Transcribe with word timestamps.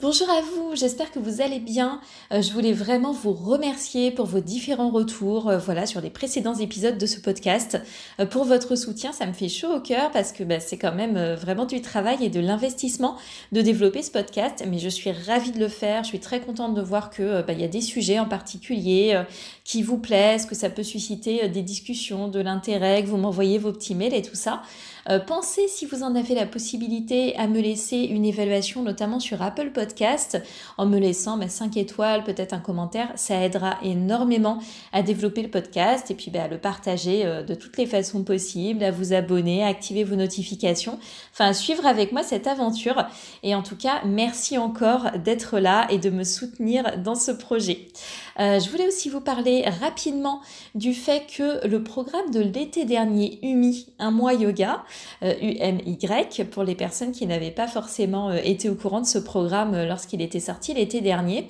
Bonjour 0.00 0.30
à 0.30 0.40
vous, 0.40 0.76
j'espère 0.76 1.12
que 1.12 1.18
vous 1.18 1.42
allez 1.42 1.58
bien. 1.58 2.00
Euh, 2.32 2.40
je 2.40 2.54
voulais 2.54 2.72
vraiment 2.72 3.12
vous 3.12 3.34
remercier 3.34 4.10
pour 4.10 4.24
vos 4.24 4.40
différents 4.40 4.88
retours 4.88 5.50
euh, 5.50 5.58
voilà, 5.58 5.84
sur 5.84 6.00
les 6.00 6.08
précédents 6.08 6.54
épisodes 6.54 6.96
de 6.96 7.04
ce 7.04 7.20
podcast. 7.20 7.78
Euh, 8.18 8.24
pour 8.24 8.44
votre 8.44 8.76
soutien, 8.76 9.12
ça 9.12 9.26
me 9.26 9.34
fait 9.34 9.50
chaud 9.50 9.70
au 9.76 9.80
cœur 9.80 10.10
parce 10.10 10.32
que 10.32 10.42
bah, 10.42 10.58
c'est 10.58 10.78
quand 10.78 10.94
même 10.94 11.34
vraiment 11.34 11.66
du 11.66 11.82
travail 11.82 12.24
et 12.24 12.30
de 12.30 12.40
l'investissement 12.40 13.18
de 13.52 13.60
développer 13.60 14.02
ce 14.02 14.10
podcast. 14.10 14.64
Mais 14.66 14.78
je 14.78 14.88
suis 14.88 15.12
ravie 15.12 15.52
de 15.52 15.58
le 15.58 15.68
faire, 15.68 16.02
je 16.02 16.08
suis 16.08 16.20
très 16.20 16.40
contente 16.40 16.72
de 16.74 16.80
voir 16.80 17.10
qu'il 17.10 17.44
bah, 17.46 17.52
y 17.52 17.64
a 17.64 17.68
des 17.68 17.82
sujets 17.82 18.18
en 18.18 18.26
particulier 18.26 19.22
qui 19.64 19.82
vous 19.82 19.98
plaisent, 19.98 20.46
que 20.46 20.54
ça 20.54 20.70
peut 20.70 20.82
susciter 20.82 21.46
des 21.50 21.62
discussions, 21.62 22.28
de 22.28 22.40
l'intérêt, 22.40 23.02
que 23.02 23.08
vous 23.08 23.18
m'envoyez 23.18 23.58
vos 23.58 23.72
petits 23.72 23.94
mails 23.94 24.14
et 24.14 24.22
tout 24.22 24.34
ça. 24.34 24.62
Euh, 25.08 25.18
pensez, 25.18 25.68
si 25.68 25.86
vous 25.86 26.02
en 26.02 26.14
avez 26.14 26.34
la 26.34 26.46
possibilité, 26.46 27.36
à 27.36 27.46
me 27.46 27.60
laisser 27.60 27.98
une 27.98 28.24
évaluation, 28.24 28.82
notamment 28.82 29.20
sur 29.20 29.40
Apple 29.42 29.70
Podcast, 29.70 30.42
en 30.76 30.86
me 30.86 30.98
laissant 30.98 31.40
5 31.40 31.74
bah, 31.74 31.80
étoiles, 31.80 32.24
peut-être 32.24 32.52
un 32.52 32.58
commentaire. 32.58 33.10
Ça 33.16 33.42
aidera 33.42 33.78
énormément 33.82 34.58
à 34.92 35.02
développer 35.02 35.42
le 35.42 35.50
podcast 35.50 36.10
et 36.10 36.14
puis 36.14 36.30
bah, 36.30 36.44
à 36.44 36.48
le 36.48 36.58
partager 36.58 37.24
euh, 37.24 37.42
de 37.42 37.54
toutes 37.54 37.76
les 37.76 37.86
façons 37.86 38.24
possibles, 38.24 38.84
à 38.84 38.90
vous 38.90 39.12
abonner, 39.12 39.64
à 39.64 39.68
activer 39.68 40.04
vos 40.04 40.16
notifications, 40.16 40.98
enfin 41.32 41.46
à 41.46 41.54
suivre 41.54 41.86
avec 41.86 42.12
moi 42.12 42.22
cette 42.22 42.46
aventure. 42.46 43.06
Et 43.42 43.54
en 43.54 43.62
tout 43.62 43.76
cas, 43.76 44.02
merci 44.04 44.58
encore 44.58 45.12
d'être 45.24 45.58
là 45.58 45.86
et 45.90 45.98
de 45.98 46.10
me 46.10 46.24
soutenir 46.24 46.98
dans 46.98 47.14
ce 47.14 47.30
projet. 47.30 47.88
Euh, 48.38 48.58
je 48.58 48.70
voulais 48.70 48.86
aussi 48.86 49.08
vous 49.08 49.20
parler 49.20 49.64
rapidement 49.80 50.40
du 50.74 50.94
fait 50.94 51.26
que 51.26 51.66
le 51.66 51.82
programme 51.82 52.30
de 52.30 52.40
l'été 52.40 52.84
dernier, 52.84 53.38
UMI, 53.42 53.86
un 53.98 54.10
mois 54.10 54.34
yoga, 54.34 54.82
UMY, 55.22 55.98
euh, 56.02 56.44
pour 56.50 56.62
les 56.62 56.74
personnes 56.74 57.12
qui 57.12 57.26
n'avaient 57.26 57.50
pas 57.50 57.66
forcément 57.66 58.30
euh, 58.30 58.38
été 58.42 58.68
au 58.68 58.74
courant 58.74 59.00
de 59.00 59.06
ce 59.06 59.18
programme 59.18 59.76
lorsqu'il 59.84 60.22
était 60.22 60.40
sorti 60.40 60.74
l'été 60.74 61.00
dernier, 61.00 61.48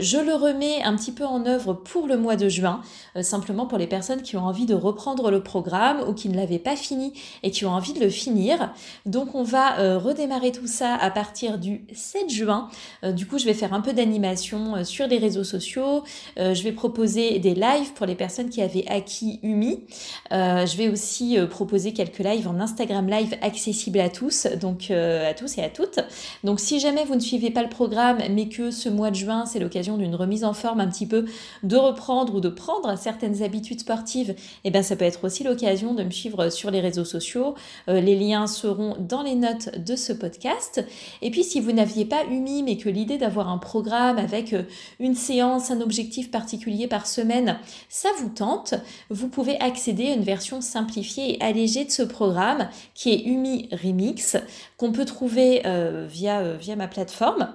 je 0.00 0.18
le 0.18 0.34
remets 0.34 0.82
un 0.82 0.96
petit 0.96 1.12
peu 1.12 1.24
en 1.24 1.46
œuvre 1.46 1.72
pour 1.72 2.06
le 2.06 2.16
mois 2.16 2.36
de 2.36 2.48
juin, 2.48 2.82
simplement 3.20 3.66
pour 3.66 3.78
les 3.78 3.86
personnes 3.86 4.22
qui 4.22 4.36
ont 4.36 4.44
envie 4.44 4.66
de 4.66 4.74
reprendre 4.74 5.30
le 5.30 5.42
programme 5.42 6.00
ou 6.08 6.12
qui 6.12 6.28
ne 6.28 6.36
l'avaient 6.36 6.58
pas 6.58 6.76
fini 6.76 7.12
et 7.42 7.50
qui 7.50 7.64
ont 7.64 7.70
envie 7.70 7.92
de 7.92 8.00
le 8.00 8.10
finir. 8.10 8.72
Donc 9.06 9.34
on 9.34 9.42
va 9.42 9.98
redémarrer 9.98 10.52
tout 10.52 10.66
ça 10.66 10.94
à 10.94 11.10
partir 11.10 11.58
du 11.58 11.84
7 11.92 12.30
juin. 12.30 12.68
du 13.02 13.26
coup, 13.26 13.38
je 13.38 13.44
vais 13.44 13.54
faire 13.54 13.72
un 13.72 13.80
peu 13.80 13.92
d'animation 13.92 14.84
sur 14.84 15.06
les 15.06 15.18
réseaux 15.18 15.44
sociaux, 15.44 16.04
euh, 16.38 16.54
je 16.54 16.62
vais 16.62 16.72
proposer 16.72 17.38
des 17.38 17.54
lives 17.54 17.92
pour 17.94 18.06
les 18.06 18.14
personnes 18.14 18.50
qui 18.50 18.62
avaient 18.62 18.86
acquis 18.88 19.40
UMI. 19.42 19.84
Euh, 20.32 20.66
je 20.66 20.76
vais 20.76 20.88
aussi 20.88 21.38
euh, 21.38 21.46
proposer 21.46 21.92
quelques 21.92 22.18
lives 22.18 22.48
en 22.48 22.60
Instagram 22.60 22.77
Live 22.80 23.36
accessibles 23.42 24.00
à 24.00 24.08
tous, 24.08 24.46
donc 24.60 24.90
à 24.90 25.34
tous 25.34 25.58
et 25.58 25.62
à 25.62 25.68
toutes. 25.68 26.00
Donc 26.44 26.60
si 26.60 26.80
jamais 26.80 27.04
vous 27.04 27.14
ne 27.14 27.20
suivez 27.20 27.50
pas 27.50 27.62
le 27.62 27.68
programme, 27.68 28.18
mais 28.30 28.48
que 28.48 28.70
ce 28.70 28.88
mois 28.88 29.10
de 29.10 29.16
juin, 29.16 29.46
c'est 29.46 29.58
l'occasion 29.58 29.96
d'une 29.96 30.14
remise 30.14 30.44
en 30.44 30.52
forme 30.52 30.80
un 30.80 30.88
petit 30.88 31.06
peu, 31.06 31.24
de 31.62 31.76
reprendre 31.76 32.34
ou 32.34 32.40
de 32.40 32.48
prendre 32.48 32.96
certaines 32.98 33.42
habitudes 33.42 33.80
sportives, 33.80 34.34
eh 34.64 34.70
bien 34.70 34.82
ça 34.82 34.96
peut 34.96 35.04
être 35.04 35.24
aussi 35.24 35.44
l'occasion 35.44 35.94
de 35.94 36.04
me 36.04 36.10
suivre 36.10 36.50
sur 36.50 36.70
les 36.70 36.80
réseaux 36.80 37.04
sociaux. 37.04 37.54
les 37.86 38.16
liens 38.16 38.46
seront 38.46 38.96
dans 38.98 39.22
les 39.22 39.34
notes 39.34 39.78
de 39.78 39.96
ce 39.96 40.12
podcast. 40.12 40.84
Et 41.22 41.30
puis 41.30 41.44
si 41.44 41.60
vous 41.60 41.72
n'aviez 41.72 42.04
pas 42.04 42.24
UMI, 42.24 42.62
mais 42.62 42.76
que 42.76 42.88
l'idée 42.88 43.18
d'avoir 43.18 43.48
un 43.48 43.58
programme 43.58 44.18
avec 44.18 44.54
une 45.00 45.14
séance, 45.14 45.70
un 45.70 45.80
objectif, 45.80 46.30
particulier 46.30 46.86
par 46.86 47.06
semaine, 47.06 47.58
ça 47.88 48.08
vous 48.18 48.28
tente, 48.28 48.74
vous 49.10 49.28
pouvez 49.28 49.58
accéder 49.60 50.08
à 50.08 50.14
une 50.14 50.22
version 50.22 50.60
simplifiée 50.60 51.36
et 51.36 51.42
allégée 51.42 51.84
de 51.84 51.90
ce 51.90 52.02
programme 52.02 52.67
qui 52.94 53.12
est 53.12 53.24
Umi 53.24 53.68
Remix, 53.72 54.36
qu'on 54.76 54.92
peut 54.92 55.04
trouver 55.04 55.62
euh, 55.66 56.06
via, 56.08 56.40
euh, 56.40 56.56
via 56.56 56.76
ma 56.76 56.88
plateforme. 56.88 57.52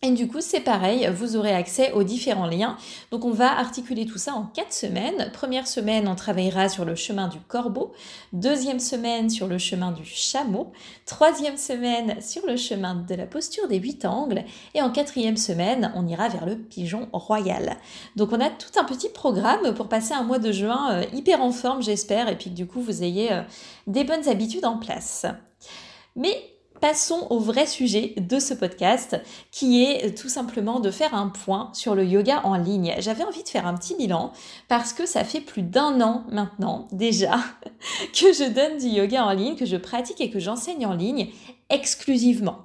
Et 0.00 0.12
du 0.12 0.28
coup, 0.28 0.40
c'est 0.40 0.60
pareil, 0.60 1.10
vous 1.12 1.34
aurez 1.34 1.52
accès 1.52 1.90
aux 1.90 2.04
différents 2.04 2.46
liens. 2.46 2.76
Donc, 3.10 3.24
on 3.24 3.32
va 3.32 3.58
articuler 3.58 4.06
tout 4.06 4.16
ça 4.16 4.32
en 4.32 4.44
quatre 4.44 4.72
semaines. 4.72 5.32
Première 5.32 5.66
semaine, 5.66 6.06
on 6.06 6.14
travaillera 6.14 6.68
sur 6.68 6.84
le 6.84 6.94
chemin 6.94 7.26
du 7.26 7.40
corbeau. 7.40 7.92
Deuxième 8.32 8.78
semaine, 8.78 9.28
sur 9.28 9.48
le 9.48 9.58
chemin 9.58 9.90
du 9.90 10.04
chameau. 10.04 10.70
Troisième 11.04 11.56
semaine, 11.56 12.20
sur 12.20 12.46
le 12.46 12.56
chemin 12.56 12.94
de 12.94 13.14
la 13.16 13.26
posture 13.26 13.66
des 13.66 13.78
huit 13.78 14.04
angles. 14.04 14.44
Et 14.74 14.82
en 14.82 14.90
quatrième 14.90 15.36
semaine, 15.36 15.90
on 15.96 16.06
ira 16.06 16.28
vers 16.28 16.46
le 16.46 16.56
pigeon 16.56 17.08
royal. 17.12 17.76
Donc, 18.14 18.30
on 18.30 18.40
a 18.40 18.50
tout 18.50 18.78
un 18.78 18.84
petit 18.84 19.08
programme 19.08 19.74
pour 19.74 19.88
passer 19.88 20.14
un 20.14 20.22
mois 20.22 20.38
de 20.38 20.52
juin 20.52 20.92
euh, 20.92 21.04
hyper 21.12 21.42
en 21.42 21.50
forme, 21.50 21.82
j'espère, 21.82 22.28
et 22.28 22.38
puis 22.38 22.50
du 22.50 22.68
coup, 22.68 22.80
vous 22.80 23.02
ayez 23.02 23.32
euh, 23.32 23.42
des 23.88 24.04
bonnes 24.04 24.28
habitudes 24.28 24.64
en 24.64 24.78
place. 24.78 25.26
Mais 26.14 26.36
passons 26.80 27.26
au 27.30 27.38
vrai 27.38 27.66
sujet 27.66 28.14
de 28.16 28.38
ce 28.38 28.54
podcast, 28.54 29.20
qui 29.50 29.84
est 29.84 30.16
tout 30.16 30.28
simplement 30.28 30.80
de 30.80 30.90
faire 30.90 31.14
un 31.14 31.28
point 31.28 31.70
sur 31.72 31.94
le 31.94 32.04
yoga 32.04 32.40
en 32.44 32.56
ligne. 32.56 32.94
J'avais 32.98 33.24
envie 33.24 33.42
de 33.42 33.48
faire 33.48 33.66
un 33.66 33.74
petit 33.74 33.94
bilan 33.94 34.32
parce 34.68 34.92
que 34.92 35.06
ça 35.06 35.24
fait 35.24 35.40
plus 35.40 35.62
d'un 35.62 36.00
an 36.00 36.24
maintenant 36.30 36.88
déjà 36.92 37.36
que 38.12 38.32
je 38.32 38.50
donne 38.50 38.78
du 38.78 38.88
yoga 38.88 39.24
en 39.24 39.32
ligne, 39.32 39.56
que 39.56 39.66
je 39.66 39.76
pratique 39.76 40.20
et 40.20 40.30
que 40.30 40.38
j'enseigne 40.38 40.86
en 40.86 40.94
ligne 40.94 41.28
exclusivement. 41.70 42.60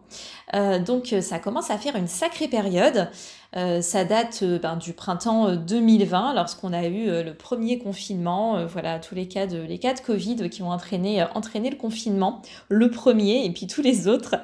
Euh, 0.54 0.80
donc 0.80 1.14
ça 1.22 1.40
commence 1.40 1.72
à 1.72 1.78
faire 1.78 1.96
une 1.96 2.08
sacrée 2.08 2.48
période. 2.48 3.10
Euh, 3.56 3.82
ça 3.82 4.04
date 4.04 4.40
euh, 4.42 4.58
ben, 4.60 4.76
du 4.76 4.94
printemps 4.94 5.56
2020, 5.56 6.34
lorsqu'on 6.34 6.74
a 6.74 6.86
eu 6.86 7.24
le 7.24 7.34
premier 7.34 7.78
confinement. 7.78 8.66
voilà, 8.66 9.00
tous 9.00 9.16
les 9.16 9.28
cas 9.28 9.48
de 9.48 9.58
les 9.58 9.78
cas 9.78 9.94
de 9.94 10.00
Covid 10.00 10.50
qui 10.50 10.62
ont 10.64 10.72
entraîné, 10.72 11.24
entraîné 11.36 11.70
le 11.70 11.76
confinement, 11.76 12.42
le 12.70 12.90
premier 12.90 13.46
et 13.46 13.50
puis 13.52 13.68
tous 13.68 13.82
les 13.82 14.08
autres. 14.08 14.36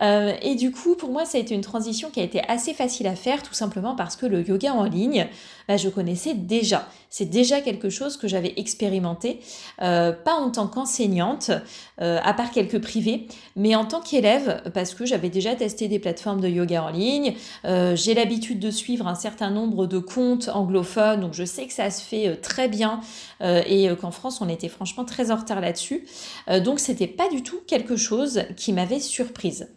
et 0.00 0.54
du 0.56 0.72
coup, 0.72 0.94
pour 0.96 1.10
moi, 1.10 1.24
ça 1.24 1.38
a 1.38 1.40
été 1.40 1.54
une 1.54 1.60
transition 1.60 2.10
qui 2.10 2.20
a 2.20 2.24
été 2.24 2.40
assez 2.48 2.74
facile 2.74 3.06
à 3.06 3.14
faire, 3.14 3.42
tout 3.42 3.54
simplement 3.54 3.94
parce 3.94 4.16
que 4.16 4.26
le 4.26 4.46
yoga 4.46 4.72
en 4.72 4.84
ligne, 4.84 5.28
ben, 5.68 5.76
je 5.76 5.88
connaissais 5.88 6.34
déjà. 6.34 6.88
C'est 7.08 7.26
déjà 7.26 7.60
quelque 7.60 7.90
chose 7.90 8.16
que 8.16 8.26
j'avais 8.26 8.54
expérimenté, 8.56 9.40
pas 9.78 10.34
en 10.34 10.50
tant 10.50 10.66
qu'enseignante, 10.66 11.50
à 11.98 12.34
part 12.34 12.50
quelques 12.50 12.80
privés, 12.80 13.26
mais 13.56 13.74
en 13.74 13.84
tant 13.84 14.00
qu'élève, 14.00 14.62
parce 14.74 14.94
que 14.94 15.04
j'avais 15.04 15.28
déjà 15.28 15.54
testé 15.54 15.88
des 15.88 15.98
plateformes 15.98 16.40
de 16.40 16.48
yoga 16.48 16.84
en 16.84 16.90
ligne. 16.90 17.34
Euh, 17.64 17.96
j'ai 17.96 18.14
l'habitude 18.14 18.51
de 18.60 18.70
suivre 18.70 19.06
un 19.06 19.14
certain 19.14 19.50
nombre 19.50 19.86
de 19.86 19.98
comptes 19.98 20.48
anglophones, 20.48 21.20
donc 21.20 21.34
je 21.34 21.44
sais 21.44 21.66
que 21.66 21.72
ça 21.72 21.90
se 21.90 22.02
fait 22.02 22.28
euh, 22.28 22.36
très 22.40 22.68
bien 22.68 23.00
euh, 23.42 23.62
et 23.66 23.88
qu'en 23.96 24.10
France, 24.10 24.40
on 24.40 24.48
était 24.48 24.68
franchement 24.68 25.04
très 25.04 25.30
en 25.30 25.36
retard 25.36 25.60
là-dessus. 25.60 26.06
donc, 26.64 26.80
c'était 26.80 27.06
pas 27.06 27.28
du 27.28 27.42
tout 27.42 27.60
quelque 27.66 27.96
chose 27.96 28.42
qui 28.56 28.72
m'avait 28.72 29.00
surprise. 29.00 29.68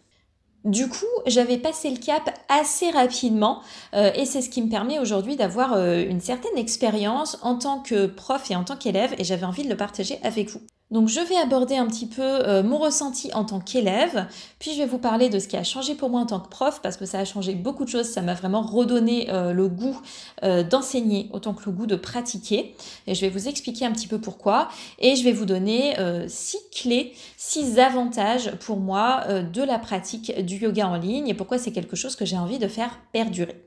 Du 0.64 0.88
coup, 0.88 1.06
j'avais 1.28 1.58
passé 1.58 1.92
le 1.92 1.98
cap 1.98 2.38
assez 2.50 2.90
rapidement 2.90 3.62
et 3.94 4.26
c'est 4.26 4.42
ce 4.42 4.50
qui 4.50 4.64
me 4.64 4.70
permet 4.70 4.98
aujourd'hui 4.98 5.36
d'avoir 5.36 5.78
une 5.78 6.20
certaine 6.22 6.58
expérience 6.58 7.38
en 7.44 7.56
tant 7.56 7.80
que 7.80 8.08
prof 8.08 8.50
et 8.50 8.56
en 8.56 8.64
tant 8.64 8.76
qu'élève 8.76 9.14
et 9.20 9.24
j'avais 9.24 9.46
envie 9.46 9.64
de 9.64 9.70
le 9.70 9.78
partager 9.78 10.18
avec 10.24 10.50
vous. 10.50 10.62
Donc 10.96 11.10
je 11.10 11.20
vais 11.20 11.36
aborder 11.36 11.76
un 11.76 11.88
petit 11.88 12.06
peu 12.06 12.22
euh, 12.22 12.64
mon 12.64 12.78
ressenti 12.78 13.30
en 13.34 13.44
tant 13.44 13.60
qu'élève, 13.60 14.28
puis 14.60 14.72
je 14.72 14.78
vais 14.78 14.86
vous 14.86 14.98
parler 14.98 15.28
de 15.28 15.40
ce 15.40 15.50
qui 15.50 15.58
a 15.58 15.64
changé 15.66 15.94
pour 15.94 16.10
moi 16.10 16.22
en 16.22 16.26
tant 16.26 16.40
que 16.40 16.48
prof, 16.48 16.80
parce 16.82 16.96
que 16.96 17.06
ça 17.06 17.20
a 17.20 17.26
changé 17.26 17.54
beaucoup 17.54 17.84
de 17.84 17.90
choses, 17.90 18.06
ça 18.06 18.22
m'a 18.22 18.34
vraiment 18.34 18.62
redonné 18.62 19.30
euh, 19.30 19.52
le 19.52 19.68
goût 19.68 20.00
euh, 20.44 20.64
d'enseigner 20.64 21.30
autant 21.34 21.54
que 21.54 21.66
le 21.66 21.74
goût 21.74 21.86
de 21.86 21.98
pratiquer, 21.98 22.78
et 23.08 23.14
je 23.14 23.20
vais 23.20 23.30
vous 23.30 23.50
expliquer 23.50 23.86
un 23.86 23.92
petit 23.92 24.08
peu 24.08 24.20
pourquoi, 24.20 24.70
et 25.00 25.18
je 25.18 25.26
vais 25.26 25.34
vous 25.34 25.44
donner 25.44 25.98
six 26.30 26.60
clés, 26.74 27.14
six 27.36 27.78
avantages 27.78 28.52
pour 28.62 28.78
moi 28.78 29.26
de 29.42 29.64
la 29.64 29.80
pratique 29.80 30.46
du 30.46 30.56
yoga 30.56 30.88
en 30.88 30.96
ligne, 30.96 31.28
et 31.28 31.34
pourquoi 31.34 31.58
c'est 31.58 31.74
quelque 31.74 31.98
chose 31.98 32.16
que 32.16 32.24
j'ai 32.24 32.38
envie 32.38 32.58
de 32.58 32.70
faire 32.70 33.02
perdurer. 33.12 33.62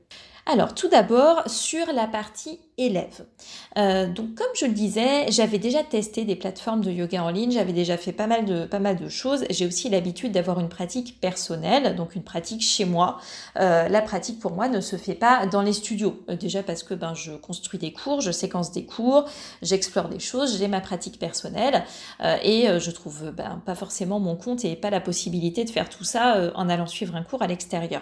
Alors 0.51 0.73
tout 0.73 0.87
d'abord 0.87 1.43
sur 1.45 1.93
la 1.93 2.07
partie 2.07 2.59
élève. 2.79 3.27
Euh, 3.77 4.07
donc 4.07 4.33
comme 4.33 4.47
je 4.55 4.65
le 4.65 4.71
disais, 4.71 5.29
j'avais 5.29 5.59
déjà 5.59 5.83
testé 5.83 6.25
des 6.25 6.35
plateformes 6.35 6.81
de 6.81 6.89
yoga 6.89 7.23
en 7.23 7.29
ligne, 7.29 7.51
j'avais 7.51 7.71
déjà 7.71 7.97
fait 7.97 8.13
pas 8.13 8.25
mal 8.25 8.45
de, 8.45 8.65
pas 8.65 8.79
mal 8.79 8.95
de 8.95 9.09
choses. 9.09 9.45
J'ai 9.51 9.67
aussi 9.67 9.89
l'habitude 9.89 10.31
d'avoir 10.31 10.59
une 10.59 10.67
pratique 10.67 11.21
personnelle, 11.21 11.95
donc 11.95 12.15
une 12.15 12.23
pratique 12.23 12.63
chez 12.63 12.85
moi. 12.85 13.19
Euh, 13.59 13.87
la 13.89 14.01
pratique 14.01 14.39
pour 14.39 14.53
moi 14.53 14.69
ne 14.69 14.81
se 14.81 14.95
fait 14.95 15.13
pas 15.13 15.45
dans 15.45 15.61
les 15.61 15.73
studios. 15.73 16.23
Euh, 16.31 16.35
déjà 16.35 16.63
parce 16.63 16.81
que 16.81 16.95
ben, 16.95 17.13
je 17.13 17.33
construis 17.33 17.77
des 17.77 17.93
cours, 17.93 18.21
je 18.21 18.31
séquence 18.31 18.71
des 18.71 18.85
cours, 18.85 19.25
j'explore 19.61 20.09
des 20.09 20.19
choses, 20.19 20.57
j'ai 20.57 20.67
ma 20.67 20.81
pratique 20.81 21.19
personnelle 21.19 21.83
et 22.43 22.67
je 22.79 22.91
trouve 22.91 23.31
ben, 23.31 23.61
pas 23.67 23.75
forcément 23.75 24.19
mon 24.19 24.35
compte 24.35 24.65
et 24.65 24.75
pas 24.75 24.89
la 24.89 24.99
possibilité 24.99 25.63
de 25.63 25.69
faire 25.69 25.89
tout 25.89 26.03
ça 26.03 26.51
en 26.55 26.69
allant 26.69 26.87
suivre 26.87 27.15
un 27.15 27.23
cours 27.23 27.43
à 27.43 27.47
l'extérieur. 27.47 28.01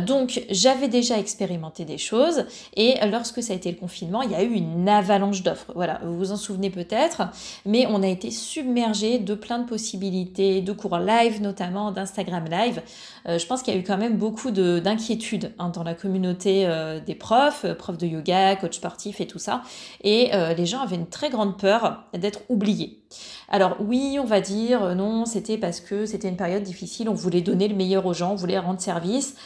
Donc 0.00 0.42
j'avais 0.50 0.88
déjà 0.88 1.18
expérimenté 1.18 1.84
des 1.84 1.98
choses 1.98 2.46
et 2.76 2.94
lorsque 3.10 3.42
ça 3.42 3.52
a 3.52 3.56
été 3.56 3.70
le 3.70 3.76
confinement, 3.76 4.22
il 4.22 4.30
y 4.30 4.34
a 4.34 4.42
eu 4.42 4.52
une 4.52 4.88
avalanche 4.88 5.42
d'offres. 5.42 5.72
Voilà, 5.74 6.00
vous 6.04 6.16
vous 6.16 6.32
en 6.32 6.36
souvenez 6.36 6.70
peut-être, 6.70 7.22
mais 7.66 7.86
on 7.88 8.02
a 8.02 8.06
été 8.06 8.30
submergé 8.30 9.18
de 9.18 9.34
plein 9.34 9.58
de 9.58 9.66
possibilités, 9.66 10.60
de 10.60 10.72
cours 10.72 10.98
live 10.98 11.42
notamment, 11.42 11.90
d'Instagram 11.90 12.44
live. 12.50 12.82
je 13.26 13.46
pense 13.46 13.62
qu'il 13.62 13.74
y 13.74 13.76
a 13.76 13.80
eu 13.80 13.84
quand 13.84 13.98
même 13.98 14.16
beaucoup 14.16 14.50
d'inquiétudes 14.50 15.52
hein, 15.58 15.70
dans 15.70 15.82
la 15.82 15.94
communauté 15.94 16.68
des 17.04 17.14
profs, 17.14 17.66
profs 17.74 17.98
de 17.98 18.06
yoga, 18.06 18.56
coach 18.56 18.76
sportif 18.76 19.20
et 19.20 19.26
tout 19.26 19.38
ça. 19.38 19.62
Et 20.02 20.30
les 20.56 20.66
gens 20.66 20.80
avaient 20.80 20.96
une 20.96 21.08
très 21.08 21.30
grande 21.30 21.58
peur 21.58 22.04
d'être 22.14 22.40
oubliés. 22.48 23.02
Alors 23.48 23.76
oui, 23.80 24.18
on 24.20 24.24
va 24.24 24.40
dire 24.40 24.82
euh, 24.82 24.94
non, 24.94 25.26
c'était 25.26 25.58
parce 25.58 25.80
que 25.80 26.06
c'était 26.06 26.28
une 26.28 26.36
période 26.36 26.62
difficile, 26.62 27.08
on 27.08 27.14
voulait 27.14 27.42
donner 27.42 27.68
le 27.68 27.74
meilleur 27.74 28.06
aux 28.06 28.14
gens, 28.14 28.32
on 28.32 28.36
voulait 28.36 28.58
rendre 28.58 28.80
service. 28.80 29.36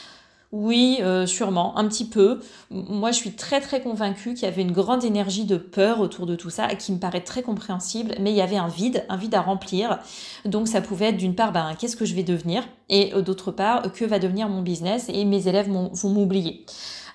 Oui, 0.58 1.00
euh, 1.02 1.26
sûrement, 1.26 1.76
un 1.76 1.86
petit 1.86 2.06
peu. 2.06 2.40
Moi, 2.70 3.10
je 3.10 3.16
suis 3.16 3.32
très 3.32 3.60
très 3.60 3.82
convaincue 3.82 4.32
qu'il 4.32 4.44
y 4.44 4.46
avait 4.46 4.62
une 4.62 4.72
grande 4.72 5.04
énergie 5.04 5.44
de 5.44 5.58
peur 5.58 6.00
autour 6.00 6.24
de 6.24 6.34
tout 6.34 6.48
ça, 6.48 6.68
qui 6.76 6.92
me 6.92 6.98
paraît 6.98 7.20
très 7.20 7.42
compréhensible, 7.42 8.14
mais 8.20 8.30
il 8.30 8.36
y 8.36 8.40
avait 8.40 8.56
un 8.56 8.68
vide, 8.68 9.04
un 9.10 9.18
vide 9.18 9.34
à 9.34 9.42
remplir. 9.42 9.98
Donc 10.46 10.66
ça 10.66 10.80
pouvait 10.80 11.10
être 11.10 11.18
d'une 11.18 11.34
part, 11.34 11.52
ben, 11.52 11.74
qu'est-ce 11.78 11.94
que 11.94 12.06
je 12.06 12.14
vais 12.14 12.22
devenir 12.22 12.66
Et 12.88 13.12
euh, 13.12 13.20
d'autre 13.20 13.52
part, 13.52 13.92
que 13.92 14.06
va 14.06 14.18
devenir 14.18 14.48
mon 14.48 14.62
business 14.62 15.10
Et 15.10 15.26
mes 15.26 15.46
élèves 15.46 15.68
vont 15.68 15.90
m'oublier. 16.04 16.64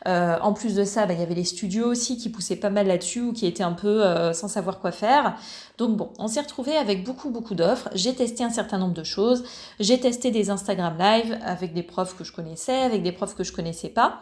Euh, 0.07 0.37
en 0.41 0.53
plus 0.53 0.75
de 0.75 0.83
ça, 0.83 1.07
bah, 1.07 1.13
il 1.13 1.19
y 1.19 1.23
avait 1.23 1.33
les 1.33 1.43
studios 1.43 1.87
aussi 1.87 2.17
qui 2.17 2.29
poussaient 2.29 2.55
pas 2.55 2.69
mal 2.69 2.85
là-dessus 2.85 3.21
ou 3.21 3.33
qui 3.33 3.47
étaient 3.47 3.63
un 3.63 3.73
peu 3.73 4.03
sans 4.33 4.49
savoir 4.49 4.79
quoi 4.79 4.91
faire. 4.91 5.35
Donc 5.81 5.97
bon, 5.97 6.11
on 6.19 6.27
s'est 6.27 6.41
retrouvé 6.41 6.77
avec 6.77 7.03
beaucoup 7.03 7.31
beaucoup 7.31 7.55
d'offres. 7.55 7.89
J'ai 7.95 8.13
testé 8.13 8.43
un 8.43 8.51
certain 8.51 8.77
nombre 8.77 8.93
de 8.93 9.03
choses. 9.03 9.43
J'ai 9.79 9.99
testé 9.99 10.29
des 10.29 10.51
Instagram 10.51 10.95
Live 10.99 11.39
avec 11.43 11.73
des 11.73 11.81
profs 11.81 12.15
que 12.15 12.23
je 12.23 12.31
connaissais, 12.31 12.83
avec 12.83 13.01
des 13.01 13.11
profs 13.11 13.33
que 13.33 13.43
je 13.43 13.51
connaissais 13.51 13.89
pas. 13.89 14.19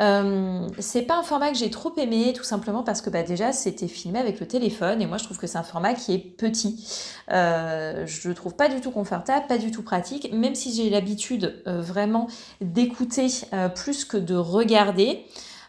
Euh, 0.00 0.68
c'est 0.78 1.00
pas 1.00 1.16
un 1.16 1.22
format 1.22 1.50
que 1.50 1.56
j'ai 1.56 1.70
trop 1.70 1.94
aimé, 1.96 2.34
tout 2.36 2.44
simplement 2.44 2.82
parce 2.82 3.00
que 3.00 3.08
bah, 3.08 3.22
déjà 3.22 3.52
c'était 3.52 3.88
filmé 3.88 4.18
avec 4.18 4.38
le 4.38 4.46
téléphone 4.46 5.00
et 5.00 5.06
moi 5.06 5.16
je 5.16 5.24
trouve 5.24 5.38
que 5.38 5.46
c'est 5.46 5.56
un 5.56 5.62
format 5.62 5.94
qui 5.94 6.12
est 6.12 6.18
petit. 6.18 6.86
Euh, 7.32 8.04
je 8.04 8.28
le 8.28 8.34
trouve 8.34 8.54
pas 8.54 8.68
du 8.68 8.82
tout 8.82 8.90
confortable, 8.90 9.46
pas 9.46 9.56
du 9.56 9.70
tout 9.70 9.82
pratique, 9.82 10.30
même 10.34 10.54
si 10.54 10.74
j'ai 10.74 10.90
l'habitude 10.90 11.62
euh, 11.66 11.80
vraiment 11.80 12.26
d'écouter 12.60 13.28
plus 13.74 14.04
que 14.04 14.18
de 14.18 14.34
regarder 14.34 15.24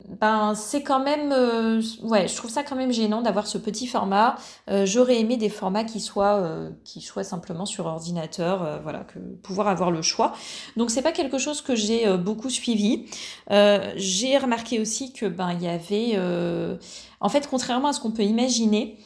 ben 0.07 0.55
c'est 0.55 0.81
quand 0.81 1.03
même 1.03 1.31
euh, 1.31 1.81
ouais 2.03 2.27
je 2.27 2.35
trouve 2.35 2.49
ça 2.49 2.63
quand 2.63 2.75
même 2.75 2.91
gênant 2.91 3.21
d'avoir 3.21 3.47
ce 3.47 3.57
petit 3.57 3.87
format. 3.87 4.37
Euh, 4.69 4.85
j'aurais 4.85 5.19
aimé 5.19 5.37
des 5.37 5.49
formats 5.49 5.83
qui 5.83 5.99
soient 5.99 6.37
euh, 6.37 6.69
qui 6.85 7.01
soient 7.01 7.23
simplement 7.23 7.65
sur 7.65 7.85
ordinateur 7.85 8.79
voilà 8.81 8.99
que 8.99 9.19
pouvoir 9.19 9.67
avoir 9.67 9.91
le 9.91 10.01
choix. 10.01 10.33
Donc 10.77 10.89
c'est 10.89 11.01
pas 11.01 11.11
quelque 11.11 11.37
chose 11.37 11.61
que 11.61 11.75
j'ai 11.75 12.17
beaucoup 12.17 12.49
suivi. 12.49 13.05
J'ai 13.49 14.37
remarqué 14.37 14.79
aussi 14.79 15.13
que 15.13 15.25
ben 15.25 15.51
il 15.53 15.63
y 15.63 15.67
avait 15.67 16.17
en 17.19 17.29
fait 17.29 17.47
contrairement 17.47 17.89
à 17.89 17.93
ce 17.93 17.99
qu'on 17.99 18.11
peut 18.11 18.23
imaginer 18.23 18.97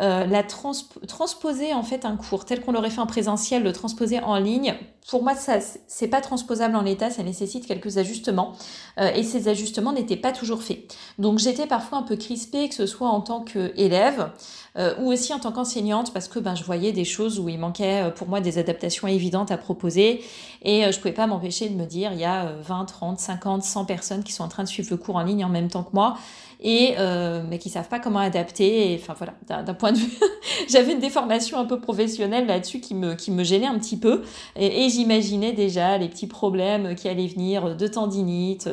euh, 0.00 0.24
la 0.24 0.42
transposer 0.42 1.74
en 1.74 1.82
fait 1.82 2.06
un 2.06 2.16
cours 2.16 2.46
tel 2.46 2.62
qu'on 2.62 2.72
l'aurait 2.72 2.88
fait 2.88 3.02
en 3.02 3.06
présentiel, 3.06 3.62
le 3.62 3.74
transposer 3.74 4.20
en 4.20 4.38
ligne, 4.38 4.74
pour 5.10 5.22
moi 5.22 5.34
ça 5.34 5.58
c'est 5.86 6.08
pas 6.08 6.22
transposable 6.22 6.76
en 6.76 6.80
l'état, 6.80 7.10
ça 7.10 7.22
nécessite 7.22 7.66
quelques 7.66 7.98
ajustements 7.98 8.54
euh, 8.98 9.12
et 9.14 9.22
ces 9.22 9.48
ajustements 9.48 9.92
n'étaient 9.92 10.16
pas 10.16 10.32
toujours 10.32 10.62
faits. 10.62 10.96
Donc 11.18 11.40
j'étais 11.40 11.66
parfois 11.66 11.98
un 11.98 12.04
peu 12.04 12.16
crispée, 12.16 12.70
que 12.70 12.74
ce 12.74 12.86
soit 12.86 13.08
en 13.08 13.20
tant 13.20 13.42
qu'élève 13.42 14.30
euh, 14.78 14.94
ou 14.98 15.12
aussi 15.12 15.34
en 15.34 15.38
tant 15.38 15.52
qu'enseignante 15.52 16.14
parce 16.14 16.26
que 16.28 16.38
ben 16.38 16.54
je 16.54 16.64
voyais 16.64 16.92
des 16.92 17.04
choses 17.04 17.38
où 17.38 17.50
il 17.50 17.58
manquait 17.58 18.10
pour 18.16 18.28
moi 18.28 18.40
des 18.40 18.56
adaptations 18.56 19.08
évidentes 19.08 19.50
à 19.50 19.58
proposer 19.58 20.24
et 20.62 20.90
je 20.90 20.96
pouvais 20.96 21.12
pas 21.12 21.26
m'empêcher 21.26 21.68
de 21.68 21.74
me 21.74 21.84
dire 21.84 22.14
il 22.14 22.20
y 22.20 22.24
a 22.24 22.50
20, 22.62 22.86
30, 22.86 23.20
50, 23.20 23.62
100 23.62 23.84
personnes 23.84 24.24
qui 24.24 24.32
sont 24.32 24.44
en 24.44 24.48
train 24.48 24.62
de 24.62 24.68
suivre 24.68 24.88
le 24.90 24.96
cours 24.96 25.16
en 25.16 25.22
ligne 25.22 25.44
en 25.44 25.50
même 25.50 25.68
temps 25.68 25.82
que 25.82 25.92
moi 25.92 26.16
et 26.62 26.94
euh, 26.98 27.42
mais 27.48 27.58
qui 27.58 27.68
savent 27.68 27.88
pas 27.88 27.98
comment 27.98 28.20
adapter. 28.20 28.98
enfin 29.00 29.14
voilà, 29.18 29.62
d'un 29.62 29.74
point 29.74 29.92
de 29.92 29.98
vue, 29.98 30.18
j'avais 30.68 30.92
une 30.92 31.00
déformation 31.00 31.58
un 31.58 31.64
peu 31.64 31.80
professionnelle 31.80 32.46
là-dessus 32.46 32.80
qui 32.80 32.94
me 32.94 33.14
qui 33.14 33.30
me 33.30 33.44
gênait 33.44 33.66
un 33.66 33.78
petit 33.78 33.98
peu, 33.98 34.22
et, 34.56 34.88
j'imaginais 34.88 35.52
déjà 35.52 35.98
les 35.98 36.08
petits 36.08 36.28
problèmes 36.28 36.94
qui 36.94 37.08
allaient 37.08 37.26
venir 37.26 37.76
de 37.76 37.86
tendinite, 37.86 38.70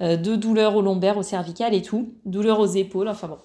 euh, 0.00 0.16
de 0.16 0.36
douleurs 0.36 0.76
au 0.76 0.82
lombaire, 0.82 1.16
au 1.16 1.22
cervical 1.22 1.74
et 1.74 1.82
tout, 1.82 2.14
douleurs 2.24 2.60
aux 2.60 2.66
épaules. 2.66 3.08
Enfin 3.08 3.28
bon. 3.28 3.38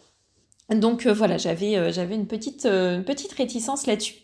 Donc 0.77 1.05
euh, 1.05 1.13
voilà, 1.13 1.37
j'avais 1.37 1.91
j'avais 1.93 2.15
une 2.15 2.27
petite 2.27 2.65
une 2.65 3.03
petite 3.03 3.33
réticence 3.33 3.87
là-dessus. 3.87 4.15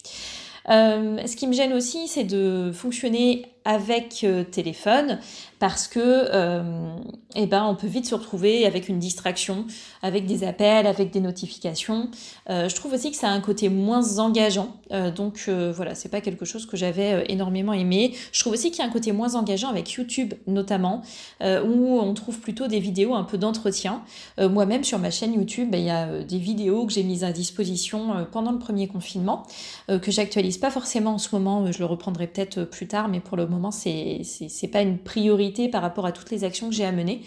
ce 0.68 1.36
qui 1.36 1.48
me 1.48 1.54
gêne 1.54 1.74
aussi, 1.74 2.08
c'est 2.08 2.26
de 2.26 2.72
fonctionner 2.74 3.46
avec 3.64 4.26
téléphone 4.52 5.20
parce 5.62 5.88
que 5.88 6.00
euh, 6.00 6.96
eh 7.36 7.46
ben, 7.46 7.64
on 7.66 7.76
peut 7.76 7.86
vite 7.86 8.08
se 8.08 8.16
retrouver 8.16 8.66
avec 8.66 8.90
une 8.90 8.98
distraction, 8.98 9.68
avec 10.04 10.26
des 10.26 10.44
appels, 10.44 10.88
avec 10.88 11.12
des 11.12 11.20
notifications. 11.20 12.10
Euh, 12.50 12.70
je 12.70 12.76
trouve 12.76 12.94
aussi 12.94 13.12
que 13.12 13.18
ça 13.18 13.30
a 13.30 13.32
un 13.32 13.42
côté 13.42 13.70
moins 13.70 14.20
engageant, 14.20 14.76
euh, 14.92 15.12
donc 15.12 15.46
euh, 15.48 15.72
voilà, 15.76 15.96
c'est 15.96 16.10
pas 16.10 16.22
quelque 16.22 16.46
chose 16.46 16.66
que 16.66 16.78
j'avais 16.78 17.26
énormément 17.30 17.74
aimé. 17.74 18.14
Je 18.32 18.40
trouve 18.40 18.54
aussi 18.54 18.72
qu'il 18.72 18.80
y 18.80 18.86
a 18.86 18.90
un 18.90 18.92
côté 18.92 19.12
moins 19.12 19.36
engageant 19.36 19.70
avec 19.70 19.92
YouTube 19.92 20.34
notamment, 20.48 21.02
où 21.42 22.00
on 22.00 22.14
trouve 22.14 22.40
plutôt 22.40 22.68
des 22.68 22.80
vidéos 22.80 23.14
un 23.14 23.24
peu 23.24 23.38
d'entretien. 23.38 24.02
Moi-même 24.40 24.84
sur 24.84 25.00
ma 25.00 25.12
chaîne 25.12 25.34
YouTube, 25.34 25.70
ben, 25.72 25.78
il 25.78 25.86
y 25.86 25.90
a 25.90 26.24
des 26.24 26.38
vidéos 26.38 26.86
que 26.86 26.94
j'ai 26.94 27.04
mises 27.04 27.24
à 27.24 27.32
disposition 27.32 28.26
pendant 28.32 28.52
le 28.52 28.60
premier 28.60 28.88
confinement, 28.88 29.44
que 29.88 30.12
j'actualise 30.12 30.58
pas 30.58 30.72
forcément 30.72 31.14
en 31.14 31.18
ce 31.18 31.34
moment, 31.34 31.72
je 31.72 31.80
le 31.80 31.86
reprendrai 31.86 32.28
peut-être 32.28 32.64
plus 32.64 32.88
tard, 32.88 33.08
mais 33.08 33.20
pour 33.20 33.38
le 33.38 33.48
moment 33.48 33.72
c'est 33.72 34.24
pas 34.72 34.82
une 34.82 34.98
priorité 34.98 35.70
par 35.70 35.82
rapport 35.82 36.06
à 36.06 36.12
toutes 36.12 36.32
les 36.32 36.44
actions 36.44 36.70
que 36.70 36.76
j'ai 36.76 36.86
à 36.86 36.92
mener. 36.92 37.22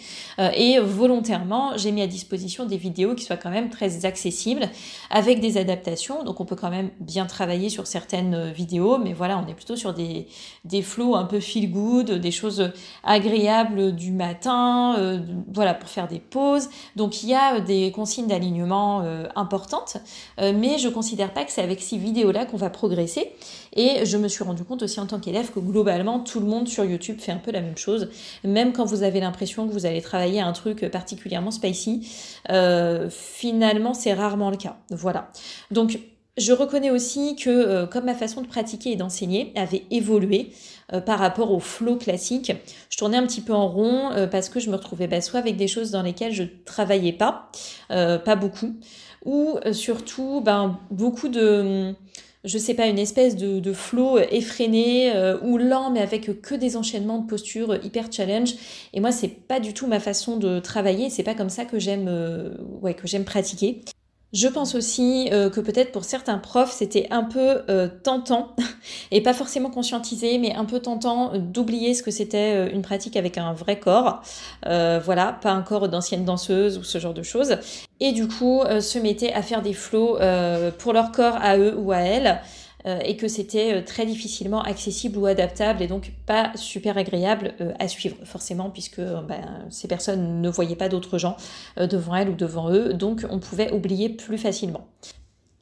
Et 0.55 0.79
volontairement, 0.79 1.77
j'ai 1.77 1.91
mis 1.91 2.01
à 2.01 2.07
disposition 2.07 2.64
des 2.65 2.77
vidéos 2.77 3.15
qui 3.15 3.23
soient 3.23 3.37
quand 3.37 3.49
même 3.49 3.69
très 3.69 4.05
accessibles, 4.05 4.69
avec 5.09 5.39
des 5.39 5.57
adaptations. 5.57 6.23
Donc 6.23 6.39
on 6.39 6.45
peut 6.45 6.55
quand 6.55 6.69
même 6.69 6.89
bien 6.99 7.25
travailler 7.25 7.69
sur 7.69 7.87
certaines 7.87 8.33
euh, 8.33 8.51
vidéos, 8.51 8.97
mais 8.97 9.13
voilà, 9.13 9.37
on 9.37 9.49
est 9.49 9.53
plutôt 9.53 9.75
sur 9.75 9.93
des, 9.93 10.27
flows 10.81 11.15
un 11.15 11.25
peu 11.25 11.39
feel 11.39 11.71
good, 11.71 12.11
des 12.11 12.31
choses 12.31 12.71
agréables 13.03 13.95
du 13.95 14.11
matin, 14.11 14.95
euh, 14.97 15.19
voilà, 15.53 15.73
pour 15.73 15.89
faire 15.89 16.07
des 16.07 16.19
pauses. 16.19 16.69
Donc 16.95 17.23
il 17.23 17.29
y 17.29 17.33
a 17.33 17.59
des 17.59 17.91
consignes 17.91 18.27
d'alignement 18.27 19.03
importantes, 19.35 19.97
mais 20.39 20.77
je 20.77 20.89
considère 20.89 21.33
pas 21.33 21.43
que 21.43 21.51
c'est 21.51 21.61
avec 21.61 21.81
ces 21.81 21.97
vidéos-là 21.97 22.45
qu'on 22.45 22.57
va 22.57 22.69
progresser. 22.69 23.31
Et 23.75 24.05
je 24.05 24.17
me 24.17 24.27
suis 24.29 24.43
rendu 24.43 24.63
compte 24.63 24.83
aussi 24.83 24.99
en 24.99 25.05
tant 25.05 25.19
qu'élève 25.19 25.51
que 25.51 25.59
globalement, 25.59 26.19
tout 26.19 26.39
le 26.39 26.45
monde 26.45 26.67
sur 26.67 26.85
YouTube 26.85 27.19
fait 27.19 27.33
un 27.33 27.37
peu 27.37 27.51
la 27.51 27.61
même 27.61 27.77
chose. 27.77 28.09
Même 28.43 28.71
quand 28.71 28.85
vous 28.85 29.03
avez 29.03 29.19
l'impression 29.19 29.67
que 29.67 29.73
vous 29.73 29.85
allez 29.85 30.01
travailler 30.01 30.39
un 30.39 30.53
truc 30.53 30.89
particulièrement 30.89 31.51
spicy, 31.51 32.09
euh, 32.49 33.09
finalement, 33.09 33.93
c'est 33.93 34.13
rarement 34.13 34.49
le 34.49 34.55
cas. 34.55 34.77
Voilà. 34.91 35.29
Donc, 35.71 35.99
je 36.37 36.53
reconnais 36.53 36.89
aussi 36.89 37.35
que 37.35 37.49
euh, 37.49 37.85
comme 37.85 38.05
ma 38.05 38.13
façon 38.13 38.41
de 38.41 38.47
pratiquer 38.47 38.91
et 38.91 38.95
d'enseigner 38.95 39.51
avait 39.55 39.83
évolué 39.91 40.51
euh, 40.93 41.01
par 41.01 41.19
rapport 41.19 41.51
au 41.51 41.59
flow 41.59 41.97
classique, 41.97 42.53
je 42.89 42.97
tournais 42.97 43.17
un 43.17 43.25
petit 43.25 43.41
peu 43.41 43.53
en 43.53 43.67
rond 43.67 44.11
parce 44.31 44.47
que 44.47 44.61
je 44.61 44.69
me 44.69 44.75
retrouvais 44.77 45.07
bah, 45.07 45.19
soit 45.19 45.39
avec 45.39 45.57
des 45.57 45.67
choses 45.67 45.91
dans 45.91 46.01
lesquelles 46.01 46.33
je 46.33 46.43
travaillais 46.65 47.13
pas, 47.13 47.51
pas 47.89 48.35
beaucoup, 48.35 48.75
ou 49.25 49.57
surtout 49.71 50.41
ben, 50.41 50.79
beaucoup 50.91 51.29
de 51.29 51.93
je 52.45 52.57
sais 52.57 52.73
pas, 52.73 52.87
une 52.87 52.99
espèce 52.99 53.35
de, 53.35 53.59
de 53.59 53.73
flow 53.73 54.19
effréné 54.19 55.11
euh, 55.15 55.37
ou 55.41 55.57
lent, 55.57 55.91
mais 55.91 56.01
avec 56.01 56.41
que 56.41 56.55
des 56.55 56.77
enchaînements 56.77 57.19
de 57.19 57.27
postures 57.27 57.83
hyper 57.83 58.11
challenge. 58.11 58.53
Et 58.93 58.99
moi, 58.99 59.11
c'est 59.11 59.27
pas 59.27 59.59
du 59.59 59.73
tout 59.73 59.87
ma 59.87 59.99
façon 59.99 60.37
de 60.37 60.59
travailler. 60.59 61.09
C'est 61.09 61.23
pas 61.23 61.33
comme 61.33 61.49
ça 61.49 61.65
que 61.65 61.79
j'aime, 61.79 62.07
euh, 62.07 62.53
ouais, 62.81 62.93
que 62.93 63.07
j'aime 63.07 63.25
pratiquer. 63.25 63.81
Je 64.35 64.49
pense 64.49 64.75
aussi 64.75 65.29
euh, 65.31 65.49
que 65.49 65.61
peut-être 65.61 65.93
pour 65.93 66.03
certains 66.03 66.37
profs, 66.39 66.73
c'était 66.73 67.07
un 67.09 67.23
peu 67.23 67.61
euh, 67.69 67.87
tentant, 68.03 68.53
et 69.11 69.21
pas 69.21 69.33
forcément 69.33 69.69
conscientisé, 69.69 70.37
mais 70.39 70.53
un 70.53 70.65
peu 70.65 70.81
tentant 70.81 71.37
d'oublier 71.37 71.93
ce 71.93 72.03
que 72.03 72.11
c'était 72.11 72.67
euh, 72.67 72.69
une 72.69 72.81
pratique 72.81 73.15
avec 73.15 73.37
un 73.37 73.53
vrai 73.53 73.79
corps. 73.79 74.21
voilà, 74.65 75.39
pas 75.41 75.51
un 75.51 75.61
corps 75.61 75.87
d'ancienne 75.87 76.25
danseuse 76.25 76.77
ou 76.77 76.83
ce 76.83 76.97
genre 76.97 77.13
de 77.13 77.23
choses. 77.23 77.59
Et 78.01 78.11
du 78.11 78.27
coup, 78.27 78.61
se 78.81 78.99
mettaient 78.99 79.31
à 79.31 79.41
faire 79.41 79.61
des 79.61 79.73
flots 79.73 80.17
pour 80.79 80.91
leur 80.91 81.13
corps 81.13 81.37
à 81.39 81.57
eux 81.57 81.73
ou 81.77 81.93
à 81.93 81.99
elles. 81.99 82.41
Euh, 82.85 82.99
et 83.03 83.17
que 83.17 83.27
c'était 83.27 83.73
euh, 83.73 83.81
très 83.81 84.05
difficilement 84.05 84.61
accessible 84.61 85.17
ou 85.17 85.25
adaptable 85.25 85.81
et 85.81 85.87
donc 85.87 86.11
pas 86.27 86.51
super 86.55 86.99
agréable 86.99 87.53
euh, 87.59 87.73
à 87.79 87.87
suivre 87.87 88.15
forcément 88.25 88.69
puisque 88.69 88.99
ben, 88.99 89.65
ces 89.71 89.87
personnes 89.87 90.39
ne 90.39 90.49
voyaient 90.49 90.75
pas 90.75 90.89
d'autres 90.89 91.17
gens 91.17 91.35
devant 91.77 92.15
elles 92.15 92.29
ou 92.29 92.35
devant 92.35 92.71
eux, 92.71 92.93
donc 92.93 93.25
on 93.29 93.39
pouvait 93.39 93.71
oublier 93.71 94.09
plus 94.09 94.37
facilement. 94.37 94.87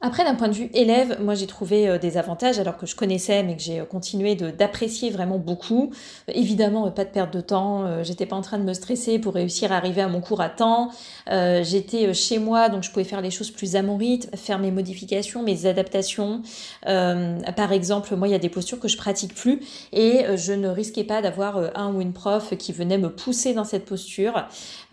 Après, 0.06 0.22
d'un 0.22 0.34
point 0.34 0.48
de 0.48 0.52
vue 0.52 0.68
élève, 0.74 1.16
moi 1.22 1.34
j'ai 1.34 1.46
trouvé 1.46 1.88
euh, 1.88 1.98
des 1.98 2.18
avantages 2.18 2.58
alors 2.58 2.76
que 2.76 2.84
je 2.84 2.94
connaissais, 2.94 3.42
mais 3.42 3.56
que 3.56 3.62
j'ai 3.62 3.80
euh, 3.80 3.84
continué 3.86 4.34
d'apprécier 4.34 5.08
vraiment 5.08 5.38
beaucoup. 5.38 5.92
évidemment, 6.28 6.90
pas 6.90 7.06
de 7.06 7.08
perte 7.08 7.32
de 7.32 7.40
temps. 7.40 8.02
J'étais 8.02 8.26
pas 8.26 8.36
en 8.36 8.42
train 8.42 8.58
de 8.58 8.64
me 8.64 8.74
stresser 8.74 9.18
pour 9.18 9.32
réussir 9.32 9.72
à 9.72 9.76
arriver 9.76 10.02
à 10.02 10.08
mon 10.08 10.20
cours 10.20 10.42
à 10.42 10.50
temps. 10.50 10.90
J'étais 11.26 12.12
chez 12.12 12.38
moi, 12.38 12.68
donc 12.68 12.82
je 12.82 12.90
pouvais 12.90 13.04
faire 13.04 13.22
les 13.22 13.30
choses 13.30 13.50
plus 13.50 13.76
à 13.76 13.82
mon 13.82 13.96
rythme, 13.96 14.36
faire 14.36 14.58
mes 14.58 14.70
modifications, 14.70 15.42
mes 15.42 15.64
adaptations. 15.66 16.42
par 16.82 17.72
exemple, 17.72 18.14
moi 18.16 18.28
il 18.28 18.32
y 18.32 18.34
a 18.34 18.38
des 18.38 18.48
postures 18.48 18.80
que 18.80 18.88
je 18.88 18.96
pratique 18.96 19.34
plus 19.34 19.60
et 19.92 20.24
je 20.36 20.52
ne 20.52 20.68
risquais 20.68 21.04
pas 21.04 21.22
d'avoir 21.22 21.58
un 21.74 21.92
ou 21.94 22.00
une 22.00 22.12
prof 22.12 22.54
qui 22.58 22.72
venait 22.72 22.98
me 22.98 23.10
pousser 23.10 23.54
dans 23.54 23.64
cette 23.64 23.84
posture. 23.84 24.46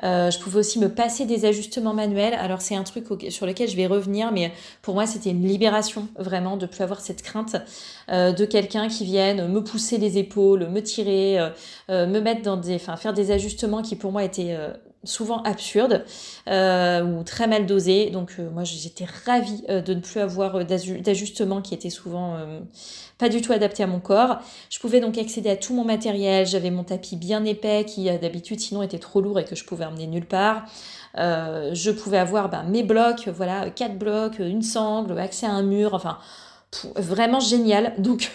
je 0.03 0.39
pouvais 0.39 0.60
aussi 0.60 0.80
me 0.80 0.89
passer 0.89 1.25
des 1.25 1.46
ajustements 1.46 1.94
manuels. 1.94 2.36
Alors 2.36 2.62
c'est 2.62 2.75
un 2.75 2.84
truc 2.84 3.06
sur 3.30 3.46
lequel 3.46 3.68
je 3.70 3.75
vais 3.75 3.88
revenir, 3.88 4.32
mais 4.32 4.51
pour 4.82 4.96
moi 4.96 5.00
c'était 5.05 5.31
une 5.31 5.46
libération 5.46 6.08
vraiment 6.17 6.58
de 6.58 6.65
plus 6.65 6.81
avoir 6.81 7.01
cette 7.01 7.22
crainte 7.22 7.55
euh, 8.10 8.31
de 8.31 8.46
quelqu'un 8.46 8.88
qui 8.88 9.05
vienne 9.05 9.48
me 9.48 9.63
pousser 9.63 9.98
les 9.98 10.17
épaules, 10.17 10.67
me 10.67 10.81
tirer, 10.81 11.39
euh, 11.39 11.50
euh, 11.89 12.08
me 12.08 12.20
mettre 12.20 12.41
dans 12.41 12.58
des, 12.58 12.75
enfin 12.75 12.98
faire 12.98 13.13
des 13.13 13.31
ajustements 13.31 13.81
qui 13.81 13.96
pour 13.96 14.12
moi 14.12 14.24
étaient 14.24 14.58
souvent 15.03 15.41
absurdes 15.43 16.03
ou 16.48 17.24
très 17.24 17.48
mal 17.48 17.65
dosés. 17.65 18.10
Donc 18.12 18.38
moi 18.53 18.63
j'étais 18.63 19.05
ravie 19.25 19.63
de 19.67 19.93
ne 19.93 20.00
plus 20.00 20.20
avoir 20.20 20.63
d'ajustements 20.65 21.62
qui 21.62 21.74
étaient 21.74 21.89
souvent 21.89 22.38
pas 23.17 23.29
du 23.29 23.41
tout 23.41 23.51
adaptés 23.51 23.84
à 23.84 23.88
mon 23.88 24.00
corps. 24.00 24.38
Je 24.70 24.79
pouvais 24.79 25.00
donc 25.00 25.17
accéder 25.17 25.50
à 25.50 25.55
tout 25.55 25.74
mon 25.74 25.84
matériel. 25.84 26.46
J'avais 26.46 26.72
mon 26.72 26.84
tapis 26.84 27.15
bien 27.15 27.43
épais 27.46 27.86
qui 27.86 28.05
d'habitude 28.20 28.60
sinon 28.60 28.84
était 28.84 29.00
trop 29.00 29.22
lourd 29.22 29.39
et 29.39 29.46
que 29.46 29.55
je 29.55 29.65
pouvais 29.65 29.86
emmener 29.86 30.08
nulle 30.08 30.27
part. 30.27 30.65
Euh, 31.18 31.72
je 31.74 31.91
pouvais 31.91 32.18
avoir 32.18 32.50
ben, 32.50 32.63
mes 32.63 32.84
blocs, 32.84 33.27
voilà, 33.27 33.70
quatre 33.70 33.98
blocs, 33.98 34.39
une 34.39 34.62
sangle, 34.62 35.18
accès 35.20 35.46
à 35.46 35.51
un 35.51 35.63
mur, 35.63 35.94
enfin, 35.94 36.18
vraiment 36.96 37.39
génial. 37.39 37.94
Donc, 38.00 38.32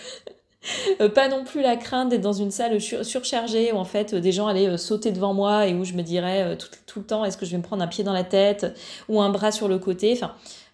euh, 1.01 1.09
pas 1.09 1.29
non 1.29 1.45
plus 1.45 1.63
la 1.63 1.77
crainte 1.77 2.09
d'être 2.11 2.21
dans 2.23 2.33
une 2.33 2.51
salle 2.51 2.81
surchargée 2.81 3.73
où 3.73 3.77
en 3.77 3.85
fait 3.85 4.15
des 4.15 4.33
gens 4.33 4.49
allaient 4.49 4.69
euh, 4.69 4.77
sauter 4.77 5.13
devant 5.13 5.33
moi 5.33 5.67
et 5.69 5.75
où 5.75 5.85
je 5.85 5.93
me 5.93 6.03
dirais 6.03 6.59
tout, 6.87 6.99
le 6.99 7.05
temps 7.05 7.25
est-ce 7.25 7.37
que 7.37 7.47
je 7.47 7.53
vais 7.53 7.59
me 7.59 7.63
prendre 7.63 7.83
un 7.85 7.87
pied 7.87 8.03
dans 8.03 8.13
la 8.13 8.25
tête 8.25 8.75
ou 9.09 9.21
un 9.21 9.31
bras 9.31 9.53
sur 9.53 9.69
le 9.69 9.79
côté? 9.79 10.19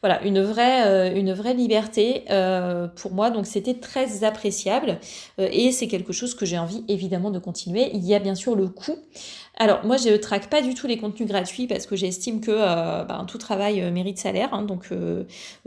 Voilà, 0.02 0.21
une 0.25 0.40
vraie, 0.42 0.87
euh, 0.87 1.14
une 1.14 1.32
vraie 1.32 1.54
liberté 1.54 2.25
euh, 2.30 2.88
pour 2.88 3.12
moi. 3.12 3.30
Donc 3.30 3.47
c'était 3.47 3.75
très 3.75 4.25
appréciable 4.25 4.99
euh, 5.38 5.49
et 5.52 5.71
c'est 5.71 5.87
quelque 5.87 6.12
chose 6.12 6.35
que 6.35 6.44
j'ai 6.44 6.59
envie 6.59 6.85
évidemment 6.88 7.30
de 7.30 7.38
continuer. 7.38 7.90
Il 7.94 8.04
y 8.04 8.14
a 8.14 8.18
bien 8.18 8.35
sûr 8.35 8.56
le 8.56 8.66
coût. 8.66 8.99
Alors 9.56 9.85
moi 9.85 9.99
je 9.99 10.09
ne 10.09 10.16
traque 10.16 10.50
pas 10.50 10.61
du 10.61 10.75
tout 10.75 10.88
les 10.88 10.99
contenus 10.99 11.28
gratuits 11.28 11.68
parce 11.68 11.87
que 11.87 11.94
j'estime 11.94 12.40
que 12.40 12.50
ben, 13.06 13.26
tout 13.28 13.38
travail 13.38 13.92
mérite 13.92 14.18
salaire. 14.18 14.49
Hein. 14.54 14.62
donc 14.62 14.88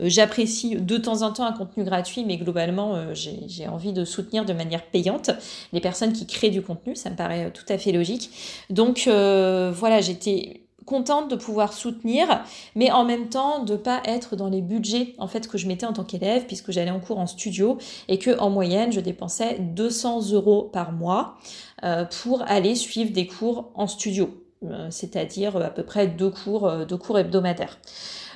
j'apprécie 0.00 0.74
de 0.74 0.96
temps 0.96 1.22
en 1.22 1.32
temps 1.32 1.44
un 1.44 1.52
contenu 1.52 1.84
gratuit, 1.84 2.24
mais 2.24 2.36
globalement 2.36 3.14
j'ai 3.14 3.68
envie 3.68 3.92
de 3.92 4.04
soutenir 4.04 4.44
de 4.44 4.52
manière 4.52 4.82
payante 4.82 5.30
les 5.72 5.80
personnes 5.80 6.12
qui 6.12 6.26
créent 6.26 6.50
du 6.50 6.62
contenu. 6.62 6.96
Ça 6.96 7.10
me 7.10 7.16
paraît 7.16 7.52
tout 7.52 7.64
à 7.68 7.78
fait 7.78 7.92
logique. 7.92 8.30
Donc 8.70 9.04
voilà, 9.06 10.00
j'étais 10.00 10.65
contente 10.86 11.28
de 11.28 11.36
pouvoir 11.36 11.72
soutenir, 11.72 12.42
mais 12.74 12.90
en 12.90 13.04
même 13.04 13.28
temps 13.28 13.64
de 13.64 13.76
pas 13.76 14.00
être 14.04 14.36
dans 14.36 14.48
les 14.48 14.62
budgets 14.62 15.14
en 15.18 15.28
fait 15.28 15.48
que 15.48 15.58
je 15.58 15.66
mettais 15.66 15.84
en 15.84 15.92
tant 15.92 16.04
qu'élève 16.04 16.46
puisque 16.46 16.70
j'allais 16.70 16.90
en 16.90 17.00
cours 17.00 17.18
en 17.18 17.26
studio 17.26 17.76
et 18.08 18.18
que 18.18 18.38
en 18.38 18.48
moyenne 18.48 18.92
je 18.92 19.00
dépensais 19.00 19.58
200 19.58 20.30
euros 20.32 20.62
par 20.72 20.92
mois 20.92 21.36
euh, 21.84 22.04
pour 22.22 22.42
aller 22.46 22.74
suivre 22.74 23.12
des 23.12 23.26
cours 23.26 23.70
en 23.74 23.86
studio, 23.86 24.30
euh, 24.64 24.86
c'est-à-dire 24.90 25.56
à 25.56 25.70
peu 25.70 25.82
près 25.82 26.06
deux 26.06 26.30
cours, 26.30 26.66
euh, 26.66 26.84
deux 26.84 26.96
cours 26.96 27.18
hebdomadaires. 27.18 27.78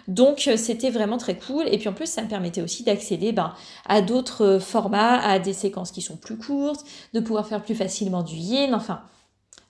Donc 0.09 0.51
c'était 0.57 0.91
vraiment 0.91 1.19
très 1.19 1.37
cool. 1.37 1.69
Et 1.69 1.79
puis 1.79 1.89
en 1.89 1.93
plus, 1.93 2.07
ça 2.07 2.23
me 2.23 2.29
permettait 2.29 2.63
aussi 2.63 2.83
d'accéder 2.83 3.31
ben, 3.33 3.55
à 3.87 4.03
d'autres 4.03 4.59
formats, 4.59 5.21
à 5.21 5.39
des 5.39 5.53
séquences 5.53 5.93
qui 5.93 6.03
sont 6.03 6.17
plus 6.17 6.37
courtes, 6.37 6.85
de 7.15 7.21
pouvoir 7.21 7.47
faire 7.47 7.63
plus 7.63 7.77
facilement 7.77 8.23
du 8.23 8.35
yin. 8.35 8.75
Enfin, 8.75 9.03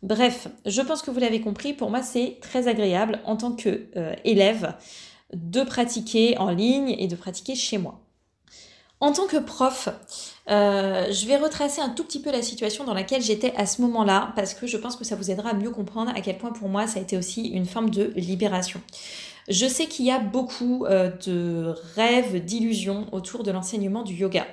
Bref, 0.02 0.48
je 0.64 0.80
pense 0.80 1.02
que 1.02 1.10
vous 1.10 1.20
l'avez 1.20 1.40
compris, 1.40 1.74
pour 1.74 1.90
moi 1.90 2.02
c'est 2.02 2.38
très 2.40 2.68
agréable 2.68 3.20
en 3.24 3.36
tant 3.36 3.52
qu'élève 3.52 4.64
euh, 4.64 5.36
de 5.36 5.62
pratiquer 5.62 6.38
en 6.38 6.50
ligne 6.50 6.96
et 6.98 7.06
de 7.06 7.16
pratiquer 7.16 7.54
chez 7.54 7.76
moi. 7.76 8.00
En 9.02 9.12
tant 9.12 9.26
que 9.26 9.38
prof, 9.38 9.88
euh, 10.50 11.10
je 11.10 11.26
vais 11.26 11.38
retracer 11.38 11.80
un 11.80 11.88
tout 11.88 12.04
petit 12.04 12.20
peu 12.20 12.30
la 12.30 12.42
situation 12.42 12.84
dans 12.84 12.92
laquelle 12.92 13.22
j'étais 13.22 13.54
à 13.56 13.64
ce 13.64 13.80
moment-là, 13.80 14.32
parce 14.36 14.52
que 14.52 14.66
je 14.66 14.76
pense 14.76 14.96
que 14.96 15.04
ça 15.04 15.16
vous 15.16 15.30
aidera 15.30 15.50
à 15.50 15.54
mieux 15.54 15.70
comprendre 15.70 16.12
à 16.14 16.20
quel 16.20 16.36
point 16.36 16.52
pour 16.52 16.68
moi 16.68 16.86
ça 16.86 16.98
a 16.98 17.02
été 17.02 17.16
aussi 17.16 17.48
une 17.48 17.64
forme 17.64 17.88
de 17.88 18.12
libération. 18.16 18.80
Je 19.48 19.66
sais 19.66 19.86
qu'il 19.86 20.04
y 20.04 20.10
a 20.10 20.18
beaucoup 20.18 20.84
euh, 20.84 21.10
de 21.26 21.74
rêves, 21.94 22.44
d'illusions 22.44 23.06
autour 23.12 23.42
de 23.42 23.50
l'enseignement 23.50 24.02
du 24.02 24.14
yoga. 24.14 24.46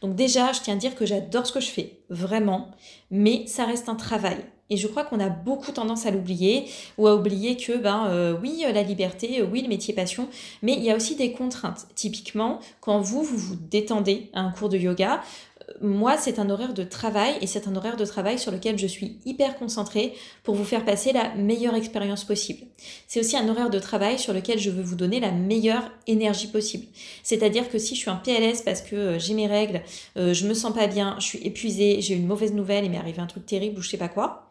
Donc 0.00 0.14
déjà, 0.14 0.52
je 0.52 0.60
tiens 0.60 0.74
à 0.74 0.76
dire 0.78 0.94
que 0.94 1.04
j'adore 1.04 1.46
ce 1.46 1.52
que 1.52 1.60
je 1.60 1.70
fais, 1.70 2.00
vraiment, 2.08 2.70
mais 3.10 3.46
ça 3.46 3.64
reste 3.64 3.88
un 3.88 3.96
travail. 3.96 4.44
Et 4.70 4.76
je 4.76 4.86
crois 4.86 5.04
qu'on 5.04 5.20
a 5.20 5.28
beaucoup 5.28 5.72
tendance 5.72 6.06
à 6.06 6.10
l'oublier 6.10 6.66
ou 6.98 7.06
à 7.06 7.14
oublier 7.14 7.56
que, 7.56 7.76
ben 7.76 8.06
euh, 8.08 8.36
oui, 8.40 8.64
la 8.72 8.82
liberté, 8.82 9.40
euh, 9.40 9.46
oui, 9.50 9.62
le 9.62 9.68
métier 9.68 9.94
passion, 9.94 10.28
mais 10.62 10.74
il 10.74 10.82
y 10.82 10.90
a 10.90 10.96
aussi 10.96 11.16
des 11.16 11.32
contraintes. 11.32 11.86
Typiquement, 11.94 12.60
quand 12.80 13.00
vous, 13.00 13.22
vous 13.22 13.38
vous 13.38 13.56
détendez 13.56 14.30
à 14.34 14.40
un 14.40 14.50
cours 14.50 14.68
de 14.68 14.76
yoga, 14.76 15.22
euh, 15.70 15.72
moi, 15.80 16.18
c'est 16.18 16.38
un 16.38 16.50
horaire 16.50 16.74
de 16.74 16.84
travail 16.84 17.34
et 17.40 17.46
c'est 17.46 17.66
un 17.66 17.76
horaire 17.76 17.96
de 17.96 18.04
travail 18.04 18.38
sur 18.38 18.52
lequel 18.52 18.78
je 18.78 18.86
suis 18.86 19.18
hyper 19.24 19.56
concentrée 19.56 20.12
pour 20.42 20.54
vous 20.54 20.64
faire 20.64 20.84
passer 20.84 21.12
la 21.12 21.34
meilleure 21.34 21.74
expérience 21.74 22.24
possible. 22.24 22.66
C'est 23.06 23.20
aussi 23.20 23.38
un 23.38 23.48
horaire 23.48 23.70
de 23.70 23.78
travail 23.78 24.18
sur 24.18 24.34
lequel 24.34 24.58
je 24.58 24.68
veux 24.68 24.82
vous 24.82 24.96
donner 24.96 25.18
la 25.18 25.32
meilleure 25.32 25.90
énergie 26.06 26.48
possible. 26.48 26.84
C'est-à-dire 27.22 27.70
que 27.70 27.78
si 27.78 27.94
je 27.94 28.00
suis 28.00 28.10
en 28.10 28.16
PLS 28.16 28.62
parce 28.62 28.82
que 28.82 29.18
j'ai 29.18 29.34
mes 29.34 29.46
règles, 29.46 29.82
je 30.16 30.46
me 30.46 30.54
sens 30.54 30.74
pas 30.74 30.86
bien, 30.86 31.16
je 31.18 31.24
suis 31.24 31.38
épuisée, 31.40 32.00
j'ai 32.00 32.14
une 32.14 32.26
mauvaise 32.26 32.52
nouvelle, 32.52 32.84
il 32.84 32.90
m'est 32.90 32.98
arrivé 32.98 33.20
un 33.20 33.26
truc 33.26 33.46
terrible 33.46 33.78
ou 33.78 33.82
je 33.82 33.90
sais 33.90 33.96
pas 33.96 34.08
quoi, 34.08 34.47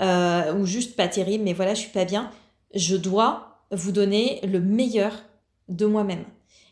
euh, 0.00 0.54
ou 0.54 0.66
juste 0.66 0.96
pas 0.96 1.08
terrible, 1.08 1.44
mais 1.44 1.52
voilà, 1.52 1.74
je 1.74 1.80
suis 1.80 1.90
pas 1.90 2.04
bien. 2.04 2.30
Je 2.74 2.96
dois 2.96 3.62
vous 3.70 3.92
donner 3.92 4.40
le 4.46 4.60
meilleur 4.60 5.22
de 5.68 5.86
moi-même. 5.86 6.24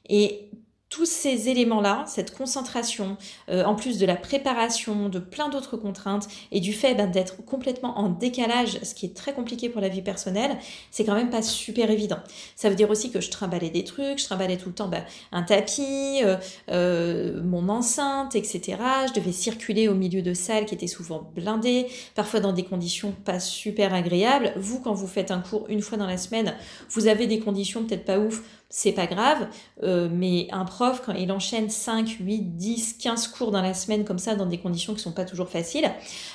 Et 0.08 0.50
tous 0.94 1.06
ces 1.06 1.48
éléments-là, 1.48 2.04
cette 2.06 2.36
concentration, 2.36 3.16
euh, 3.48 3.64
en 3.64 3.74
plus 3.74 3.98
de 3.98 4.06
la 4.06 4.14
préparation, 4.14 5.08
de 5.08 5.18
plein 5.18 5.48
d'autres 5.48 5.76
contraintes 5.76 6.28
et 6.52 6.60
du 6.60 6.72
fait 6.72 6.94
ben, 6.94 7.10
d'être 7.10 7.44
complètement 7.44 7.98
en 7.98 8.08
décalage, 8.08 8.78
ce 8.80 8.94
qui 8.94 9.06
est 9.06 9.16
très 9.16 9.32
compliqué 9.32 9.68
pour 9.68 9.80
la 9.80 9.88
vie 9.88 10.02
personnelle, 10.02 10.56
c'est 10.92 11.04
quand 11.04 11.16
même 11.16 11.30
pas 11.30 11.42
super 11.42 11.90
évident. 11.90 12.18
Ça 12.54 12.70
veut 12.70 12.76
dire 12.76 12.90
aussi 12.90 13.10
que 13.10 13.20
je 13.20 13.28
trimballais 13.28 13.70
des 13.70 13.82
trucs, 13.82 14.20
je 14.20 14.24
trimballais 14.24 14.56
tout 14.56 14.68
le 14.68 14.74
temps 14.76 14.86
ben, 14.86 15.04
un 15.32 15.42
tapis, 15.42 16.20
euh, 16.22 16.36
euh, 16.70 17.42
mon 17.42 17.68
enceinte, 17.70 18.36
etc. 18.36 18.78
Je 19.08 19.14
devais 19.14 19.32
circuler 19.32 19.88
au 19.88 19.94
milieu 19.94 20.22
de 20.22 20.32
salles 20.32 20.64
qui 20.64 20.76
étaient 20.76 20.86
souvent 20.86 21.28
blindées, 21.34 21.88
parfois 22.14 22.38
dans 22.38 22.52
des 22.52 22.62
conditions 22.62 23.12
pas 23.24 23.40
super 23.40 23.94
agréables. 23.94 24.52
Vous, 24.54 24.78
quand 24.78 24.94
vous 24.94 25.08
faites 25.08 25.32
un 25.32 25.40
cours 25.40 25.66
une 25.68 25.82
fois 25.82 25.98
dans 25.98 26.06
la 26.06 26.18
semaine, 26.18 26.54
vous 26.90 27.08
avez 27.08 27.26
des 27.26 27.40
conditions 27.40 27.82
peut-être 27.82 28.04
pas 28.04 28.20
ouf 28.20 28.44
c'est 28.76 28.90
pas 28.90 29.06
grave, 29.06 29.46
euh, 29.84 30.08
mais 30.10 30.48
un 30.50 30.64
prof, 30.64 31.00
quand 31.06 31.12
il 31.12 31.30
enchaîne 31.30 31.70
5, 31.70 32.16
8, 32.18 32.56
10, 32.56 32.94
15 32.94 33.28
cours 33.28 33.52
dans 33.52 33.62
la 33.62 33.72
semaine 33.72 34.04
comme 34.04 34.18
ça, 34.18 34.34
dans 34.34 34.46
des 34.46 34.58
conditions 34.58 34.94
qui 34.94 35.00
sont 35.00 35.12
pas 35.12 35.24
toujours 35.24 35.48
faciles, 35.48 35.88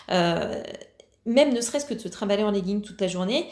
euh, 0.09 0.63
même 1.25 1.53
ne 1.53 1.59
serait-ce 1.59 1.85
que 1.85 1.93
de 1.93 1.99
se 1.99 2.07
trimballer 2.07 2.43
en 2.43 2.51
legging 2.51 2.81
toute 2.81 3.01
la 3.01 3.09
journée, 3.09 3.49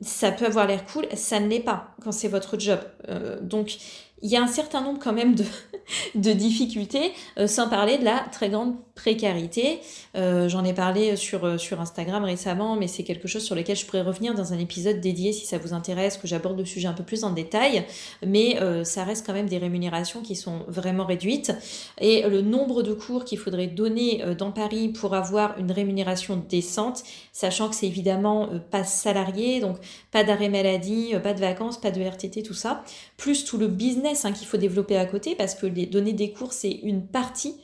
ça 0.00 0.32
peut 0.32 0.46
avoir 0.46 0.66
l'air 0.66 0.84
cool, 0.84 1.06
ça 1.14 1.38
ne 1.38 1.46
l'est 1.46 1.60
pas 1.60 1.94
quand 2.02 2.10
c'est 2.10 2.26
votre 2.26 2.58
job. 2.58 2.80
Euh, 3.08 3.40
donc, 3.40 3.76
il 4.20 4.28
y 4.28 4.36
a 4.36 4.42
un 4.42 4.48
certain 4.48 4.80
nombre 4.80 4.98
quand 4.98 5.12
même 5.12 5.36
de, 5.36 5.44
de 6.16 6.32
difficultés, 6.32 7.12
sans 7.46 7.68
parler 7.68 7.98
de 7.98 8.04
la 8.04 8.18
très 8.32 8.50
grande 8.50 8.74
précarité. 8.94 9.80
Euh, 10.16 10.48
j'en 10.48 10.64
ai 10.64 10.72
parlé 10.72 11.16
sur, 11.16 11.44
euh, 11.44 11.58
sur 11.58 11.80
Instagram 11.80 12.24
récemment, 12.24 12.76
mais 12.76 12.86
c'est 12.86 13.02
quelque 13.02 13.26
chose 13.26 13.42
sur 13.42 13.56
lequel 13.56 13.76
je 13.76 13.84
pourrais 13.86 14.02
revenir 14.02 14.34
dans 14.34 14.52
un 14.52 14.58
épisode 14.58 15.00
dédié 15.00 15.32
si 15.32 15.46
ça 15.46 15.58
vous 15.58 15.72
intéresse, 15.74 16.16
que 16.16 16.28
j'aborde 16.28 16.58
le 16.58 16.64
sujet 16.64 16.86
un 16.86 16.92
peu 16.92 17.02
plus 17.02 17.24
en 17.24 17.30
détail. 17.30 17.84
Mais 18.24 18.60
euh, 18.60 18.84
ça 18.84 19.04
reste 19.04 19.26
quand 19.26 19.32
même 19.32 19.48
des 19.48 19.58
rémunérations 19.58 20.22
qui 20.22 20.36
sont 20.36 20.60
vraiment 20.68 21.04
réduites. 21.04 21.52
Et 22.00 22.22
le 22.22 22.40
nombre 22.40 22.82
de 22.82 22.92
cours 22.92 23.24
qu'il 23.24 23.38
faudrait 23.38 23.66
donner 23.66 24.22
dans 24.38 24.52
Paris 24.52 24.88
pour 24.88 25.14
avoir 25.14 25.58
une 25.58 25.72
rémunération 25.72 26.42
décente, 26.48 27.02
sachant 27.32 27.68
que 27.68 27.74
c'est 27.74 27.86
évidemment 27.86 28.48
pas 28.70 28.84
salarié, 28.84 29.60
donc 29.60 29.76
pas 30.12 30.24
d'arrêt 30.24 30.48
maladie, 30.48 31.14
pas 31.22 31.34
de 31.34 31.40
vacances, 31.40 31.80
pas 31.80 31.90
de 31.90 32.00
RTT, 32.00 32.42
tout 32.42 32.54
ça, 32.54 32.84
plus 33.16 33.44
tout 33.44 33.58
le 33.58 33.68
business 33.68 34.24
hein, 34.24 34.32
qu'il 34.32 34.46
faut 34.46 34.56
développer 34.56 34.96
à 34.96 35.06
côté, 35.06 35.34
parce 35.34 35.54
que 35.54 35.66
donner 35.66 36.12
des 36.12 36.32
cours, 36.32 36.52
c'est 36.52 36.70
une 36.70 37.06
partie 37.06 37.56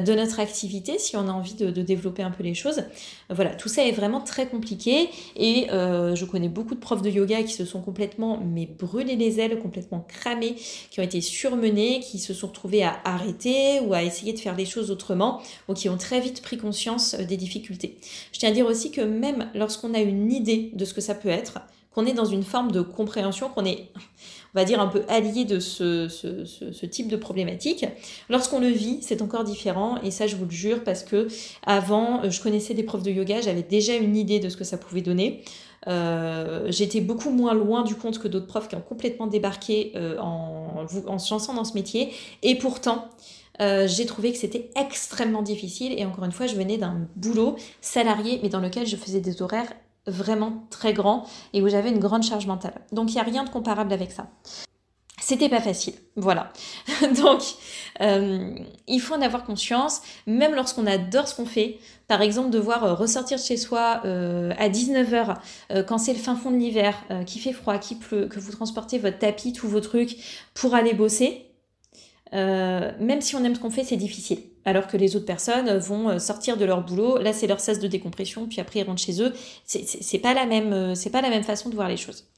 de 0.00 0.14
notre 0.14 0.40
activité 0.40 0.98
si 0.98 1.16
on 1.16 1.28
a 1.28 1.32
envie 1.32 1.54
de, 1.54 1.70
développer 1.82 2.22
un 2.22 2.30
peu 2.30 2.42
les 2.42 2.54
choses. 2.54 2.84
Voilà, 3.30 3.54
tout 3.54 3.68
ça 3.68 3.84
est 3.86 3.92
vraiment 3.92 4.20
très 4.20 4.46
compliqué 4.46 5.08
et 5.36 5.70
euh, 5.70 6.14
je 6.14 6.24
connais 6.24 6.48
beaucoup 6.48 6.74
de 6.74 6.80
profs 6.80 7.02
de 7.02 7.10
yoga 7.10 7.42
qui 7.42 7.52
se 7.52 7.64
sont 7.64 7.80
complètement 7.80 8.40
mais 8.44 8.66
brûlés 8.66 9.16
les 9.16 9.40
ailes, 9.40 9.58
complètement 9.58 10.06
cramés, 10.06 10.54
qui 10.90 11.00
ont 11.00 11.02
été 11.02 11.20
surmenés, 11.20 12.00
qui 12.00 12.18
se 12.18 12.34
sont 12.34 12.48
retrouvés 12.48 12.84
à 12.84 13.00
arrêter 13.04 13.80
ou 13.80 13.94
à 13.94 14.02
essayer 14.02 14.32
de 14.32 14.38
faire 14.38 14.56
les 14.56 14.66
choses 14.66 14.90
autrement 14.90 15.40
ou 15.68 15.74
qui 15.74 15.88
ont 15.88 15.98
très 15.98 16.20
vite 16.20 16.42
pris 16.42 16.56
conscience 16.56 17.14
euh, 17.14 17.24
des 17.24 17.36
difficultés. 17.36 17.98
Je 18.32 18.38
tiens 18.38 18.50
à 18.50 18.52
dire 18.52 18.66
aussi 18.66 18.90
que 18.90 19.00
même 19.00 19.50
lorsqu'on 19.54 19.94
a 19.94 20.00
une 20.00 20.32
idée 20.32 20.70
de 20.74 20.84
ce 20.84 20.94
que 20.94 21.00
ça 21.00 21.14
peut 21.14 21.28
être, 21.28 21.60
qu'on 21.94 22.06
est 22.06 22.14
dans 22.14 22.24
une 22.24 22.42
forme 22.42 22.72
de 22.72 22.80
compréhension, 22.80 23.48
qu'on 23.48 23.64
est, 23.64 23.88
on 24.54 24.58
va 24.58 24.64
dire, 24.64 24.80
un 24.80 24.86
peu 24.86 25.02
allié 25.08 25.44
de 25.44 25.60
ce, 25.60 26.08
ce, 26.08 26.86
type 26.86 27.08
de 27.08 27.16
problématique. 27.16 27.86
Lorsqu'on 28.28 28.60
le 28.60 28.68
vit, 28.68 28.98
c'est 29.00 29.22
encore 29.22 29.44
différent, 29.44 29.98
et 30.02 30.10
ça, 30.10 30.26
je 30.26 30.36
vous 30.36 30.44
le 30.44 30.50
jure, 30.50 30.84
parce 30.84 31.02
que 31.02 31.28
avant, 31.64 32.28
je 32.28 32.40
connaissais 32.42 32.74
des 32.74 32.82
profs 32.82 33.02
de 33.02 33.10
yoga, 33.10 33.40
j'avais 33.40 33.62
déjà 33.62 33.94
une 33.94 34.16
idée 34.16 34.40
de 34.40 34.48
ce 34.48 34.56
que 34.56 34.64
ça 34.64 34.76
pouvait 34.76 35.00
donner. 35.02 35.42
Euh, 35.88 36.66
j'étais 36.70 37.00
beaucoup 37.00 37.30
moins 37.30 37.54
loin 37.54 37.82
du 37.82 37.94
compte 37.94 38.18
que 38.18 38.28
d'autres 38.28 38.46
profs 38.46 38.68
qui 38.68 38.76
ont 38.76 38.82
complètement 38.82 39.26
débarqué 39.26 39.92
euh, 39.96 40.16
en, 40.18 40.86
en, 41.06 41.18
se 41.18 41.32
lançant 41.32 41.54
dans 41.54 41.64
ce 41.64 41.74
métier. 41.74 42.12
Et 42.42 42.56
pourtant, 42.56 43.08
euh, 43.60 43.86
j'ai 43.86 44.06
trouvé 44.06 44.32
que 44.32 44.38
c'était 44.38 44.70
extrêmement 44.76 45.42
difficile. 45.42 45.98
Et 45.98 46.04
encore 46.04 46.24
une 46.24 46.32
fois, 46.32 46.46
je 46.46 46.54
venais 46.54 46.78
d'un 46.78 47.08
boulot 47.16 47.56
salarié, 47.80 48.38
mais 48.42 48.48
dans 48.48 48.60
lequel 48.60 48.86
je 48.86 48.96
faisais 48.96 49.20
des 49.20 49.42
horaires 49.42 49.72
vraiment 50.06 50.66
très 50.70 50.92
grands 50.92 51.24
et 51.52 51.62
où 51.62 51.68
j'avais 51.68 51.90
une 51.90 51.98
grande 51.98 52.22
charge 52.22 52.46
mentale. 52.46 52.74
Donc 52.92 53.10
il 53.10 53.14
n'y 53.14 53.20
a 53.20 53.24
rien 53.24 53.44
de 53.44 53.50
comparable 53.50 53.92
avec 53.92 54.12
ça. 54.12 54.28
C'était 55.20 55.48
pas 55.48 55.60
facile, 55.60 55.94
voilà. 56.16 56.52
Donc, 57.22 57.42
euh, 58.00 58.56
il 58.88 59.00
faut 59.00 59.14
en 59.14 59.22
avoir 59.22 59.44
conscience, 59.44 60.02
même 60.26 60.52
lorsqu'on 60.52 60.84
adore 60.84 61.28
ce 61.28 61.36
qu'on 61.36 61.46
fait. 61.46 61.78
Par 62.08 62.22
exemple, 62.22 62.50
devoir 62.50 62.82
euh, 62.82 62.94
ressortir 62.94 63.38
de 63.38 63.42
chez 63.42 63.56
soi 63.56 64.02
à 64.02 64.68
19h 64.68 65.36
quand 65.86 65.98
c'est 65.98 66.12
le 66.12 66.18
fin 66.18 66.34
fond 66.34 66.50
de 66.50 66.56
l'hiver, 66.56 66.96
qu'il 67.24 67.40
fait 67.40 67.52
froid, 67.52 67.78
qu'il 67.78 67.98
pleut, 67.98 68.26
que 68.26 68.40
vous 68.40 68.50
transportez 68.50 68.98
votre 68.98 69.20
tapis, 69.20 69.52
tous 69.52 69.68
vos 69.68 69.80
trucs 69.80 70.16
pour 70.54 70.74
aller 70.74 70.92
bosser. 70.92 71.51
Euh, 72.34 72.92
même 72.98 73.20
si 73.20 73.36
on 73.36 73.44
aime 73.44 73.54
ce 73.54 73.60
qu'on 73.60 73.70
fait, 73.70 73.84
c'est 73.84 73.96
difficile. 73.96 74.38
Alors 74.64 74.86
que 74.86 74.96
les 74.96 75.16
autres 75.16 75.26
personnes 75.26 75.76
vont 75.78 76.08
euh, 76.08 76.18
sortir 76.18 76.56
de 76.56 76.64
leur 76.64 76.84
boulot, 76.84 77.18
là 77.18 77.32
c'est 77.32 77.46
leur 77.46 77.60
sas 77.60 77.78
de 77.80 77.88
décompression, 77.88 78.46
puis 78.46 78.60
après 78.60 78.80
ils 78.80 78.84
rentrent 78.84 79.02
chez 79.02 79.20
eux. 79.20 79.32
C'est 79.64 80.18
pas 80.18 80.34
la 80.34 80.46
même, 80.46 80.72
euh, 80.72 80.94
c'est 80.94 81.10
pas 81.10 81.20
la 81.20 81.30
même 81.30 81.42
façon 81.42 81.68
de 81.68 81.74
voir 81.74 81.88
les 81.88 81.96
choses. 81.96 82.28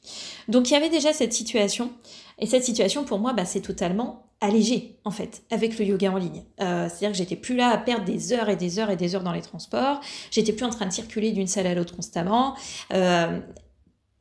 Donc 0.49 0.71
il 0.71 0.73
y 0.73 0.77
avait 0.77 0.89
déjà 0.89 1.13
cette 1.13 1.33
situation, 1.33 1.91
et 2.39 2.47
cette 2.47 2.65
situation 2.65 3.05
pour 3.05 3.19
moi, 3.19 3.35
bah, 3.35 3.45
c'est 3.45 3.61
totalement 3.61 4.27
allégé 4.41 4.99
en 5.05 5.11
fait 5.11 5.43
avec 5.51 5.79
le 5.79 5.85
yoga 5.87 6.11
en 6.11 6.19
ligne. 6.19 6.43
C'est-à-dire 6.59 7.13
que 7.13 7.17
j'étais 7.17 7.37
plus 7.37 7.57
là 7.57 7.69
à 7.69 7.79
perdre 7.79 8.05
des 8.05 8.33
heures 8.33 8.51
et 8.51 8.57
des 8.57 8.79
heures 8.79 8.91
et 8.91 8.97
des 8.97 9.15
heures 9.15 9.23
dans 9.23 9.33
les 9.33 9.41
transports. 9.41 10.01
J'étais 10.31 10.53
plus 10.53 10.67
en 10.67 10.71
train 10.71 10.87
de 10.87 10.93
circuler 10.93 11.33
d'une 11.33 11.47
salle 11.47 11.67
à 11.67 11.75
l'autre 11.75 11.95
constamment. 11.97 12.55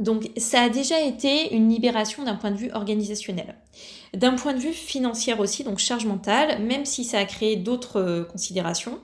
Donc 0.04 0.30
ça 0.38 0.62
a 0.62 0.70
déjà 0.70 1.02
été 1.02 1.56
une 1.56 1.70
libération 1.70 2.24
d'un 2.24 2.36
point 2.36 2.52
de 2.52 2.58
vue 2.58 2.72
organisationnel. 2.74 3.56
D'un 4.14 4.34
point 4.34 4.54
de 4.54 4.60
vue 4.60 4.74
financier 4.74 5.34
aussi, 5.34 5.64
donc 5.64 5.80
charge 5.80 6.06
mentale, 6.06 6.62
même 6.62 6.86
si 6.86 7.04
ça 7.04 7.18
a 7.18 7.26
créé 7.26 7.56
d'autres 7.56 8.00
euh, 8.00 8.24
considérations, 8.26 9.00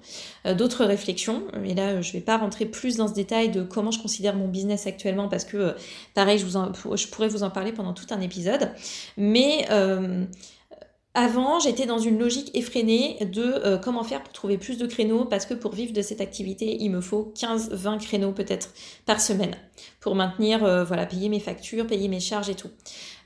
euh, 0.46 0.54
d'autres 0.54 0.86
réflexions. 0.86 1.44
Et 1.64 1.74
là, 1.74 2.02
je 2.02 2.10
ne 2.10 2.14
vais 2.14 2.20
pas 2.20 2.38
rentrer 2.38 2.66
plus 2.66 2.98
dans 2.98 3.08
ce 3.08 3.14
détail 3.14 3.50
de 3.50 3.64
comment 3.64 3.92
je 3.92 4.00
considère 4.00 4.36
mon 4.36 4.48
business 4.48 4.86
actuellement 4.86 5.30
parce 5.30 5.46
que, 5.46 5.58
euh, 5.58 5.72
pareil, 6.14 6.38
je 6.38 7.08
pourrais 7.08 7.30
vous 7.30 7.44
en 7.44 7.50
parler 7.50 7.72
pendant 7.72 7.94
tout 7.94 8.06
un 8.12 8.22
épisode. 8.22 8.72
Mais 9.18 9.68
avant, 11.16 11.60
j'étais 11.60 11.88
dans 11.88 11.98
une 11.98 12.20
logique 12.20 12.52
effrénée 12.54 13.18
de 13.26 13.42
euh, 13.44 13.78
comment 13.80 14.04
faire 14.04 14.22
pour 14.22 14.32
trouver 14.32 14.60
plus 14.60 14.78
de 14.78 14.86
créneaux 14.86 15.26
parce 15.26 15.48
que 15.48 15.56
pour 15.56 15.74
vivre 15.74 15.92
de 15.92 16.04
cette 16.04 16.22
activité, 16.22 16.78
il 16.80 16.92
me 16.92 17.02
faut 17.02 17.34
15-20 17.36 18.00
créneaux 18.00 18.32
peut-être 18.32 18.74
par 19.08 19.20
semaine 19.20 19.56
pour 20.02 20.14
maintenir, 20.14 20.64
euh, 20.64 20.84
voilà, 20.84 21.08
payer 21.08 21.30
mes 21.30 21.40
factures, 21.40 21.88
payer 21.88 22.08
mes 22.10 22.20
charges 22.20 22.50
et 22.50 22.56
tout. 22.56 22.70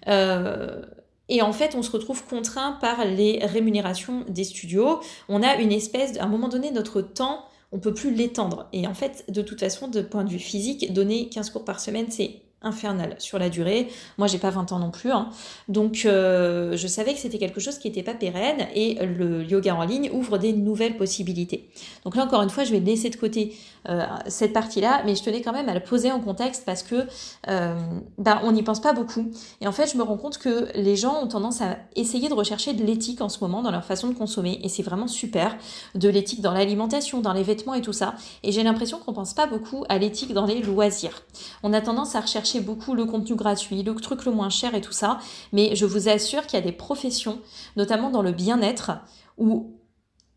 Euh, 0.07 0.81
et 1.27 1.41
en 1.41 1.51
fait, 1.51 1.75
on 1.75 1.81
se 1.81 1.91
retrouve 1.91 2.23
contraint 2.25 2.73
par 2.79 3.05
les 3.05 3.39
rémunérations 3.45 4.23
des 4.29 4.45
studios. 4.45 5.01
On 5.27 5.43
a 5.43 5.55
une 5.55 5.71
espèce, 5.71 6.17
à 6.19 6.23
un 6.23 6.27
moment 6.27 6.47
donné, 6.47 6.71
notre 6.71 7.01
temps, 7.01 7.45
on 7.73 7.79
peut 7.79 7.93
plus 7.93 8.13
l'étendre. 8.13 8.67
Et 8.71 8.87
en 8.87 8.93
fait, 8.93 9.25
de 9.29 9.41
toute 9.41 9.59
façon, 9.59 9.87
de 9.87 10.01
point 10.01 10.23
de 10.23 10.29
vue 10.29 10.39
physique, 10.39 10.93
donner 10.93 11.27
15 11.29 11.49
cours 11.49 11.65
par 11.65 11.79
semaine, 11.79 12.05
c'est 12.09 12.41
infernal 12.63 13.15
sur 13.19 13.39
la 13.39 13.49
durée. 13.49 13.89
Moi, 14.17 14.27
j'ai 14.27 14.37
pas 14.37 14.49
20 14.49 14.71
ans 14.71 14.79
non 14.79 14.91
plus. 14.91 15.11
Hein. 15.11 15.29
Donc, 15.67 16.03
euh, 16.05 16.75
je 16.75 16.87
savais 16.87 17.13
que 17.13 17.19
c'était 17.19 17.37
quelque 17.37 17.59
chose 17.59 17.77
qui 17.77 17.87
n'était 17.87 18.03
pas 18.03 18.13
pérenne 18.13 18.67
et 18.75 18.95
le 19.05 19.43
yoga 19.43 19.75
en 19.75 19.83
ligne 19.83 20.09
ouvre 20.11 20.37
des 20.37 20.53
nouvelles 20.53 20.97
possibilités. 20.97 21.69
Donc 22.03 22.15
là, 22.15 22.23
encore 22.23 22.41
une 22.41 22.49
fois, 22.49 22.63
je 22.63 22.71
vais 22.71 22.79
laisser 22.79 23.09
de 23.09 23.15
côté 23.15 23.55
euh, 23.89 24.05
cette 24.27 24.53
partie-là, 24.53 25.03
mais 25.05 25.15
je 25.15 25.23
tenais 25.23 25.41
quand 25.41 25.51
même 25.51 25.67
à 25.67 25.73
le 25.73 25.81
poser 25.81 26.11
en 26.11 26.19
contexte 26.19 26.63
parce 26.65 26.83
que 26.83 27.07
euh, 27.49 27.75
bah, 28.17 28.41
on 28.43 28.51
n'y 28.51 28.63
pense 28.63 28.79
pas 28.79 28.93
beaucoup. 28.93 29.31
Et 29.61 29.67
en 29.67 29.71
fait, 29.71 29.91
je 29.91 29.97
me 29.97 30.03
rends 30.03 30.17
compte 30.17 30.37
que 30.37 30.67
les 30.75 30.95
gens 30.95 31.21
ont 31.21 31.27
tendance 31.27 31.61
à 31.61 31.77
essayer 31.95 32.29
de 32.29 32.33
rechercher 32.33 32.73
de 32.73 32.83
l'éthique 32.83 33.21
en 33.21 33.29
ce 33.29 33.39
moment 33.41 33.61
dans 33.61 33.71
leur 33.71 33.83
façon 33.83 34.07
de 34.07 34.13
consommer 34.13 34.59
et 34.63 34.69
c'est 34.69 34.83
vraiment 34.83 35.07
super. 35.07 35.57
De 35.95 36.09
l'éthique 36.09 36.41
dans 36.41 36.53
l'alimentation, 36.53 37.19
dans 37.19 37.33
les 37.33 37.43
vêtements 37.43 37.73
et 37.73 37.81
tout 37.81 37.93
ça. 37.93 38.15
Et 38.43 38.51
j'ai 38.51 38.63
l'impression 38.63 38.99
qu'on 38.99 39.13
pense 39.13 39.33
pas 39.33 39.47
beaucoup 39.47 39.83
à 39.89 39.97
l'éthique 39.97 40.33
dans 40.33 40.45
les 40.45 40.61
loisirs. 40.61 41.23
On 41.61 41.73
a 41.73 41.81
tendance 41.81 42.15
à 42.15 42.21
rechercher 42.21 42.52
beaucoup 42.61 42.93
le 42.93 43.05
contenu 43.05 43.35
gratuit, 43.35 43.83
le 43.83 43.95
truc 43.95 44.25
le 44.25 44.31
moins 44.31 44.49
cher 44.49 44.75
et 44.75 44.81
tout 44.81 44.91
ça, 44.91 45.19
mais 45.51 45.75
je 45.75 45.85
vous 45.85 46.09
assure 46.09 46.45
qu'il 46.45 46.59
y 46.59 46.61
a 46.61 46.65
des 46.65 46.71
professions, 46.71 47.39
notamment 47.75 48.09
dans 48.09 48.21
le 48.21 48.31
bien-être, 48.31 48.91
où 49.37 49.73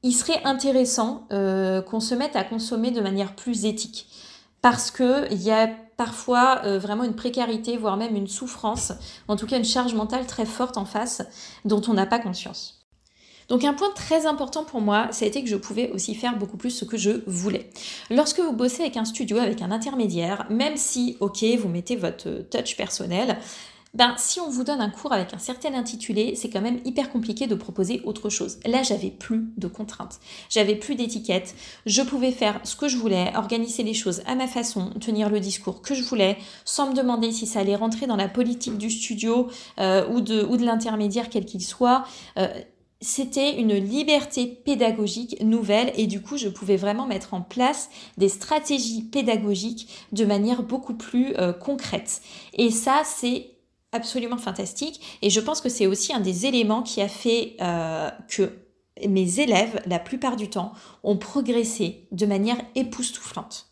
il 0.03 0.13
serait 0.13 0.43
intéressant 0.45 1.27
euh, 1.33 1.83
qu'on 1.83 2.01
se 2.01 2.15
mette 2.15 2.37
à 2.37 2.45
consommer 2.45 2.91
de 2.91 3.01
manière 3.01 3.35
plus 3.35 3.65
éthique. 3.65 4.09
Parce 4.63 4.91
qu'il 4.91 5.43
y 5.43 5.51
a 5.51 5.69
parfois 5.97 6.61
euh, 6.65 6.79
vraiment 6.79 7.05
une 7.05 7.15
précarité, 7.15 7.77
voire 7.77 7.97
même 7.97 8.17
une 8.17 8.27
souffrance, 8.27 8.93
en 9.29 9.37
tout 9.37 9.47
cas 9.47 9.59
une 9.59 9.65
charge 9.65 9.95
mentale 9.95 10.27
très 10.27 10.47
forte 10.47 10.77
en 10.77 10.85
face, 10.85 11.23
dont 11.65 11.83
on 11.89 11.95
n'a 11.95 12.07
pas 12.07 12.19
conscience. 12.19 12.76
Donc 13.49 13.65
un 13.65 13.75
point 13.75 13.91
très 13.95 14.27
important 14.27 14.65
pour 14.65 14.81
moi, 14.81 15.09
ça 15.13 15.25
a 15.25 15.29
été 15.29 15.43
que 15.43 15.49
je 15.49 15.57
pouvais 15.57 15.91
aussi 15.91 16.15
faire 16.15 16.37
beaucoup 16.37 16.57
plus 16.57 16.71
ce 16.71 16.85
que 16.85 16.97
je 16.97 17.23
voulais. 17.27 17.71
Lorsque 18.11 18.41
vous 18.41 18.53
bossez 18.53 18.83
avec 18.83 18.97
un 18.97 19.05
studio, 19.05 19.39
avec 19.39 19.63
un 19.63 19.71
intermédiaire, 19.71 20.47
même 20.51 20.77
si, 20.77 21.17
ok, 21.21 21.45
vous 21.59 21.69
mettez 21.69 21.97
votre 21.97 22.45
touch 22.51 22.77
personnel, 22.77 23.39
ben, 23.97 24.15
si 24.19 24.41
on 24.41 24.51
vous 24.51 24.63
donne 24.63 24.83
un 24.83 24.91
cours 24.91 25.15
avec 25.15 25.33
un 25.33 25.39
certain 25.39 25.73
intitulé, 25.73 26.35
c'est 26.37 26.51
quand 26.51 26.61
même 26.61 26.81
hyper 26.85 27.11
compliqué 27.11 27.47
de 27.47 27.55
proposer 27.55 28.03
autre 28.05 28.29
chose. 28.29 28.59
Là, 28.67 28.83
j'avais 28.83 29.11
plus 29.11 29.47
de 29.57 29.69
contraintes, 29.69 30.21
j'avais 30.51 30.75
plus 30.75 30.97
d'étiquettes, 30.97 31.55
je 31.87 32.03
pouvais 32.03 32.33
faire 32.33 32.61
ce 32.65 32.77
que 32.77 32.89
je 32.89 32.99
voulais, 32.99 33.33
organiser 33.35 33.85
les 33.85 33.95
choses 33.95 34.21
à 34.27 34.35
ma 34.35 34.49
façon, 34.49 34.91
tenir 35.01 35.31
le 35.31 35.41
discours 35.41 35.81
que 35.81 35.95
je 35.95 36.03
voulais, 36.03 36.37
sans 36.67 36.91
me 36.91 36.95
demander 36.95 37.33
si 37.33 37.47
ça 37.47 37.61
allait 37.61 37.77
rentrer 37.77 38.07
dans 38.07 38.17
la 38.17 38.29
politique 38.29 38.77
du 38.77 38.91
studio 38.91 39.49
euh, 39.81 40.07
ou 40.11 40.21
de, 40.21 40.45
ou 40.45 40.59
de 40.59 40.67
l'intermédiaire 40.67 41.31
quel 41.31 41.47
qu'il 41.47 41.63
soit. 41.63 42.05
Euh, 42.37 42.49
c'était 43.01 43.59
une 43.59 43.75
liberté 43.75 44.47
pédagogique 44.47 45.41
nouvelle 45.43 45.93
et 45.97 46.07
du 46.07 46.23
coup 46.23 46.39
je 46.39 46.49
pouvais 46.49 46.77
vraiment 46.77 47.07
mettre 47.07 47.35
en 47.35 47.43
place 47.43 47.91
des 48.17 48.29
stratégies 48.29 49.03
pédagogiques 49.03 49.89
de 50.13 50.25
manière 50.25 50.63
beaucoup 50.63 50.95
plus 50.95 51.37
euh, 51.37 51.53
concrète. 51.53 52.23
Et 52.55 52.71
ça 52.71 53.03
c'est 53.05 53.51
absolument 53.93 54.39
fantastique 54.39 55.19
et 55.21 55.31
je 55.31 55.41
pense 55.41 55.61
que 55.61 55.69
c'est 55.69 55.87
aussi 55.87 56.13
un 56.15 56.21
des 56.21 56.47
éléments 56.47 56.83
qui 56.83 57.03
a 57.03 57.09
fait 57.09 57.57
euh, 57.61 58.11
que 58.29 58.51
mes 59.07 59.41
élèves, 59.41 59.83
la 59.87 59.99
plupart 59.99 60.37
du 60.37 60.49
temps, 60.49 60.73
ont 61.03 61.19
progressé 61.19 62.09
de 62.13 62.25
manière 62.25 62.57
époustouflante. 62.75 63.67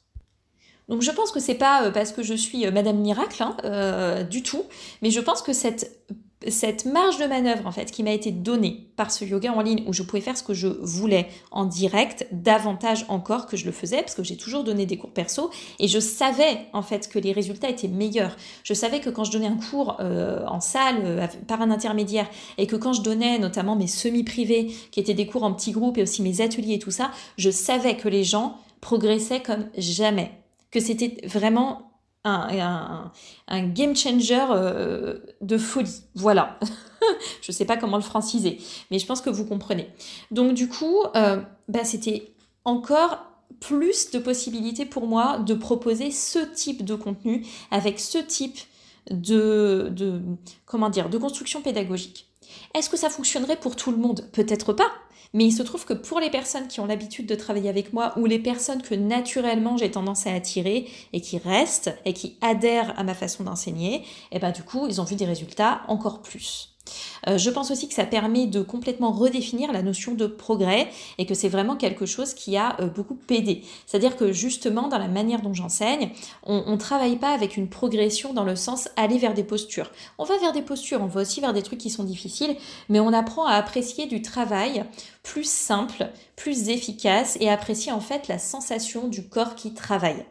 Donc 0.88 1.00
je 1.00 1.10
pense 1.10 1.32
que 1.32 1.40
c'est 1.40 1.54
pas 1.54 1.84
euh, 1.84 1.90
parce 1.90 2.12
que 2.12 2.22
je 2.22 2.34
suis 2.34 2.70
Madame 2.70 2.98
Miracle 2.98 3.42
hein, 3.42 4.22
du 4.24 4.42
tout, 4.42 4.64
mais 5.00 5.10
je 5.10 5.20
pense 5.20 5.40
que 5.40 5.54
cette 5.54 6.06
cette 6.48 6.85
marge 6.85 7.18
de 7.18 7.26
manœuvre 7.26 7.66
en 7.66 7.72
fait 7.72 7.90
qui 7.90 8.02
m'a 8.02 8.12
été 8.12 8.30
donnée 8.30 8.88
par 8.96 9.11
ce 9.11 9.24
yoga 9.24 9.52
en 9.52 9.61
ligne 9.61 9.83
où 9.87 9.92
je 9.92 10.02
pouvais 10.02 10.20
faire 10.20 10.37
ce 10.37 10.42
que 10.42 10.54
je 10.54 10.68
voulais 10.68 11.28
en 11.50 11.64
direct 11.64 12.26
davantage 12.33 13.04
encore 13.09 13.46
que 13.46 13.57
je 13.57 13.66
le 13.66 13.72
faisais 13.72 13.98
parce 13.98 14.14
que 14.14 14.22
j'ai 14.22 14.37
toujours 14.37 14.64
donné 14.64 14.87
des 14.87 14.96
cours 14.96 15.11
perso 15.11 15.50
et 15.78 15.88
je 15.88 15.98
savais 15.98 16.66
en 16.72 16.83
fait 16.83 17.09
que 17.09 17.18
les 17.18 17.33
résultats 17.33 17.68
étaient 17.68 17.88
meilleurs. 17.88 18.37
Je 18.62 18.74
savais 18.74 19.00
que 19.00 19.11
quand 19.11 19.24
je 19.24 19.33
donnais 19.33 19.46
un 19.46 19.57
cours 19.57 19.96
euh, 20.00 20.44
en 20.46 20.61
salle 20.61 21.00
euh, 21.04 21.26
par 21.46 21.62
un 21.62 21.70
intermédiaire 21.70 22.28
et 22.59 22.66
que 22.66 22.76
quand 22.76 22.92
je 22.92 23.02
donnais 23.02 23.38
notamment 23.38 23.76
mes 23.76 23.87
semi-privés 23.87 24.72
qui 24.90 25.00
étaient 25.00 25.14
des 25.14 25.26
cours 25.26 25.44
en 25.44 25.52
petits 25.52 25.72
groupes 25.72 25.98
et 25.98 26.02
aussi 26.02 26.22
mes 26.22 26.40
ateliers 26.40 26.74
et 26.74 26.78
tout 26.78 26.90
ça, 26.90 27.11
je 27.38 27.50
savais 27.50 27.96
que 27.96 28.09
les 28.09 28.24
gens 28.24 28.59
progressaient 28.80 29.40
comme 29.40 29.66
jamais, 29.78 30.30
que 30.70 30.80
c'était 30.80 31.26
vraiment 31.26 31.93
un, 32.24 33.68
game 33.68 33.94
changer 33.94 34.46
euh, 34.50 35.18
de 35.40 35.58
folie. 35.58 36.02
Voilà. 36.14 36.58
je 37.42 37.50
ne 37.50 37.54
sais 37.54 37.64
pas 37.64 37.76
comment 37.76 37.96
le 37.96 38.02
franciser, 38.02 38.60
mais 38.90 38.98
je 38.98 39.06
pense 39.06 39.20
que 39.20 39.30
vous 39.30 39.44
comprenez. 39.44 39.88
Donc 40.30 40.54
du 40.54 40.68
coup, 40.68 41.02
euh, 41.16 41.40
bah, 41.68 41.84
c'était 41.84 42.34
encore 42.64 43.18
plus 43.60 44.10
de 44.10 44.18
possibilités 44.18 44.84
pour 44.84 45.06
moi 45.06 45.38
de 45.38 45.54
proposer 45.54 46.10
ce 46.10 46.38
type 46.38 46.84
de 46.84 46.94
contenu 46.94 47.46
avec 47.70 48.00
ce 48.00 48.18
type 48.18 48.58
de, 49.10 49.90
de 49.92 50.20
comment 50.64 50.90
dire 50.90 51.08
de 51.10 51.18
construction 51.18 51.60
pédagogique. 51.60 52.26
Est-ce 52.74 52.90
que 52.90 52.96
ça 52.96 53.10
fonctionnerait 53.10 53.56
pour 53.56 53.76
tout 53.76 53.90
le 53.90 53.96
monde? 53.96 54.28
Peut-être 54.32 54.72
pas. 54.72 54.90
Mais 55.32 55.44
il 55.44 55.52
se 55.52 55.62
trouve 55.62 55.84
que 55.84 55.94
pour 55.94 56.20
les 56.20 56.30
personnes 56.30 56.68
qui 56.68 56.80
ont 56.80 56.87
l'habitude 56.87 57.26
de 57.26 57.34
travailler 57.34 57.68
avec 57.68 57.92
moi 57.92 58.12
ou 58.16 58.26
les 58.26 58.38
personnes 58.38 58.82
que 58.82 58.94
naturellement 58.94 59.76
j'ai 59.76 59.90
tendance 59.90 60.26
à 60.26 60.32
attirer 60.32 60.88
et 61.12 61.20
qui 61.20 61.38
restent 61.38 61.96
et 62.04 62.12
qui 62.12 62.37
adhèrent 62.40 62.98
à 62.98 63.04
ma 63.04 63.14
façon 63.14 63.44
d'enseigner, 63.44 63.96
et 63.96 64.04
eh 64.32 64.38
ben 64.38 64.52
du 64.52 64.62
coup, 64.62 64.87
ils 64.88 65.00
ont 65.00 65.04
vu 65.04 65.16
des 65.16 65.24
résultats 65.24 65.82
encore 65.88 66.22
plus. 66.22 66.74
Je 67.26 67.50
pense 67.50 67.70
aussi 67.70 67.88
que 67.88 67.94
ça 67.94 68.04
permet 68.04 68.46
de 68.46 68.62
complètement 68.62 69.12
redéfinir 69.12 69.72
la 69.72 69.82
notion 69.82 70.14
de 70.14 70.26
progrès 70.26 70.88
et 71.18 71.26
que 71.26 71.34
c'est 71.34 71.48
vraiment 71.48 71.76
quelque 71.76 72.06
chose 72.06 72.34
qui 72.34 72.56
a 72.56 72.76
beaucoup 72.94 73.18
aidé. 73.30 73.62
C'est-à-dire 73.87 74.16
que 74.16 74.32
justement, 74.32 74.88
dans 74.88 74.98
la 74.98 75.08
manière 75.08 75.40
dont 75.40 75.54
j'enseigne, 75.54 76.10
on 76.44 76.70
ne 76.70 76.76
travaille 76.76 77.16
pas 77.16 77.32
avec 77.32 77.56
une 77.56 77.68
progression 77.68 78.32
dans 78.32 78.44
le 78.44 78.56
sens 78.56 78.88
aller 78.96 79.18
vers 79.18 79.34
des 79.34 79.44
postures. 79.44 79.90
On 80.18 80.24
va 80.24 80.37
vers 80.38 80.52
des 80.52 80.62
postures, 80.62 81.00
on 81.02 81.06
va 81.06 81.22
aussi 81.22 81.40
vers 81.40 81.52
des 81.52 81.62
trucs 81.62 81.80
qui 81.80 81.90
sont 81.90 82.04
difficiles, 82.04 82.56
mais 82.88 83.00
on 83.00 83.12
apprend 83.12 83.46
à 83.46 83.54
apprécier 83.54 84.06
du 84.06 84.22
travail 84.22 84.84
plus 85.22 85.48
simple, 85.48 86.10
plus 86.37 86.68
efficace 86.68 87.38
et 87.40 87.48
apprécier 87.48 87.92
en 87.92 88.00
fait 88.00 88.28
la 88.28 88.38
sensation 88.38 89.08
du 89.08 89.26
corps 89.26 89.54
qui 89.54 89.72
travaille. 89.72 90.24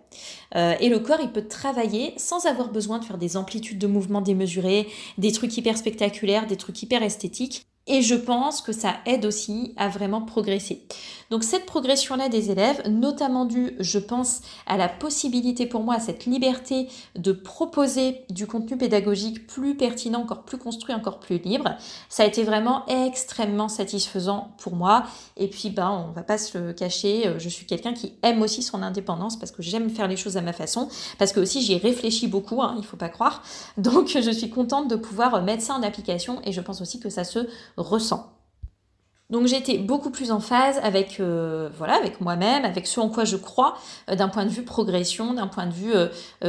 Euh, 0.55 0.75
et 0.79 0.87
le 0.87 0.99
corps, 0.99 1.19
il 1.21 1.31
peut 1.31 1.47
travailler 1.47 2.13
sans 2.17 2.45
avoir 2.45 2.69
besoin 2.69 2.99
de 2.99 3.05
faire 3.05 3.17
des 3.17 3.35
amplitudes 3.35 3.79
de 3.79 3.87
mouvement 3.87 4.21
démesurées, 4.21 4.87
des 5.17 5.31
trucs 5.31 5.57
hyper 5.57 5.77
spectaculaires, 5.77 6.45
des 6.45 6.57
trucs 6.57 6.82
hyper 6.83 7.01
esthétiques. 7.03 7.65
Et 7.85 8.01
je 8.01 8.15
pense 8.15 8.61
que 8.61 8.71
ça 8.71 8.95
aide 9.05 9.25
aussi 9.25 9.73
à 9.75 9.89
vraiment 9.89 10.21
progresser. 10.21 10.85
Donc 11.29 11.43
cette 11.43 11.65
progression-là 11.65 12.29
des 12.29 12.49
élèves, 12.49 12.81
notamment 12.87 13.43
due, 13.43 13.75
je 13.79 13.99
pense, 13.99 14.41
à 14.67 14.77
la 14.77 14.87
possibilité 14.87 15.65
pour 15.65 15.81
moi, 15.81 15.95
à 15.95 15.99
cette 15.99 16.25
liberté 16.25 16.87
de 17.17 17.33
proposer 17.33 18.21
du 18.29 18.47
contenu 18.47 18.77
pédagogique 18.77 19.47
plus 19.47 19.75
pertinent, 19.75 20.21
encore 20.21 20.43
plus 20.43 20.57
construit, 20.57 20.93
encore 20.93 21.19
plus 21.19 21.39
libre, 21.39 21.75
ça 22.07 22.23
a 22.23 22.25
été 22.25 22.43
vraiment 22.43 22.85
extrêmement 22.87 23.67
satisfaisant 23.67 24.51
pour 24.59 24.75
moi. 24.75 25.03
Et 25.35 25.49
puis, 25.49 25.69
ben, 25.69 25.89
on 25.89 26.11
va 26.11 26.23
pas 26.23 26.37
se 26.37 26.57
le 26.57 26.71
cacher, 26.71 27.27
euh, 27.27 27.39
je 27.39 27.49
suis 27.49 27.65
quelqu'un 27.65 27.93
qui 27.93 28.13
aime 28.21 28.41
aussi 28.41 28.61
son 28.61 28.81
indépendance 28.81 29.37
parce 29.37 29.51
que 29.51 29.61
j'aime 29.61 29.89
faire 29.89 30.07
les 30.07 30.17
choses 30.17 30.37
à 30.37 30.41
ma 30.41 30.53
façon, 30.53 30.87
parce 31.17 31.33
que 31.33 31.41
aussi 31.41 31.61
j'y 31.61 31.77
réfléchis 31.77 32.27
beaucoup, 32.27 32.61
hein, 32.61 32.75
il 32.77 32.85
faut 32.85 32.95
pas 32.95 33.09
croire. 33.09 33.43
Donc 33.77 34.07
je 34.07 34.31
suis 34.31 34.49
contente 34.49 34.87
de 34.87 34.95
pouvoir 34.95 35.41
mettre 35.43 35.63
ça 35.63 35.73
en 35.73 35.83
application 35.83 36.39
et 36.45 36.53
je 36.53 36.61
pense 36.61 36.79
aussi 36.79 36.99
que 36.99 37.09
ça 37.09 37.23
se 37.23 37.47
ressent. 37.77 38.32
Donc 39.33 39.47
j'étais 39.47 39.79
beaucoup 39.79 40.11
plus 40.11 40.31
en 40.31 40.39
phase 40.39 40.79
avec 40.83 41.19
euh, 41.19 41.67
voilà 41.75 41.95
avec 41.95 42.21
moi-même, 42.21 42.65
avec 42.65 42.85
ce 42.85 42.99
en 42.99 43.09
quoi 43.09 43.25
je 43.25 43.35
crois, 43.35 43.73
euh, 44.11 44.15
d'un 44.15 44.27
point 44.29 44.45
de 44.45 44.51
vue 44.51 44.61
progression, 44.61 45.33
d'un 45.33 45.47
point 45.47 45.65
de 45.65 45.73
vue 45.73 45.91
euh, 45.95 46.07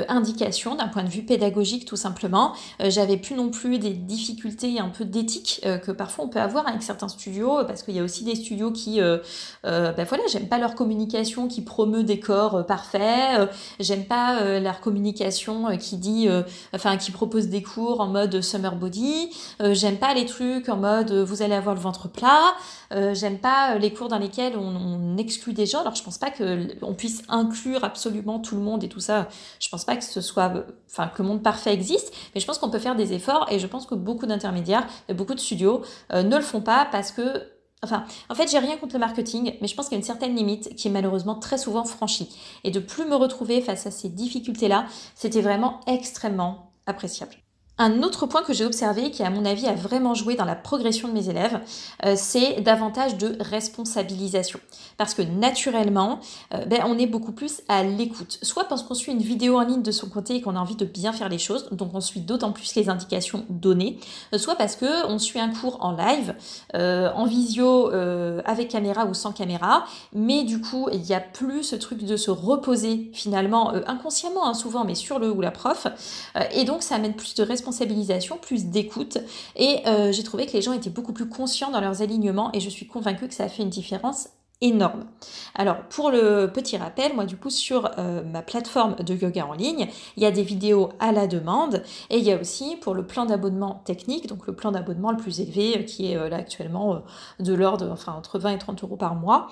indication, 0.08 0.74
d'un 0.74 0.88
point 0.88 1.02
de 1.02 1.08
vue 1.08 1.22
pédagogique 1.22 1.86
tout 1.86 1.96
simplement. 1.96 2.52
J'avais 2.80 3.16
plus 3.16 3.36
non 3.36 3.48
plus 3.48 3.78
des 3.78 3.94
difficultés 3.94 4.78
un 4.78 4.90
peu 4.90 5.06
d'éthique 5.06 5.62
que 5.82 5.92
parfois 5.92 6.26
on 6.26 6.28
peut 6.28 6.40
avoir 6.40 6.68
avec 6.68 6.82
certains 6.82 7.08
studios, 7.08 7.64
parce 7.66 7.82
qu'il 7.82 7.94
y 7.94 8.00
a 8.00 8.02
aussi 8.02 8.24
des 8.24 8.34
studios 8.34 8.70
qui, 8.70 9.00
ben 9.00 10.04
voilà, 10.06 10.24
j'aime 10.30 10.48
pas 10.48 10.58
leur 10.58 10.74
communication 10.74 11.48
qui 11.48 11.62
promeut 11.62 12.02
des 12.02 12.20
corps 12.20 12.66
parfaits, 12.66 13.48
j'aime 13.80 14.04
pas 14.04 14.58
leur 14.60 14.80
communication 14.80 15.76
qui 15.78 15.96
dit, 15.96 16.28
enfin 16.74 16.98
qui 16.98 17.12
propose 17.12 17.48
des 17.48 17.62
cours 17.62 18.00
en 18.00 18.08
mode 18.08 18.42
summer 18.42 18.76
body, 18.76 19.30
j'aime 19.72 19.96
pas 19.96 20.12
les 20.12 20.26
trucs 20.26 20.68
en 20.68 20.76
mode 20.76 21.12
vous 21.12 21.42
allez 21.42 21.54
avoir 21.54 21.74
le 21.74 21.80
ventre 21.80 22.08
plat. 22.08 22.54
Euh, 22.92 23.14
j'aime 23.14 23.38
pas 23.38 23.74
euh, 23.74 23.78
les 23.78 23.92
cours 23.92 24.08
dans 24.08 24.18
lesquels 24.18 24.56
on, 24.56 25.16
exclut 25.16 25.52
des 25.52 25.66
gens. 25.66 25.80
Alors 25.80 25.94
je 25.94 26.02
pense 26.02 26.18
pas 26.18 26.30
qu'on 26.30 26.94
puisse 26.94 27.22
inclure 27.28 27.84
absolument 27.84 28.40
tout 28.40 28.56
le 28.56 28.62
monde 28.62 28.82
et 28.84 28.88
tout 28.88 29.00
ça. 29.00 29.28
Je 29.60 29.68
pense 29.68 29.84
pas 29.84 29.96
que 29.96 30.04
ce 30.04 30.20
soit, 30.20 30.52
enfin 30.90 31.08
que 31.08 31.22
le 31.22 31.28
monde 31.28 31.42
parfait 31.42 31.72
existe, 31.72 32.12
mais 32.34 32.40
je 32.40 32.46
pense 32.46 32.58
qu'on 32.58 32.70
peut 32.70 32.78
faire 32.78 32.96
des 32.96 33.12
efforts 33.12 33.46
et 33.50 33.58
je 33.58 33.66
pense 33.66 33.86
que 33.86 33.94
beaucoup 33.94 34.26
d'intermédiaires, 34.26 34.86
beaucoup 35.14 35.34
de 35.34 35.40
studios 35.40 35.82
euh, 36.12 36.22
ne 36.22 36.36
le 36.36 36.42
font 36.42 36.60
pas 36.60 36.88
parce 36.90 37.12
que 37.12 37.42
Enfin, 37.82 38.04
en 38.30 38.34
fait, 38.34 38.50
j'ai 38.50 38.58
rien 38.58 38.78
contre 38.78 38.94
le 38.94 39.00
marketing, 39.00 39.58
mais 39.60 39.68
je 39.68 39.74
pense 39.74 39.88
qu'il 39.88 39.96
y 39.96 39.96
a 39.96 39.98
une 39.98 40.06
certaine 40.06 40.34
limite 40.34 40.74
qui 40.74 40.88
est 40.88 40.90
malheureusement 40.90 41.34
très 41.34 41.58
souvent 41.58 41.84
franchie. 41.84 42.30
Et 42.64 42.70
de 42.70 42.80
plus 42.80 43.04
me 43.04 43.14
retrouver 43.14 43.60
face 43.60 43.86
à 43.86 43.90
ces 43.90 44.08
difficultés-là, 44.08 44.86
c'était 45.14 45.42
vraiment 45.42 45.80
extrêmement 45.86 46.72
appréciable. 46.86 47.43
Un 47.76 48.04
autre 48.04 48.26
point 48.26 48.42
que 48.42 48.52
j'ai 48.52 48.64
observé, 48.64 49.10
qui 49.10 49.24
à 49.24 49.30
mon 49.30 49.44
avis 49.44 49.66
a 49.66 49.72
vraiment 49.72 50.14
joué 50.14 50.36
dans 50.36 50.44
la 50.44 50.54
progression 50.54 51.08
de 51.08 51.12
mes 51.12 51.28
élèves, 51.28 51.58
euh, 52.04 52.14
c'est 52.16 52.60
davantage 52.60 53.16
de 53.16 53.36
responsabilisation. 53.40 54.60
Parce 54.96 55.12
que 55.12 55.22
naturellement, 55.22 56.20
euh, 56.54 56.64
ben, 56.66 56.82
on 56.86 56.96
est 56.98 57.08
beaucoup 57.08 57.32
plus 57.32 57.62
à 57.66 57.82
l'écoute. 57.82 58.38
Soit 58.42 58.64
parce 58.64 58.84
qu'on 58.84 58.94
suit 58.94 59.10
une 59.10 59.18
vidéo 59.18 59.58
en 59.58 59.62
ligne 59.62 59.82
de 59.82 59.90
son 59.90 60.08
côté 60.08 60.36
et 60.36 60.40
qu'on 60.40 60.54
a 60.54 60.60
envie 60.60 60.76
de 60.76 60.84
bien 60.84 61.12
faire 61.12 61.28
les 61.28 61.38
choses, 61.38 61.68
donc 61.72 61.90
on 61.94 62.00
suit 62.00 62.20
d'autant 62.20 62.52
plus 62.52 62.76
les 62.76 62.88
indications 62.88 63.44
données, 63.48 63.98
euh, 64.32 64.38
soit 64.38 64.54
parce 64.54 64.76
que 64.76 65.08
on 65.08 65.18
suit 65.18 65.40
un 65.40 65.52
cours 65.52 65.78
en 65.80 65.96
live, 65.96 66.34
en 66.74 67.24
visio, 67.26 67.90
avec 68.44 68.68
caméra 68.68 69.04
ou 69.06 69.14
sans 69.14 69.32
caméra, 69.32 69.84
mais 70.12 70.44
du 70.44 70.60
coup, 70.60 70.88
il 70.92 71.00
n'y 71.00 71.14
a 71.14 71.20
plus 71.20 71.62
ce 71.64 71.76
truc 71.76 72.04
de 72.04 72.16
se 72.16 72.30
reposer 72.30 73.10
finalement 73.12 73.72
inconsciemment, 73.86 74.46
hein, 74.46 74.54
souvent, 74.54 74.84
mais 74.84 74.94
sur 74.94 75.18
le 75.18 75.30
ou 75.30 75.40
la 75.40 75.50
prof, 75.50 75.86
et 76.52 76.64
donc 76.64 76.82
ça 76.82 76.96
amène 76.96 77.14
plus 77.14 77.34
de 77.34 77.42
responsabilité 77.42 77.63
responsabilisation, 77.64 78.36
plus 78.36 78.66
d'écoute. 78.66 79.18
Et 79.56 79.80
euh, 79.86 80.12
j'ai 80.12 80.22
trouvé 80.22 80.46
que 80.46 80.52
les 80.52 80.62
gens 80.62 80.72
étaient 80.72 80.90
beaucoup 80.90 81.12
plus 81.12 81.28
conscients 81.28 81.70
dans 81.70 81.80
leurs 81.80 82.02
alignements 82.02 82.50
et 82.52 82.60
je 82.60 82.68
suis 82.68 82.86
convaincue 82.86 83.28
que 83.28 83.34
ça 83.34 83.44
a 83.44 83.48
fait 83.48 83.62
une 83.62 83.70
différence 83.70 84.28
Alors 85.54 85.76
pour 85.90 86.10
le 86.10 86.46
petit 86.46 86.76
rappel, 86.76 87.14
moi 87.14 87.26
du 87.26 87.36
coup 87.36 87.50
sur 87.50 87.90
euh, 87.98 88.22
ma 88.24 88.40
plateforme 88.40 88.96
de 88.96 89.14
yoga 89.14 89.46
en 89.46 89.52
ligne, 89.52 89.88
il 90.16 90.22
y 90.22 90.26
a 90.26 90.30
des 90.30 90.42
vidéos 90.42 90.88
à 91.00 91.12
la 91.12 91.26
demande 91.26 91.82
et 92.08 92.18
il 92.18 92.24
y 92.24 92.32
a 92.32 92.40
aussi 92.40 92.76
pour 92.80 92.94
le 92.94 93.06
plan 93.06 93.26
d'abonnement 93.26 93.82
technique, 93.84 94.26
donc 94.26 94.46
le 94.46 94.54
plan 94.54 94.72
d'abonnement 94.72 95.10
le 95.10 95.18
plus 95.18 95.40
élevé 95.40 95.78
euh, 95.78 95.82
qui 95.82 96.12
est 96.12 96.28
là 96.30 96.36
actuellement 96.36 97.02
de 97.40 97.54
l'ordre, 97.54 97.90
enfin 97.92 98.12
entre 98.12 98.38
20 98.38 98.50
et 98.50 98.58
30 98.58 98.82
euros 98.84 98.96
par 98.96 99.14
mois, 99.14 99.48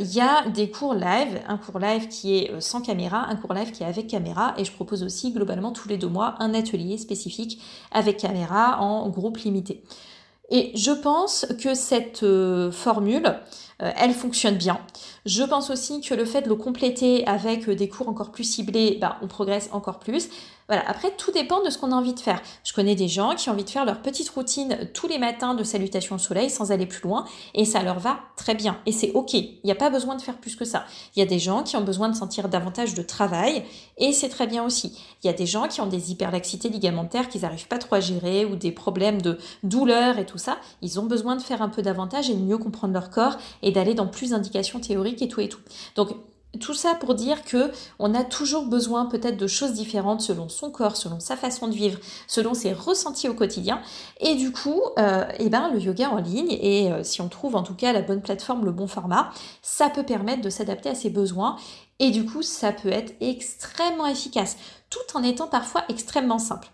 il 0.00 0.12
y 0.14 0.20
a 0.20 0.48
des 0.48 0.70
cours 0.70 0.94
live, 0.94 1.40
un 1.48 1.56
cours 1.56 1.78
live 1.78 2.08
qui 2.08 2.36
est 2.36 2.60
sans 2.60 2.80
caméra, 2.80 3.26
un 3.28 3.36
cours 3.36 3.54
live 3.54 3.72
qui 3.72 3.82
est 3.82 3.86
avec 3.86 4.06
caméra 4.06 4.54
et 4.56 4.64
je 4.64 4.72
propose 4.72 5.02
aussi 5.02 5.32
globalement 5.32 5.72
tous 5.72 5.88
les 5.88 5.98
deux 5.98 6.08
mois 6.08 6.36
un 6.38 6.54
atelier 6.54 6.98
spécifique 6.98 7.60
avec 7.90 8.18
caméra 8.18 8.80
en 8.80 9.08
groupe 9.08 9.38
limité. 9.38 9.82
Et 10.50 10.72
je 10.76 10.90
pense 10.90 11.46
que 11.62 11.74
cette 11.74 12.24
formule, 12.72 13.34
euh, 13.82 13.90
elle 13.96 14.12
fonctionne 14.12 14.56
bien. 14.56 14.78
Je 15.26 15.42
pense 15.42 15.70
aussi 15.70 16.00
que 16.00 16.14
le 16.14 16.24
fait 16.24 16.42
de 16.42 16.48
le 16.48 16.56
compléter 16.56 17.26
avec 17.26 17.68
des 17.68 17.88
cours 17.88 18.08
encore 18.08 18.30
plus 18.30 18.44
ciblés, 18.44 18.98
bah, 19.00 19.18
on 19.22 19.28
progresse 19.28 19.68
encore 19.72 19.98
plus. 19.98 20.28
Voilà, 20.72 20.88
après, 20.88 21.10
tout 21.10 21.30
dépend 21.32 21.62
de 21.62 21.68
ce 21.68 21.76
qu'on 21.76 21.92
a 21.92 21.94
envie 21.94 22.14
de 22.14 22.18
faire. 22.18 22.40
Je 22.64 22.72
connais 22.72 22.94
des 22.94 23.06
gens 23.06 23.34
qui 23.34 23.50
ont 23.50 23.52
envie 23.52 23.62
de 23.62 23.68
faire 23.68 23.84
leur 23.84 24.00
petite 24.00 24.30
routine 24.30 24.88
tous 24.94 25.06
les 25.06 25.18
matins 25.18 25.52
de 25.52 25.64
salutation 25.64 26.16
au 26.16 26.18
soleil 26.18 26.48
sans 26.48 26.72
aller 26.72 26.86
plus 26.86 27.02
loin, 27.02 27.26
et 27.54 27.66
ça 27.66 27.82
leur 27.82 27.98
va 27.98 28.20
très 28.38 28.54
bien. 28.54 28.78
Et 28.86 28.92
c'est 28.92 29.12
OK, 29.12 29.34
il 29.34 29.60
n'y 29.64 29.70
a 29.70 29.74
pas 29.74 29.90
besoin 29.90 30.16
de 30.16 30.22
faire 30.22 30.38
plus 30.38 30.56
que 30.56 30.64
ça. 30.64 30.86
Il 31.14 31.18
y 31.18 31.22
a 31.22 31.26
des 31.26 31.38
gens 31.38 31.62
qui 31.62 31.76
ont 31.76 31.82
besoin 31.82 32.08
de 32.08 32.16
sentir 32.16 32.48
davantage 32.48 32.94
de 32.94 33.02
travail, 33.02 33.64
et 33.98 34.14
c'est 34.14 34.30
très 34.30 34.46
bien 34.46 34.64
aussi. 34.64 34.98
Il 35.22 35.26
y 35.26 35.30
a 35.30 35.34
des 35.34 35.44
gens 35.44 35.68
qui 35.68 35.82
ont 35.82 35.86
des 35.86 36.10
hyperlaxités 36.10 36.70
ligamentaires 36.70 37.28
qu'ils 37.28 37.42
n'arrivent 37.42 37.68
pas 37.68 37.76
trop 37.76 37.96
à 37.96 38.00
gérer, 38.00 38.46
ou 38.46 38.56
des 38.56 38.72
problèmes 38.72 39.20
de 39.20 39.36
douleur 39.64 40.18
et 40.18 40.24
tout 40.24 40.38
ça. 40.38 40.56
Ils 40.80 40.98
ont 40.98 41.04
besoin 41.04 41.36
de 41.36 41.42
faire 41.42 41.60
un 41.60 41.68
peu 41.68 41.82
davantage 41.82 42.30
et 42.30 42.34
de 42.34 42.40
mieux 42.40 42.56
comprendre 42.56 42.94
leur 42.94 43.10
corps, 43.10 43.36
et 43.60 43.72
d'aller 43.72 43.92
dans 43.92 44.06
plus 44.06 44.30
d'indications 44.30 44.80
théoriques 44.80 45.20
et 45.20 45.28
tout 45.28 45.42
et 45.42 45.50
tout. 45.50 45.60
Donc 45.96 46.16
tout 46.60 46.74
ça 46.74 46.94
pour 46.94 47.14
dire 47.14 47.44
que 47.44 47.70
on 47.98 48.14
a 48.14 48.24
toujours 48.24 48.66
besoin 48.66 49.06
peut-être 49.06 49.36
de 49.36 49.46
choses 49.46 49.72
différentes 49.72 50.20
selon 50.20 50.48
son 50.48 50.70
corps, 50.70 50.96
selon 50.96 51.20
sa 51.20 51.36
façon 51.36 51.68
de 51.68 51.74
vivre, 51.74 51.98
selon 52.26 52.54
ses 52.54 52.72
ressentis 52.72 53.28
au 53.28 53.34
quotidien. 53.34 53.80
Et 54.20 54.34
du 54.34 54.52
coup, 54.52 54.80
euh, 54.98 55.24
eh 55.38 55.48
ben, 55.48 55.70
le 55.72 55.80
yoga 55.80 56.10
en 56.10 56.18
ligne, 56.18 56.52
et 56.60 56.92
euh, 56.92 57.02
si 57.02 57.20
on 57.20 57.28
trouve 57.28 57.56
en 57.56 57.62
tout 57.62 57.74
cas 57.74 57.92
la 57.92 58.02
bonne 58.02 58.22
plateforme, 58.22 58.64
le 58.64 58.72
bon 58.72 58.86
format, 58.86 59.30
ça 59.62 59.88
peut 59.88 60.04
permettre 60.04 60.42
de 60.42 60.50
s'adapter 60.50 60.90
à 60.90 60.94
ses 60.94 61.10
besoins. 61.10 61.56
Et 61.98 62.10
du 62.10 62.24
coup, 62.24 62.42
ça 62.42 62.72
peut 62.72 62.90
être 62.90 63.14
extrêmement 63.20 64.06
efficace, 64.06 64.56
tout 64.90 65.16
en 65.16 65.22
étant 65.22 65.46
parfois 65.46 65.84
extrêmement 65.88 66.38
simple. 66.38 66.68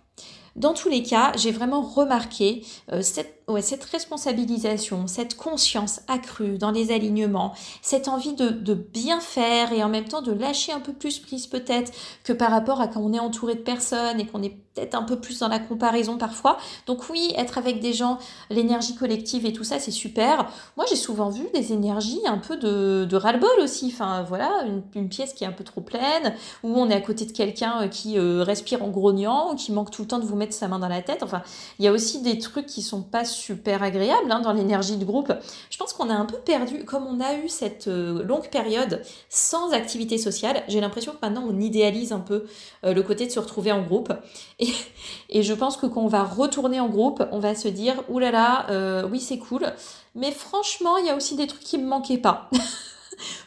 Dans 0.56 0.74
tous 0.74 0.88
les 0.88 1.02
cas, 1.04 1.32
j'ai 1.36 1.52
vraiment 1.52 1.82
remarqué 1.82 2.64
euh, 2.92 3.02
cette 3.02 3.37
ouais, 3.48 3.62
cette 3.62 3.84
responsabilisation, 3.84 5.06
cette 5.06 5.36
conscience 5.36 6.00
accrue 6.08 6.58
dans 6.58 6.70
les 6.70 6.92
alignements, 6.92 7.54
cette 7.82 8.08
envie 8.08 8.34
de, 8.34 8.50
de, 8.50 8.74
bien 8.74 9.20
faire 9.20 9.72
et 9.72 9.82
en 9.82 9.88
même 9.88 10.04
temps 10.04 10.22
de 10.22 10.32
lâcher 10.32 10.72
un 10.72 10.80
peu 10.80 10.92
plus 10.92 11.18
prise 11.18 11.46
peut-être 11.46 11.92
que 12.24 12.32
par 12.32 12.50
rapport 12.50 12.80
à 12.80 12.88
quand 12.88 13.00
on 13.00 13.12
est 13.12 13.18
entouré 13.18 13.54
de 13.54 13.60
personnes 13.60 14.20
et 14.20 14.26
qu'on 14.26 14.42
est 14.42 14.56
peut-être 14.78 14.94
un 14.94 15.02
peu 15.02 15.18
plus 15.18 15.40
dans 15.40 15.48
la 15.48 15.58
comparaison 15.58 16.18
parfois. 16.18 16.58
Donc 16.86 17.08
oui, 17.10 17.32
être 17.36 17.58
avec 17.58 17.80
des 17.80 17.92
gens, 17.92 18.18
l'énergie 18.50 18.94
collective 18.94 19.46
et 19.46 19.52
tout 19.52 19.64
ça, 19.64 19.78
c'est 19.78 19.90
super. 19.90 20.48
Moi, 20.76 20.86
j'ai 20.88 20.96
souvent 20.96 21.30
vu 21.30 21.46
des 21.54 21.72
énergies 21.72 22.20
un 22.26 22.38
peu 22.38 22.56
de, 22.56 23.04
de 23.04 23.16
ras-le-bol 23.16 23.48
aussi. 23.60 23.90
Enfin, 23.92 24.22
voilà, 24.22 24.50
une, 24.94 25.08
pièce 25.08 25.32
qui 25.32 25.44
est 25.44 25.46
un 25.46 25.52
peu 25.52 25.64
trop 25.64 25.80
pleine, 25.80 26.34
où 26.62 26.76
on 26.76 26.90
est 26.90 26.94
à 26.94 27.00
côté 27.00 27.24
de 27.24 27.32
quelqu'un 27.32 27.82
euh, 27.82 27.88
qui 27.88 28.18
euh, 28.18 28.42
respire 28.42 28.82
en 28.82 28.88
grognant, 28.88 29.52
ou 29.52 29.56
qui 29.56 29.72
manque 29.72 29.90
tout 29.90 30.02
le 30.02 30.08
temps 30.08 30.18
de 30.18 30.24
vous 30.24 30.36
mettre 30.36 30.52
sa 30.52 30.68
main 30.68 30.78
dans 30.78 30.88
la 30.88 31.02
tête. 31.02 31.22
Enfin, 31.22 31.42
il 31.78 31.84
y 31.84 31.88
a 31.88 31.92
aussi 31.92 32.20
des 32.20 32.38
trucs 32.38 32.66
qui 32.66 32.82
sont 32.82 33.02
pas 33.02 33.24
super 33.38 33.82
agréable 33.82 34.30
hein, 34.30 34.40
dans 34.40 34.52
l'énergie 34.52 34.96
de 34.96 35.04
groupe. 35.04 35.32
Je 35.70 35.76
pense 35.76 35.92
qu'on 35.92 36.10
a 36.10 36.14
un 36.14 36.24
peu 36.24 36.36
perdu, 36.38 36.84
comme 36.84 37.06
on 37.06 37.20
a 37.20 37.34
eu 37.34 37.48
cette 37.48 37.88
euh, 37.88 38.22
longue 38.24 38.48
période 38.48 39.02
sans 39.28 39.72
activité 39.72 40.18
sociale, 40.18 40.62
j'ai 40.68 40.80
l'impression 40.80 41.12
que 41.12 41.18
maintenant 41.22 41.44
on 41.48 41.58
idéalise 41.58 42.12
un 42.12 42.20
peu 42.20 42.44
euh, 42.84 42.92
le 42.92 43.02
côté 43.02 43.26
de 43.26 43.30
se 43.30 43.40
retrouver 43.40 43.72
en 43.72 43.82
groupe. 43.82 44.12
Et, 45.30 45.42
je 45.42 45.54
pense 45.54 45.76
que 45.76 45.86
quand 45.86 46.02
on 46.02 46.08
va 46.08 46.24
retourner 46.24 46.80
en 46.80 46.88
groupe, 46.88 47.22
on 47.32 47.38
va 47.38 47.54
se 47.54 47.68
dire, 47.68 47.94
oulala, 48.08 48.66
euh, 48.70 49.06
oui 49.10 49.20
c'est 49.20 49.38
cool, 49.38 49.72
mais 50.14 50.32
franchement, 50.32 50.96
il 50.98 51.06
y 51.06 51.10
a 51.10 51.16
aussi 51.16 51.36
des 51.36 51.46
trucs 51.46 51.62
qui 51.62 51.78
me 51.78 51.86
manquaient 51.86 52.18
pas. 52.18 52.50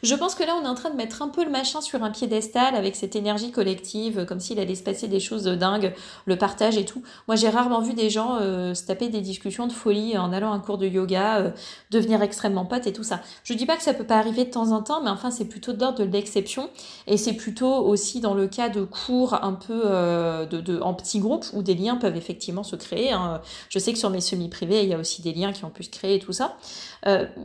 Je 0.03 0.15
pense 0.15 0.36
que 0.36 0.43
là, 0.43 0.55
on 0.62 0.65
est 0.65 0.69
en 0.69 0.75
train 0.75 0.89
de 0.89 0.95
mettre 0.95 1.21
un 1.21 1.29
peu 1.29 1.43
le 1.43 1.49
machin 1.49 1.81
sur 1.81 2.03
un 2.03 2.12
piédestal 2.12 2.75
avec 2.75 2.95
cette 2.95 3.15
énergie 3.15 3.51
collective, 3.51 4.25
comme 4.25 4.39
s'il 4.39 4.60
allait 4.60 4.75
se 4.75 4.84
passer 4.84 5.07
des 5.07 5.19
choses 5.19 5.43
dingues, 5.43 5.93
le 6.25 6.38
partage 6.38 6.77
et 6.77 6.86
tout. 6.86 7.03
Moi, 7.27 7.36
j'ai 7.36 7.49
rarement 7.49 7.81
vu 7.81 7.93
des 7.93 8.10
gens 8.10 8.38
euh, 8.39 8.73
se 8.73 8.86
taper 8.86 9.10
des 9.10 9.21
discussions 9.21 9.67
de 9.67 9.73
folie 9.73 10.17
en 10.17 10.34
allant 10.34 10.51
à 10.51 10.55
un 10.55 10.60
cours 10.60 10.77
de 10.77 10.88
yoga, 10.88 11.38
euh, 11.38 11.51
devenir 11.91 12.21
extrêmement 12.21 12.65
potes 12.65 12.88
et 12.88 12.93
tout 12.93 13.03
ça. 13.03 13.21
Je 13.43 13.53
dis 13.53 13.65
pas 13.65 13.77
que 13.77 13.84
ça 13.84 13.93
peut 13.93 14.05
pas 14.05 14.17
arriver 14.17 14.45
de 14.45 14.51
temps 14.51 14.71
en 14.71 14.81
temps, 14.81 15.01
mais 15.01 15.10
enfin, 15.10 15.31
c'est 15.31 15.45
plutôt 15.45 15.73
d'ordre 15.73 15.99
de 15.99 16.03
l'exception. 16.03 16.69
Et 17.07 17.17
c'est 17.17 17.34
plutôt 17.34 17.73
aussi 17.73 18.19
dans 18.19 18.34
le 18.34 18.47
cas 18.47 18.69
de 18.69 18.84
cours 18.84 19.43
un 19.43 19.53
peu 19.53 19.84
euh, 19.86 20.45
de, 20.45 20.79
en 20.81 20.93
petits 20.93 21.19
groupes 21.19 21.45
où 21.53 21.62
des 21.62 21.75
liens 21.75 21.95
peuvent 21.95 22.17
effectivement 22.17 22.63
se 22.63 22.75
créer. 22.75 23.12
Hein. 23.12 23.41
Je 23.69 23.79
sais 23.79 23.93
que 23.93 23.99
sur 23.99 24.10
mes 24.10 24.21
semi-privés, 24.21 24.84
il 24.84 24.89
y 24.89 24.93
a 24.93 24.97
aussi 24.97 25.21
des 25.21 25.34
liens 25.34 25.53
qui 25.53 25.65
ont 25.65 25.69
pu 25.69 25.84
se 25.84 25.89
créer 25.89 26.15
et 26.15 26.19
tout 26.19 26.34
ça. 26.34 26.57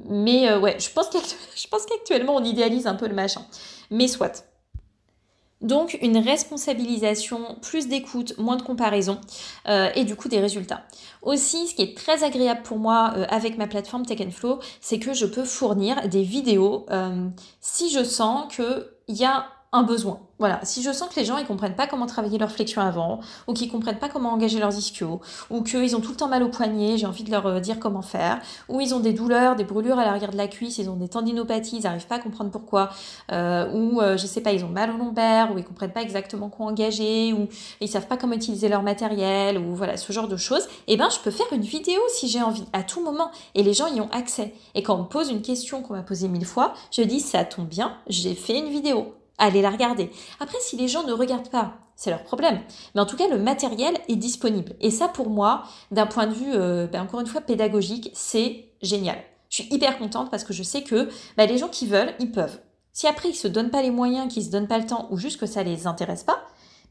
Mais 0.09 0.55
ouais, 0.57 0.77
je 0.81 0.91
pense 0.91 1.87
qu'actuellement, 1.87 2.37
on 2.37 2.45
idéalise 2.45 2.87
un 2.87 2.95
peu 2.95 3.09
le 3.09 3.15
machin. 3.15 3.43
Mais 3.91 4.09
soit. 4.09 4.45
Donc 5.63 5.99
une 6.03 6.19
responsabilisation, 6.19 7.57
plus 7.63 7.89
d'écoute, 7.89 8.37
moins 8.39 8.57
de 8.57 8.63
comparaison 8.63 9.19
euh, 9.69 9.89
et 9.95 10.05
du 10.05 10.15
coup 10.15 10.29
des 10.29 10.39
résultats. 10.39 10.83
Aussi, 11.23 11.69
ce 11.69 11.75
qui 11.75 11.83
est 11.83 11.97
très 11.97 12.25
agréable 12.25 12.63
pour 12.63 12.79
moi 12.79 13.15
euh, 13.17 13.25
avec 13.31 13.57
ma 13.57 13.67
plateforme 13.67 14.05
Tech 14.05 14.21
Flow, 14.31 14.61
c'est 14.83 14.99
que 14.99 15.15
je 15.15 15.25
peux 15.25 15.45
fournir 15.45 16.09
des 16.09 16.23
vidéos 16.23 16.85
euh, 16.91 17.29
si 17.61 17.91
je 17.91 18.05
sens 18.05 18.55
qu'il 18.55 18.85
y 19.09 19.25
a 19.25 19.47
un 19.73 19.83
besoin. 19.83 20.21
Voilà, 20.39 20.61
si 20.65 20.83
je 20.83 20.93
sens 20.93 21.09
que 21.09 21.19
les 21.19 21.25
gens 21.25 21.39
ils 21.39 21.47
comprennent 21.47 21.77
pas 21.77 21.87
comment 21.87 22.05
travailler 22.05 22.37
leur 22.37 22.51
flexion 22.51 22.83
avant, 22.83 23.21
ou 23.47 23.55
qu'ils 23.55 23.71
comprennent 23.71 23.99
pas 23.99 24.11
comment 24.11 24.33
engager 24.33 24.59
leurs 24.59 24.77
ischios, 24.77 25.21
ou 25.49 25.63
qu'ils 25.63 25.97
ont 25.97 26.01
tout 26.01 26.11
le 26.11 26.17
temps 26.17 26.29
mal 26.29 26.43
au 26.43 26.49
poignet, 26.49 26.99
j'ai 26.99 27.07
envie 27.07 27.25
de 27.25 27.31
leur 27.31 27.47
euh, 27.47 27.61
dire 27.61 27.81
comment 27.81 28.03
faire, 28.03 28.41
ou 28.69 28.81
ils 28.83 28.95
ont 28.95 29.01
des 29.01 29.15
douleurs, 29.15 29.57
des 29.57 29.65
brûlures 29.65 29.99
à 29.99 30.05
l'arrière 30.05 30.31
de 30.31 30.37
la 30.37 30.47
cuisse, 30.47 30.77
ils 30.77 30.91
ont 30.91 30.97
des 30.97 31.09
tendinopathies, 31.09 31.79
ils 31.79 31.83
n'arrivent 31.85 32.07
pas 32.07 32.17
à 32.17 32.19
comprendre 32.19 32.51
pourquoi, 32.51 32.91
euh, 33.33 33.73
ou 33.73 34.03
euh, 34.03 34.19
je 34.19 34.27
sais 34.27 34.43
pas, 34.43 34.53
ils 34.53 34.63
ont 34.63 34.69
mal 34.69 34.91
au 34.91 34.99
lombaire, 34.99 35.55
ou 35.55 35.59
ils 35.59 35.65
comprennent 35.65 35.93
pas 35.93 36.03
exactement 36.03 36.51
quoi 36.51 36.67
engager, 36.67 37.33
ou 37.33 37.49
ils 37.81 37.89
savent 37.89 38.07
pas 38.07 38.19
comment 38.19 38.35
utiliser 38.35 38.69
leur 38.69 38.83
matériel, 38.83 39.57
ou 39.57 39.75
voilà, 39.75 39.97
ce 39.97 40.13
genre 40.13 40.29
de 40.29 40.37
choses, 40.37 40.69
eh 40.87 40.99
ben 40.99 41.09
je 41.09 41.19
peux 41.21 41.31
faire 41.31 41.51
une 41.53 41.63
vidéo 41.63 42.01
si 42.09 42.29
j'ai 42.29 42.43
envie, 42.43 42.65
à 42.75 42.83
tout 42.83 43.03
moment, 43.03 43.31
et 43.55 43.63
les 43.63 43.73
gens 43.73 43.87
y 43.87 44.03
ont 44.03 44.11
accès. 44.13 44.53
Et 44.75 44.83
quand 44.83 44.97
on 44.97 45.03
me 45.05 45.09
pose 45.09 45.31
une 45.31 45.41
question 45.41 45.81
qu'on 45.81 45.95
m'a 45.95 46.03
posée 46.03 46.29
mille 46.29 46.45
fois, 46.45 46.75
je 46.91 47.01
dis 47.01 47.21
ça 47.21 47.45
tombe 47.45 47.69
bien, 47.69 47.97
j'ai 48.09 48.35
fait 48.35 48.59
une 48.59 48.69
vidéo 48.69 49.16
allez 49.39 49.63
la 49.63 49.71
regarder. 49.71 50.11
Après, 50.41 50.59
si 50.61 50.77
les 50.77 50.89
gens 50.89 51.05
ne 51.05 51.13
regardent 51.13 51.51
pas, 51.51 51.75
c'est 51.97 52.11
leur 52.11 52.23
problème. 52.23 52.61
Mais 52.95 53.01
en 53.01 53.07
tout 53.07 53.17
cas, 53.17 53.29
le 53.29 53.39
matériel 53.39 53.97
est 54.09 54.17
disponible. 54.17 54.75
Et 54.81 54.91
ça, 54.91 55.09
pour 55.09 55.31
moi, 55.31 55.63
d'un 55.91 56.07
point 56.07 56.27
de 56.27 56.35
vue, 56.35 56.53
euh, 56.53 56.87
ben, 56.87 57.03
encore 57.03 57.21
une 57.21 57.27
fois, 57.27 57.41
pédagogique, 57.41 58.11
c'est 58.15 58.67
génial. 58.83 59.19
Je 59.49 59.63
suis 59.63 59.75
hyper 59.75 59.99
contente 59.99 60.31
parce 60.31 60.45
que 60.45 60.53
je 60.53 60.63
sais 60.63 60.83
que 60.83 61.09
ben, 61.37 61.49
les 61.49 61.59
gens 61.59 61.69
qui 61.69 61.87
veulent, 61.87 62.15
ils 62.21 62.31
peuvent. 62.31 62.61
Si 62.93 63.07
après, 63.07 63.31
ils 63.31 63.35
se 63.35 63.49
donnent 63.49 63.71
pas 63.71 63.83
les 63.83 63.91
moyens, 63.91 64.33
qu'ils 64.33 64.45
se 64.45 64.51
donnent 64.51 64.69
pas 64.69 64.79
le 64.79 64.87
temps, 64.87 65.09
ou 65.11 65.17
juste 65.17 65.41
que 65.41 65.47
ça 65.47 65.63
les 65.63 65.87
intéresse 65.87 66.25
pas, 66.25 66.43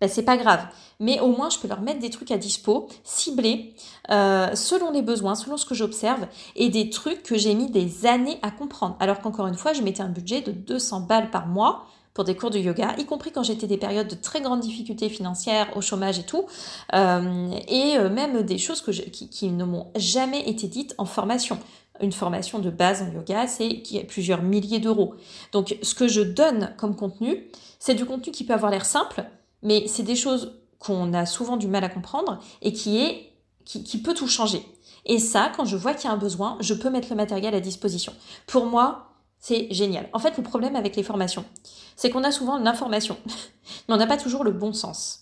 ben, 0.02 0.10
c'est 0.10 0.24
pas 0.24 0.38
grave. 0.38 0.66
Mais 1.00 1.20
au 1.20 1.28
moins, 1.28 1.50
je 1.50 1.60
peux 1.60 1.68
leur 1.68 1.82
mettre 1.82 2.00
des 2.00 2.10
trucs 2.10 2.32
à 2.32 2.38
dispo, 2.38 2.88
ciblés, 3.04 3.76
euh, 4.10 4.56
selon 4.56 4.92
les 4.92 5.02
besoins, 5.02 5.36
selon 5.36 5.58
ce 5.58 5.66
que 5.66 5.76
j'observe, 5.76 6.28
et 6.56 6.70
des 6.70 6.90
trucs 6.90 7.24
que 7.24 7.38
j'ai 7.38 7.54
mis 7.54 7.70
des 7.70 8.06
années 8.06 8.40
à 8.42 8.52
comprendre. 8.52 8.98
Alors 9.00 9.20
qu'encore 9.22 9.48
une 9.48 9.56
fois, 9.56 9.74
je 9.74 9.82
mettais 9.82 10.02
un 10.02 10.10
budget 10.10 10.42
de 10.42 10.52
200 10.52 11.02
balles 11.02 11.32
par 11.32 11.48
mois 11.48 11.86
pour 12.16 12.24
des 12.24 12.36
cours 12.36 12.50
de 12.50 12.58
yoga, 12.58 12.96
y 12.98 13.06
compris 13.06 13.32
quand 13.32 13.44
j'étais 13.44 13.68
des 13.68 13.78
périodes 13.78 14.08
de 14.08 14.16
très 14.16 14.40
grandes 14.42 14.62
difficultés 14.62 15.10
financières, 15.10 15.76
au 15.76 15.82
chômage 15.82 16.18
et 16.18 16.24
tout, 16.24 16.46
euh, 16.94 17.52
et 17.68 17.98
euh, 17.98 18.10
même 18.10 18.42
des 18.44 18.58
choses 18.58 18.82
que 18.82 18.92
qui, 18.92 19.52
ne 19.52 19.66
m'ont 19.66 19.92
jamais 19.98 20.50
été 20.50 20.68
dites 20.68 20.96
en 20.98 21.06
formation. 21.06 21.60
Une 22.00 22.14
formation 22.14 22.60
de 22.60 22.70
base 22.70 23.04
en 23.04 23.12
yoga, 23.14 23.48
c'est 23.48 23.82
qui 23.82 24.00
a 24.00 24.04
plusieurs 24.06 24.42
milliers 24.42 24.80
d'euros. 24.80 25.16
Donc, 25.52 25.78
ce 25.82 25.94
que 25.94 26.08
je 26.08 26.22
donne 26.22 26.74
comme 26.78 26.96
contenu, 26.96 27.48
c'est 27.80 27.96
du 27.96 28.06
contenu 28.06 28.32
qui 28.32 28.46
peut 28.46 28.54
avoir 28.54 28.72
l'air 28.72 28.86
simple, 28.86 29.26
mais 29.62 29.86
c'est 29.88 30.04
des 30.04 30.16
choses 30.16 30.54
qu'on 30.80 31.14
a 31.14 31.26
souvent 31.26 31.58
du 31.58 31.68
mal 31.68 31.84
à 31.84 31.90
comprendre 31.90 32.40
et 32.62 32.72
qui 32.72 32.98
est 33.04 33.32
qui, 33.66 33.84
qui 33.84 33.98
peut 33.98 34.14
tout 34.14 34.28
changer. 34.28 34.62
Et 35.06 35.20
ça, 35.20 35.52
quand 35.56 35.66
je 35.66 35.76
vois 35.76 35.94
qu'il 35.94 36.06
y 36.06 36.12
a 36.12 36.14
un 36.14 36.18
besoin, 36.18 36.58
je 36.62 36.74
peux 36.74 36.90
mettre 36.90 37.10
le 37.10 37.16
matériel 37.16 37.54
à 37.56 37.60
disposition. 37.60 38.14
Pour 38.48 38.68
moi, 38.68 39.05
c'est 39.48 39.72
génial. 39.72 40.10
En 40.12 40.18
fait, 40.18 40.38
le 40.38 40.44
problème 40.44 40.76
avec 40.76 40.96
les 40.96 41.04
formations, 41.04 41.46
c'est 41.96 42.10
qu'on 42.10 42.24
a 42.24 42.32
souvent 42.32 42.58
l'information, 42.58 43.16
mais 43.88 43.94
on 43.94 43.98
n'a 43.98 44.08
pas 44.08 44.18
toujours 44.18 44.44
le 44.44 44.50
bon 44.50 44.74
sens. 44.74 45.20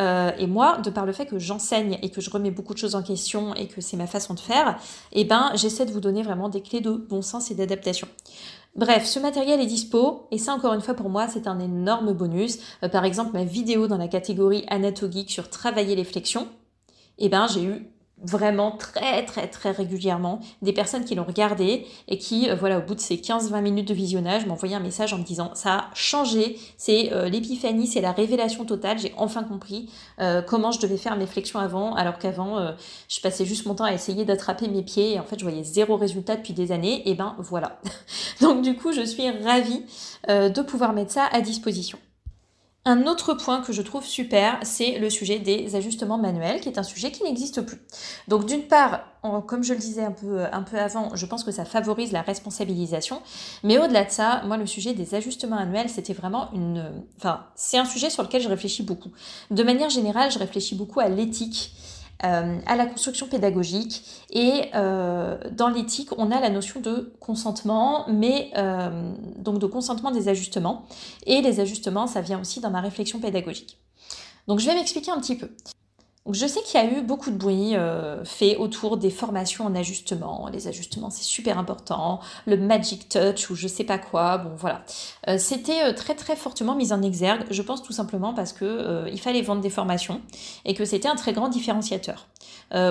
Euh, 0.00 0.32
et 0.38 0.48
moi, 0.48 0.78
de 0.78 0.90
par 0.90 1.06
le 1.06 1.12
fait 1.12 1.26
que 1.26 1.38
j'enseigne 1.38 1.96
et 2.02 2.10
que 2.10 2.20
je 2.20 2.30
remets 2.30 2.50
beaucoup 2.50 2.74
de 2.74 2.78
choses 2.78 2.96
en 2.96 3.02
question 3.04 3.54
et 3.54 3.68
que 3.68 3.80
c'est 3.80 3.96
ma 3.96 4.08
façon 4.08 4.34
de 4.34 4.40
faire, 4.40 4.76
eh 5.12 5.24
ben, 5.24 5.52
j'essaie 5.54 5.86
de 5.86 5.92
vous 5.92 6.00
donner 6.00 6.24
vraiment 6.24 6.48
des 6.48 6.62
clés 6.62 6.80
de 6.80 6.90
bon 6.90 7.22
sens 7.22 7.52
et 7.52 7.54
d'adaptation. 7.54 8.08
Bref, 8.74 9.04
ce 9.04 9.20
matériel 9.20 9.60
est 9.60 9.66
dispo 9.66 10.26
et 10.32 10.38
ça 10.38 10.52
encore 10.52 10.74
une 10.74 10.80
fois 10.80 10.94
pour 10.94 11.08
moi 11.08 11.28
c'est 11.28 11.46
un 11.46 11.60
énorme 11.60 12.12
bonus. 12.12 12.58
Euh, 12.82 12.88
par 12.88 13.04
exemple 13.04 13.32
ma 13.34 13.44
vidéo 13.44 13.86
dans 13.86 13.98
la 13.98 14.08
catégorie 14.08 14.64
anatogique 14.66 15.30
sur 15.30 15.48
travailler 15.48 15.94
les 15.94 16.04
flexions, 16.04 16.48
eh 17.18 17.28
ben 17.28 17.46
j'ai 17.46 17.62
eu 17.62 17.88
vraiment 18.22 18.72
très 18.72 19.24
très 19.24 19.48
très 19.48 19.70
régulièrement 19.70 20.40
des 20.62 20.72
personnes 20.72 21.04
qui 21.04 21.14
l'ont 21.14 21.24
regardé 21.24 21.86
et 22.08 22.18
qui 22.18 22.50
euh, 22.50 22.54
voilà 22.54 22.78
au 22.78 22.82
bout 22.82 22.94
de 22.94 23.00
ces 23.00 23.16
15-20 23.16 23.62
minutes 23.62 23.88
de 23.88 23.94
visionnage 23.94 24.46
m'envoyaient 24.46 24.76
un 24.76 24.80
message 24.80 25.12
en 25.12 25.18
me 25.18 25.24
disant 25.24 25.52
ça 25.54 25.74
a 25.74 25.90
changé 25.94 26.58
c'est 26.76 27.12
euh, 27.12 27.28
l'épiphanie 27.28 27.86
c'est 27.86 28.00
la 28.00 28.12
révélation 28.12 28.64
totale 28.64 28.98
j'ai 28.98 29.12
enfin 29.16 29.42
compris 29.42 29.90
euh, 30.20 30.42
comment 30.42 30.70
je 30.70 30.80
devais 30.80 30.96
faire 30.96 31.16
mes 31.16 31.26
flexions 31.26 31.58
avant 31.58 31.94
alors 31.94 32.18
qu'avant 32.18 32.74
je 33.08 33.20
passais 33.20 33.44
juste 33.44 33.66
mon 33.66 33.74
temps 33.74 33.84
à 33.84 33.92
essayer 33.92 34.24
d'attraper 34.24 34.68
mes 34.68 34.82
pieds 34.82 35.14
et 35.14 35.20
en 35.20 35.24
fait 35.24 35.38
je 35.38 35.44
voyais 35.44 35.62
zéro 35.62 35.96
résultat 35.96 36.36
depuis 36.36 36.52
des 36.52 36.72
années 36.72 37.08
et 37.08 37.14
ben 37.14 37.36
voilà. 37.38 37.80
Donc 38.40 38.62
du 38.62 38.76
coup 38.76 38.92
je 38.92 39.02
suis 39.02 39.28
ravie 39.30 39.84
de 40.28 40.62
pouvoir 40.62 40.92
mettre 40.92 41.12
ça 41.12 41.28
à 41.32 41.40
disposition 41.40 41.98
un 42.86 43.06
autre 43.06 43.34
point 43.34 43.60
que 43.60 43.74
je 43.74 43.82
trouve 43.82 44.04
super, 44.04 44.58
c'est 44.62 44.98
le 44.98 45.10
sujet 45.10 45.38
des 45.38 45.76
ajustements 45.76 46.16
manuels, 46.16 46.60
qui 46.60 46.68
est 46.70 46.78
un 46.78 46.82
sujet 46.82 47.12
qui 47.12 47.22
n'existe 47.22 47.60
plus. 47.60 47.78
Donc 48.26 48.46
d'une 48.46 48.62
part, 48.62 49.02
comme 49.46 49.62
je 49.62 49.74
le 49.74 49.78
disais 49.78 50.02
un 50.02 50.12
peu, 50.12 50.44
un 50.50 50.62
peu 50.62 50.78
avant, 50.78 51.14
je 51.14 51.26
pense 51.26 51.44
que 51.44 51.52
ça 51.52 51.66
favorise 51.66 52.10
la 52.10 52.22
responsabilisation, 52.22 53.20
mais 53.64 53.78
au-delà 53.78 54.04
de 54.04 54.10
ça, 54.10 54.40
moi 54.46 54.56
le 54.56 54.66
sujet 54.66 54.94
des 54.94 55.14
ajustements 55.14 55.58
annuels, 55.58 55.90
c'était 55.90 56.14
vraiment 56.14 56.50
une... 56.54 56.90
Enfin, 57.18 57.44
c'est 57.54 57.76
un 57.76 57.84
sujet 57.84 58.08
sur 58.08 58.22
lequel 58.22 58.40
je 58.40 58.48
réfléchis 58.48 58.82
beaucoup. 58.82 59.10
De 59.50 59.62
manière 59.62 59.90
générale, 59.90 60.30
je 60.30 60.38
réfléchis 60.38 60.74
beaucoup 60.74 61.00
à 61.00 61.08
l'éthique 61.08 61.72
euh, 62.24 62.58
à 62.66 62.76
la 62.76 62.86
construction 62.86 63.26
pédagogique. 63.28 64.02
Et 64.30 64.64
euh, 64.74 65.38
dans 65.52 65.68
l'éthique, 65.68 66.10
on 66.18 66.30
a 66.30 66.38
la 66.40 66.50
notion 66.50 66.80
de 66.80 67.14
consentement, 67.18 68.04
mais 68.08 68.50
euh, 68.56 69.12
donc 69.38 69.58
de 69.58 69.66
consentement 69.66 70.10
des 70.10 70.28
ajustements. 70.28 70.84
Et 71.26 71.40
les 71.40 71.60
ajustements, 71.60 72.06
ça 72.06 72.20
vient 72.20 72.40
aussi 72.40 72.60
dans 72.60 72.70
ma 72.70 72.82
réflexion 72.82 73.20
pédagogique. 73.20 73.78
Donc 74.48 74.60
je 74.60 74.66
vais 74.66 74.74
m'expliquer 74.74 75.10
un 75.10 75.18
petit 75.18 75.36
peu 75.36 75.48
je 76.28 76.46
sais 76.46 76.60
qu'il 76.60 76.78
y 76.78 76.82
a 76.82 76.98
eu 76.98 77.00
beaucoup 77.00 77.30
de 77.30 77.36
bruit 77.36 77.74
euh, 77.74 78.24
fait 78.24 78.56
autour 78.56 78.98
des 78.98 79.10
formations 79.10 79.64
en 79.64 79.74
ajustement. 79.74 80.48
Les 80.52 80.68
ajustements, 80.68 81.10
c'est 81.10 81.24
super 81.24 81.58
important. 81.58 82.20
Le 82.46 82.56
magic 82.56 83.08
touch 83.08 83.50
ou 83.50 83.54
je 83.56 83.66
sais 83.66 83.84
pas 83.84 83.98
quoi. 83.98 84.38
Bon, 84.38 84.50
voilà. 84.54 84.82
Euh, 85.28 85.38
c'était 85.38 85.82
euh, 85.82 85.92
très 85.94 86.14
très 86.14 86.36
fortement 86.36 86.74
mis 86.74 86.92
en 86.92 87.02
exergue. 87.02 87.44
Je 87.50 87.62
pense 87.62 87.82
tout 87.82 87.92
simplement 87.92 88.34
parce 88.34 88.52
que 88.52 89.08
il 89.10 89.20
fallait 89.20 89.42
vendre 89.42 89.62
des 89.62 89.70
formations 89.70 90.20
et 90.64 90.74
que 90.74 90.84
c'était 90.84 91.08
un 91.08 91.16
très 91.16 91.32
grand 91.32 91.48
différenciateur. 91.48 92.26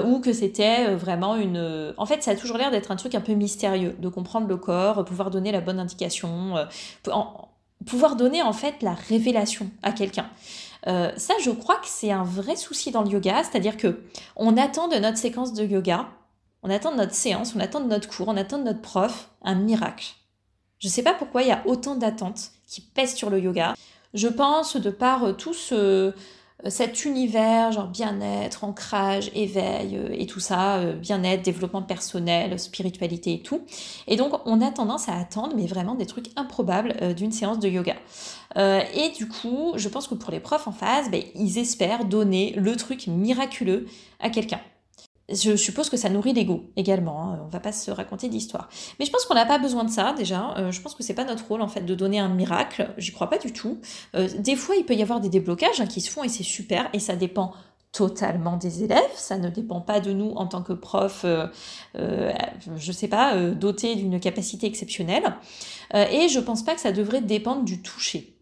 ou 0.05 0.19
que 0.19 0.33
c'était 0.33 0.93
vraiment 0.95 1.35
une. 1.35 1.93
En 1.97 2.05
fait, 2.05 2.23
ça 2.23 2.31
a 2.31 2.35
toujours 2.35 2.57
l'air 2.57 2.71
d'être 2.71 2.91
un 2.91 2.95
truc 2.95 3.15
un 3.15 3.21
peu 3.21 3.33
mystérieux, 3.33 3.95
de 3.99 4.09
comprendre 4.09 4.47
le 4.47 4.57
corps, 4.57 5.05
pouvoir 5.05 5.29
donner 5.29 5.51
la 5.51 5.61
bonne 5.61 5.79
indication, 5.79 6.55
pouvoir 7.85 8.15
donner 8.15 8.41
en 8.41 8.53
fait 8.53 8.81
la 8.81 8.93
révélation 8.93 9.69
à 9.83 9.91
quelqu'un. 9.91 10.29
Euh, 10.89 11.11
ça, 11.17 11.35
je 11.41 11.51
crois 11.51 11.75
que 11.75 11.87
c'est 11.87 12.11
un 12.11 12.23
vrai 12.23 12.55
souci 12.55 12.91
dans 12.91 13.03
le 13.03 13.09
yoga, 13.09 13.43
c'est-à-dire 13.43 13.77
que 13.77 14.01
on 14.35 14.57
attend 14.57 14.87
de 14.87 14.95
notre 14.95 15.17
séquence 15.17 15.53
de 15.53 15.63
yoga, 15.63 16.09
on 16.63 16.69
attend 16.69 16.91
de 16.91 16.97
notre 16.97 17.13
séance, 17.13 17.53
on 17.55 17.59
attend 17.59 17.79
de 17.79 17.87
notre 17.87 18.09
cours, 18.09 18.27
on 18.27 18.37
attend 18.37 18.57
de 18.57 18.63
notre 18.63 18.81
prof 18.81 19.29
un 19.43 19.55
miracle. 19.55 20.15
Je 20.79 20.87
ne 20.87 20.91
sais 20.91 21.03
pas 21.03 21.13
pourquoi 21.13 21.43
il 21.43 21.49
y 21.49 21.51
a 21.51 21.61
autant 21.65 21.95
d'attentes 21.95 22.51
qui 22.65 22.81
pèsent 22.81 23.15
sur 23.15 23.29
le 23.29 23.39
yoga. 23.39 23.75
Je 24.15 24.27
pense 24.27 24.77
de 24.77 24.89
par 24.89 25.25
euh, 25.25 25.33
tout 25.33 25.53
ce, 25.53 26.13
cet 26.67 27.05
univers, 27.05 27.71
genre 27.71 27.87
bien-être, 27.87 28.63
ancrage, 28.63 29.31
éveil 29.33 29.95
euh, 29.95 30.09
et 30.11 30.25
tout 30.25 30.39
ça, 30.39 30.77
euh, 30.77 30.93
bien-être, 30.93 31.41
développement 31.41 31.81
personnel, 31.81 32.59
spiritualité 32.59 33.33
et 33.33 33.41
tout. 33.41 33.61
Et 34.07 34.15
donc, 34.17 34.33
on 34.45 34.61
a 34.61 34.71
tendance 34.71 35.07
à 35.07 35.17
attendre, 35.17 35.53
mais 35.55 35.67
vraiment 35.67 35.95
des 35.95 36.05
trucs 36.05 36.27
improbables 36.35 37.15
d'une 37.15 37.31
séance 37.31 37.59
de 37.59 37.69
yoga. 37.69 37.95
et 38.57 39.09
du 39.15 39.27
coup, 39.27 39.73
je 39.75 39.87
pense 39.87 40.07
que 40.07 40.15
pour 40.15 40.31
les 40.31 40.39
profs 40.39 40.67
en 40.67 40.71
phase, 40.71 41.09
ben, 41.09 41.21
ils 41.35 41.57
espèrent 41.57 42.05
donner 42.05 42.53
le 42.57 42.75
truc 42.75 43.07
miraculeux 43.07 43.87
à 44.19 44.29
quelqu'un. 44.29 44.59
Je 45.31 45.55
suppose 45.55 45.89
que 45.89 45.97
ça 45.97 46.09
nourrit 46.09 46.33
l'ego 46.33 46.71
également, 46.75 47.23
hein. 47.23 47.39
on 47.45 47.47
va 47.49 47.59
pas 47.59 47.71
se 47.71 47.91
raconter 47.91 48.29
d'histoire. 48.29 48.69
Mais 48.99 49.05
je 49.05 49.11
pense 49.11 49.25
qu'on 49.25 49.35
n'a 49.35 49.45
pas 49.45 49.59
besoin 49.59 49.83
de 49.83 49.91
ça 49.91 50.13
déjà, 50.17 50.55
euh, 50.57 50.71
je 50.71 50.81
pense 50.81 50.95
que 50.95 51.03
c'est 51.03 51.13
pas 51.13 51.25
notre 51.25 51.47
rôle 51.47 51.61
en 51.61 51.67
fait 51.67 51.81
de 51.81 51.95
donner 51.95 52.19
un 52.19 52.29
miracle, 52.29 52.89
j'y 52.97 53.11
crois 53.11 53.29
pas 53.29 53.37
du 53.37 53.53
tout. 53.53 53.79
Euh, 54.15 54.27
des 54.37 54.55
fois 54.55 54.75
il 54.75 54.85
peut 54.85 54.95
y 54.95 55.01
avoir 55.01 55.19
des 55.19 55.29
déblocages 55.29 55.81
hein, 55.81 55.87
qui 55.87 56.01
se 56.01 56.09
font 56.09 56.23
et 56.23 56.29
c'est 56.29 56.43
super 56.43 56.89
et 56.93 56.99
ça 56.99 57.15
dépend 57.15 57.53
totalement 57.91 58.57
des 58.57 58.83
élèves, 58.83 59.11
ça 59.15 59.37
ne 59.37 59.49
dépend 59.49 59.81
pas 59.81 59.99
de 59.99 60.13
nous 60.13 60.31
en 60.31 60.45
tant 60.45 60.61
que 60.61 60.73
prof, 60.73 61.21
euh, 61.25 61.47
euh, 61.95 62.31
je 62.77 62.91
sais 62.91 63.07
pas, 63.07 63.35
euh, 63.35 63.53
doté 63.55 63.95
d'une 63.95 64.19
capacité 64.19 64.67
exceptionnelle. 64.67 65.35
et 65.93 66.27
je 66.29 66.39
pense 66.39 66.63
pas 66.63 66.75
que 66.75 66.81
ça 66.81 66.91
devrait 66.91 67.21
dépendre 67.21 67.63
du 67.63 67.81
toucher. 67.81 68.38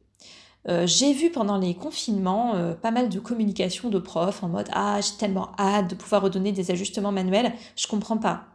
J'ai 0.86 1.14
vu 1.14 1.32
pendant 1.32 1.58
les 1.58 1.76
confinements 1.76 2.54
pas 2.82 2.92
mal 2.92 3.10
de 3.10 3.20
communication 3.20 3.90
de 3.90 4.00
profs 4.00 4.44
en 4.44 4.50
mode 4.50 4.68
Ah, 4.74 5.00
j'ai 5.02 5.18
tellement 5.18 5.52
hâte 5.58 5.90
de 5.90 5.96
pouvoir 5.96 6.22
redonner 6.22 6.52
des 6.52 6.72
ajustements 6.72 7.12
manuels. 7.12 7.54
Je 7.76 7.88
comprends 7.88 8.18
pas. 8.18 8.46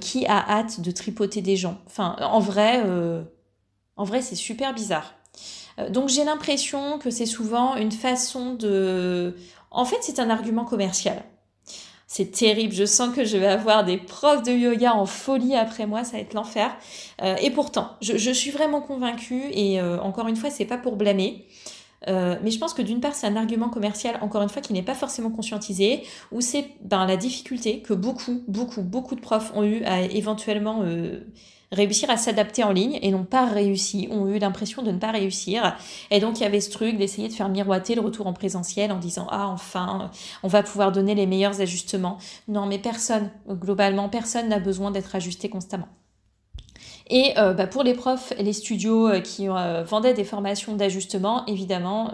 qui 0.00 0.26
a 0.26 0.38
hâte 0.38 0.80
de 0.80 0.90
tripoter 0.90 1.42
des 1.42 1.56
gens? 1.56 1.78
Enfin, 1.86 2.16
en 2.20 2.40
vrai, 2.40 2.82
c'est 4.22 4.34
super 4.34 4.74
bizarre. 4.74 5.14
Donc 5.90 6.08
j'ai 6.08 6.24
l'impression 6.24 6.98
que 6.98 7.10
c'est 7.10 7.26
souvent 7.26 7.76
une 7.76 7.92
façon 7.92 8.54
de... 8.54 9.34
En 9.70 9.84
fait, 9.84 9.98
c'est 10.02 10.18
un 10.18 10.28
argument 10.28 10.64
commercial. 10.64 11.22
C'est 12.14 12.30
terrible, 12.30 12.74
je 12.74 12.84
sens 12.84 13.16
que 13.16 13.24
je 13.24 13.38
vais 13.38 13.46
avoir 13.46 13.86
des 13.86 13.96
profs 13.96 14.42
de 14.42 14.52
yoga 14.52 14.92
en 14.92 15.06
folie 15.06 15.56
après 15.56 15.86
moi, 15.86 16.04
ça 16.04 16.12
va 16.12 16.18
être 16.18 16.34
l'enfer. 16.34 16.70
Euh, 17.22 17.36
et 17.36 17.50
pourtant, 17.50 17.92
je, 18.02 18.30
suis 18.32 18.50
vraiment 18.50 18.82
convaincue, 18.82 19.44
et 19.50 19.80
euh, 19.80 19.98
encore 19.98 20.28
une 20.28 20.36
fois, 20.36 20.50
c'est 20.50 20.66
pas 20.66 20.76
pour 20.76 20.96
blâmer. 20.96 21.46
Euh, 22.08 22.36
mais 22.42 22.50
je 22.50 22.58
pense 22.58 22.74
que 22.74 22.82
d'une 22.82 23.00
part, 23.00 23.14
c'est 23.14 23.26
un 23.26 23.34
argument 23.34 23.70
commercial, 23.70 24.18
encore 24.20 24.42
une 24.42 24.50
fois, 24.50 24.60
qui 24.60 24.74
n'est 24.74 24.82
pas 24.82 24.94
forcément 24.94 25.30
conscientisé, 25.30 26.02
ou 26.32 26.42
c'est 26.42 26.66
ben, 26.82 27.06
la 27.06 27.16
difficulté 27.16 27.80
que 27.80 27.94
beaucoup, 27.94 28.42
beaucoup, 28.46 28.82
beaucoup 28.82 29.14
de 29.14 29.22
profs 29.22 29.50
ont 29.54 29.64
eu 29.64 29.82
à 29.84 30.02
éventuellement 30.02 30.84
réussir 31.72 32.10
à 32.10 32.16
s'adapter 32.16 32.62
en 32.62 32.70
ligne 32.70 32.98
et 33.02 33.10
n'ont 33.10 33.24
pas 33.24 33.46
réussi, 33.46 34.08
ont 34.10 34.28
eu 34.28 34.38
l'impression 34.38 34.82
de 34.82 34.92
ne 34.92 34.98
pas 34.98 35.10
réussir. 35.10 35.76
Et 36.10 36.20
donc 36.20 36.38
il 36.38 36.42
y 36.42 36.46
avait 36.46 36.60
ce 36.60 36.70
truc 36.70 36.96
d'essayer 36.96 37.28
de 37.28 37.32
faire 37.32 37.48
miroiter 37.48 37.94
le 37.94 38.02
retour 38.02 38.26
en 38.26 38.32
présentiel 38.32 38.92
en 38.92 38.98
disant 38.98 39.26
ah 39.30 39.48
enfin 39.48 40.10
on 40.42 40.48
va 40.48 40.62
pouvoir 40.62 40.92
donner 40.92 41.14
les 41.14 41.26
meilleurs 41.26 41.60
ajustements. 41.60 42.18
Non 42.46 42.66
mais 42.66 42.78
personne, 42.78 43.30
globalement 43.48 44.08
personne 44.08 44.48
n'a 44.48 44.58
besoin 44.58 44.90
d'être 44.90 45.14
ajusté 45.16 45.48
constamment. 45.48 45.88
Et 47.08 47.34
euh, 47.38 47.52
bah, 47.52 47.66
pour 47.66 47.82
les 47.82 47.94
profs 47.94 48.32
les 48.38 48.52
studios 48.52 49.08
euh, 49.08 49.20
qui 49.20 49.48
euh, 49.48 49.84
vendaient 49.84 50.14
des 50.14 50.24
formations 50.24 50.76
d'ajustement, 50.76 51.44
évidemment, 51.46 52.12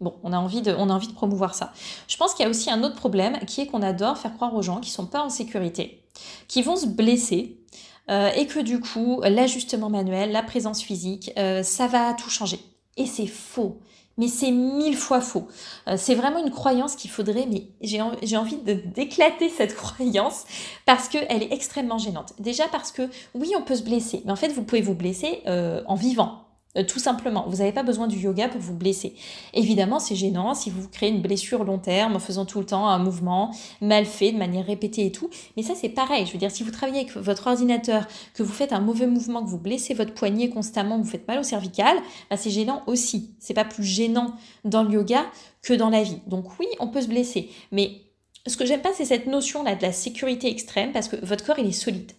bon, 0.00 0.14
on 0.22 0.32
a, 0.32 0.38
envie 0.38 0.62
de, 0.62 0.74
on 0.76 0.90
a 0.90 0.92
envie 0.94 1.08
de 1.08 1.12
promouvoir 1.12 1.54
ça. 1.54 1.72
Je 2.08 2.16
pense 2.16 2.34
qu'il 2.34 2.44
y 2.44 2.46
a 2.46 2.50
aussi 2.50 2.70
un 2.70 2.82
autre 2.82 2.96
problème 2.96 3.38
qui 3.46 3.60
est 3.60 3.66
qu'on 3.66 3.82
adore 3.82 4.18
faire 4.18 4.34
croire 4.34 4.54
aux 4.54 4.62
gens 4.62 4.80
qui 4.80 4.90
ne 4.90 4.94
sont 4.94 5.06
pas 5.06 5.22
en 5.22 5.28
sécurité, 5.28 6.02
qui 6.48 6.62
vont 6.62 6.76
se 6.76 6.86
blesser 6.86 7.63
euh, 8.10 8.30
et 8.36 8.46
que 8.46 8.60
du 8.60 8.80
coup, 8.80 9.20
l'ajustement 9.22 9.90
manuel, 9.90 10.32
la 10.32 10.42
présence 10.42 10.82
physique, 10.82 11.32
euh, 11.38 11.62
ça 11.62 11.86
va 11.86 12.14
tout 12.14 12.30
changer. 12.30 12.60
Et 12.96 13.06
c'est 13.06 13.26
faux. 13.26 13.78
Mais 14.16 14.28
c'est 14.28 14.52
mille 14.52 14.96
fois 14.96 15.20
faux. 15.20 15.48
Euh, 15.88 15.96
c'est 15.96 16.14
vraiment 16.14 16.38
une 16.38 16.52
croyance 16.52 16.94
qu'il 16.94 17.10
faudrait, 17.10 17.48
mais 17.50 17.64
j'ai 17.80 18.00
envie 18.36 18.58
de 18.58 18.74
d'éclater 18.74 19.48
cette 19.48 19.74
croyance 19.76 20.44
parce 20.86 21.08
qu'elle 21.08 21.42
est 21.42 21.52
extrêmement 21.52 21.98
gênante. 21.98 22.32
Déjà 22.38 22.68
parce 22.68 22.92
que 22.92 23.08
oui, 23.34 23.52
on 23.58 23.62
peut 23.62 23.74
se 23.74 23.82
blesser, 23.82 24.22
mais 24.24 24.32
en 24.32 24.36
fait, 24.36 24.48
vous 24.48 24.62
pouvez 24.62 24.82
vous 24.82 24.94
blesser 24.94 25.42
en 25.46 25.96
vivant. 25.96 26.43
Euh, 26.76 26.84
tout 26.84 26.98
simplement, 26.98 27.44
vous 27.48 27.58
n'avez 27.58 27.72
pas 27.72 27.82
besoin 27.82 28.06
du 28.06 28.18
yoga 28.18 28.48
pour 28.48 28.60
vous 28.60 28.74
blesser. 28.74 29.14
Évidemment, 29.52 29.98
c'est 29.98 30.16
gênant 30.16 30.54
si 30.54 30.70
vous 30.70 30.88
créez 30.88 31.10
une 31.10 31.22
blessure 31.22 31.64
long 31.64 31.78
terme 31.78 32.16
en 32.16 32.18
faisant 32.18 32.44
tout 32.44 32.58
le 32.58 32.66
temps 32.66 32.88
un 32.88 32.98
mouvement 32.98 33.54
mal 33.80 34.04
fait, 34.06 34.32
de 34.32 34.38
manière 34.38 34.66
répétée 34.66 35.06
et 35.06 35.12
tout. 35.12 35.30
Mais 35.56 35.62
ça, 35.62 35.74
c'est 35.74 35.88
pareil. 35.88 36.26
Je 36.26 36.32
veux 36.32 36.38
dire, 36.38 36.50
si 36.50 36.62
vous 36.62 36.70
travaillez 36.70 37.00
avec 37.00 37.16
votre 37.16 37.46
ordinateur, 37.46 38.06
que 38.34 38.42
vous 38.42 38.52
faites 38.52 38.72
un 38.72 38.80
mauvais 38.80 39.06
mouvement, 39.06 39.44
que 39.44 39.48
vous 39.48 39.58
blessez 39.58 39.94
votre 39.94 40.14
poignet 40.14 40.48
constamment, 40.48 40.98
vous 40.98 41.04
faites 41.04 41.28
mal 41.28 41.38
au 41.38 41.44
cervical, 41.44 41.96
bah, 42.30 42.36
c'est 42.36 42.50
gênant 42.50 42.82
aussi. 42.86 43.34
C'est 43.38 43.54
pas 43.54 43.64
plus 43.64 43.84
gênant 43.84 44.34
dans 44.64 44.82
le 44.82 44.90
yoga 44.92 45.24
que 45.62 45.74
dans 45.74 45.90
la 45.90 46.02
vie. 46.02 46.18
Donc 46.26 46.58
oui, 46.58 46.66
on 46.80 46.88
peut 46.88 47.02
se 47.02 47.08
blesser. 47.08 47.50
Mais 47.72 48.02
ce 48.46 48.56
que 48.56 48.66
j'aime 48.66 48.82
pas, 48.82 48.92
c'est 48.94 49.04
cette 49.04 49.26
notion-là 49.26 49.74
de 49.76 49.82
la 49.82 49.92
sécurité 49.92 50.50
extrême 50.50 50.92
parce 50.92 51.08
que 51.08 51.16
votre 51.24 51.44
corps, 51.44 51.58
il 51.58 51.66
est 51.66 51.72
solide. 51.72 52.12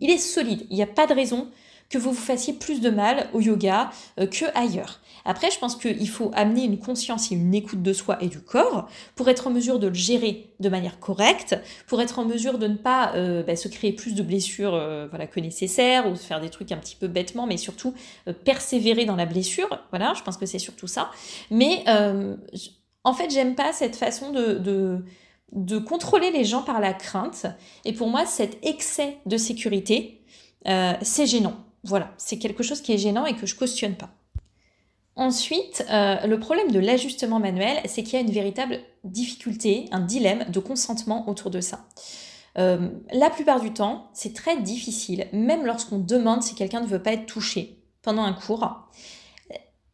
Il 0.00 0.10
est 0.10 0.18
solide. 0.18 0.66
Il 0.70 0.76
n'y 0.76 0.82
a 0.82 0.86
pas 0.86 1.06
de 1.06 1.14
raison 1.14 1.48
que 1.90 1.98
vous 1.98 2.12
vous 2.12 2.20
fassiez 2.20 2.52
plus 2.52 2.80
de 2.80 2.88
mal 2.88 3.28
au 3.34 3.40
yoga 3.40 3.90
euh, 4.18 4.26
que 4.26 4.46
ailleurs. 4.54 5.00
Après, 5.24 5.50
je 5.50 5.58
pense 5.58 5.76
qu'il 5.76 6.08
faut 6.08 6.30
amener 6.34 6.64
une 6.64 6.78
conscience 6.78 7.30
et 7.30 7.34
une 7.34 7.52
écoute 7.52 7.82
de 7.82 7.92
soi 7.92 8.16
et 8.22 8.28
du 8.28 8.40
corps 8.40 8.88
pour 9.16 9.28
être 9.28 9.48
en 9.48 9.50
mesure 9.50 9.78
de 9.78 9.88
le 9.88 9.94
gérer 9.94 10.54
de 10.60 10.68
manière 10.70 10.98
correcte, 11.00 11.58
pour 11.88 12.00
être 12.00 12.18
en 12.20 12.24
mesure 12.24 12.58
de 12.58 12.68
ne 12.68 12.76
pas 12.76 13.12
euh, 13.16 13.42
bah, 13.42 13.56
se 13.56 13.68
créer 13.68 13.92
plus 13.92 14.14
de 14.14 14.22
blessures 14.22 14.74
euh, 14.74 15.08
voilà, 15.10 15.26
que 15.26 15.40
nécessaire 15.40 16.08
ou 16.08 16.14
faire 16.14 16.40
des 16.40 16.48
trucs 16.48 16.72
un 16.72 16.78
petit 16.78 16.96
peu 16.96 17.08
bêtement, 17.08 17.46
mais 17.46 17.56
surtout 17.56 17.92
persévérer 18.44 19.04
dans 19.04 19.16
la 19.16 19.26
blessure. 19.26 19.68
Voilà, 19.90 20.14
je 20.16 20.22
pense 20.22 20.36
que 20.36 20.46
c'est 20.46 20.58
surtout 20.58 20.86
ça. 20.86 21.10
Mais 21.50 21.84
en 23.02 23.12
fait, 23.12 23.30
j'aime 23.30 23.54
pas 23.54 23.72
cette 23.72 23.96
façon 23.96 24.30
de, 24.30 24.54
de 24.54 25.04
de 25.52 25.78
contrôler 25.78 26.30
les 26.30 26.44
gens 26.44 26.62
par 26.62 26.78
la 26.78 26.92
crainte. 26.92 27.46
Et 27.84 27.92
pour 27.92 28.08
moi, 28.08 28.24
cet 28.24 28.64
excès 28.64 29.16
de 29.26 29.36
sécurité, 29.36 30.22
c'est 31.02 31.26
gênant. 31.26 31.56
Voilà, 31.84 32.12
c'est 32.18 32.38
quelque 32.38 32.62
chose 32.62 32.80
qui 32.80 32.92
est 32.92 32.98
gênant 32.98 33.26
et 33.26 33.34
que 33.34 33.46
je 33.46 33.54
cautionne 33.54 33.94
pas. 33.94 34.10
Ensuite, 35.16 35.84
euh, 35.90 36.26
le 36.26 36.38
problème 36.38 36.70
de 36.70 36.78
l'ajustement 36.78 37.40
manuel, 37.40 37.80
c'est 37.86 38.02
qu'il 38.02 38.14
y 38.14 38.16
a 38.16 38.20
une 38.20 38.30
véritable 38.30 38.78
difficulté, 39.04 39.86
un 39.92 40.00
dilemme 40.00 40.44
de 40.50 40.60
consentement 40.60 41.28
autour 41.28 41.50
de 41.50 41.60
ça. 41.60 41.86
Euh, 42.58 42.88
la 43.12 43.30
plupart 43.30 43.60
du 43.60 43.72
temps, 43.72 44.10
c'est 44.12 44.34
très 44.34 44.60
difficile, 44.60 45.26
même 45.32 45.66
lorsqu'on 45.66 45.98
demande 45.98 46.42
si 46.42 46.54
quelqu'un 46.54 46.80
ne 46.80 46.86
veut 46.86 47.02
pas 47.02 47.12
être 47.12 47.26
touché 47.26 47.82
pendant 48.02 48.22
un 48.22 48.32
cours. 48.32 48.66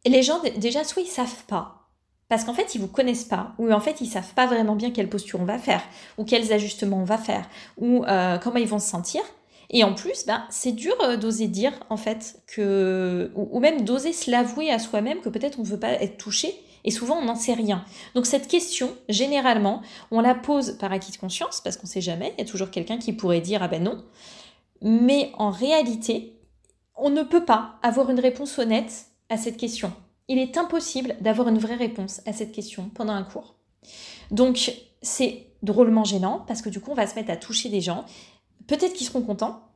Les 0.05 0.23
gens, 0.23 0.41
déjà, 0.57 0.83
soit 0.83 1.01
ils 1.01 1.07
savent 1.07 1.43
pas, 1.47 1.89
parce 2.29 2.43
qu'en 2.43 2.53
fait, 2.53 2.75
ils 2.75 2.81
vous 2.81 2.87
connaissent 2.87 3.25
pas, 3.25 3.53
ou 3.57 3.71
en 3.71 3.79
fait, 3.79 4.01
ils 4.01 4.07
savent 4.07 4.33
pas 4.33 4.47
vraiment 4.47 4.75
bien 4.75 4.91
quelle 4.91 5.09
posture 5.09 5.39
on 5.39 5.45
va 5.45 5.59
faire, 5.59 5.81
ou 6.17 6.25
quels 6.25 6.53
ajustements 6.53 6.97
on 6.97 7.05
va 7.05 7.17
faire, 7.17 7.47
ou 7.77 8.03
euh, 8.05 8.37
comment 8.37 8.57
ils 8.57 8.67
vont 8.67 8.79
se 8.79 8.89
sentir. 8.89 9.21
Et 9.69 9.83
en 9.83 9.93
plus, 9.93 10.25
bah, 10.25 10.45
c'est 10.49 10.71
dur 10.71 10.95
euh, 11.01 11.17
d'oser 11.17 11.47
dire, 11.47 11.73
en 11.89 11.97
fait, 11.97 12.41
que, 12.47 13.31
ou, 13.35 13.59
même 13.59 13.81
d'oser 13.81 14.13
se 14.13 14.31
l'avouer 14.31 14.71
à 14.71 14.79
soi-même 14.79 15.19
que 15.19 15.29
peut-être 15.29 15.59
on 15.59 15.63
ne 15.63 15.67
veut 15.67 15.79
pas 15.79 15.91
être 15.91 16.17
touché. 16.17 16.53
Et 16.85 16.91
souvent, 16.91 17.17
on 17.17 17.25
n'en 17.25 17.35
sait 17.35 17.53
rien. 17.53 17.83
Donc, 18.15 18.25
cette 18.25 18.47
question, 18.47 18.95
généralement, 19.09 19.81
on 20.09 20.21
la 20.21 20.35
pose 20.35 20.77
par 20.79 20.93
acquis 20.93 21.11
de 21.11 21.17
conscience, 21.17 21.59
parce 21.59 21.75
qu'on 21.75 21.87
ne 21.87 21.91
sait 21.91 22.01
jamais. 22.01 22.33
Il 22.37 22.41
y 22.41 22.47
a 22.47 22.49
toujours 22.49 22.71
quelqu'un 22.71 22.97
qui 22.97 23.11
pourrait 23.11 23.41
dire, 23.41 23.61
ah 23.61 23.67
ben 23.67 23.83
non. 23.83 24.05
Mais 24.81 25.31
en 25.37 25.49
réalité, 25.49 26.39
on 26.95 27.09
ne 27.09 27.23
peut 27.23 27.43
pas 27.43 27.75
avoir 27.83 28.09
une 28.09 28.19
réponse 28.19 28.57
honnête 28.57 29.07
à 29.29 29.35
cette 29.35 29.57
question. 29.57 29.91
Il 30.29 30.39
est 30.39 30.57
impossible 30.57 31.15
d'avoir 31.19 31.49
une 31.49 31.57
vraie 31.57 31.75
réponse 31.75 32.21
à 32.25 32.31
cette 32.31 32.53
question 32.53 32.89
pendant 32.93 33.13
un 33.13 33.23
cours. 33.23 33.55
Donc, 34.31 34.71
c'est 35.01 35.47
drôlement 35.63 36.03
gênant 36.03 36.43
parce 36.47 36.61
que 36.61 36.69
du 36.69 36.79
coup, 36.79 36.91
on 36.91 36.95
va 36.95 37.07
se 37.07 37.15
mettre 37.15 37.31
à 37.31 37.37
toucher 37.37 37.69
des 37.69 37.81
gens 37.81 38.05
Peut-être 38.67 38.93
qu'ils 38.93 39.07
seront 39.07 39.21
contents, 39.21 39.67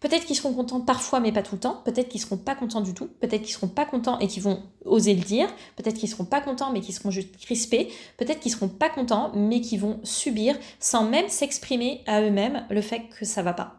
Peut-être 0.00 0.26
qu'ils 0.26 0.36
seront 0.36 0.54
contents 0.54 0.80
parfois, 0.80 1.18
mais 1.18 1.32
pas 1.32 1.42
tout 1.42 1.56
le 1.56 1.60
temps. 1.60 1.82
Peut-être 1.84 2.08
qu'ils 2.08 2.20
seront 2.20 2.36
pas 2.36 2.54
contents 2.54 2.80
du 2.80 2.94
tout. 2.94 3.08
Peut-être 3.20 3.42
qu'ils 3.42 3.54
seront 3.54 3.68
pas 3.68 3.84
contents 3.84 4.18
et 4.20 4.28
qu'ils 4.28 4.42
vont 4.42 4.62
oser 4.84 5.14
le 5.14 5.22
dire. 5.22 5.48
Peut-être 5.76 5.96
qu'ils 5.96 6.08
seront 6.08 6.24
pas 6.24 6.40
contents, 6.40 6.70
mais 6.72 6.80
qu'ils 6.80 6.94
seront 6.94 7.10
juste 7.10 7.36
crispés. 7.36 7.88
Peut-être 8.16 8.38
qu'ils 8.40 8.52
seront 8.52 8.68
pas 8.68 8.90
contents, 8.90 9.32
mais 9.34 9.60
qu'ils 9.60 9.80
vont 9.80 9.98
subir 10.04 10.56
sans 10.78 11.04
même 11.04 11.28
s'exprimer 11.28 12.02
à 12.06 12.22
eux-mêmes 12.22 12.64
le 12.70 12.80
fait 12.80 13.08
que 13.08 13.24
ça 13.24 13.42
va 13.42 13.52
pas. 13.52 13.74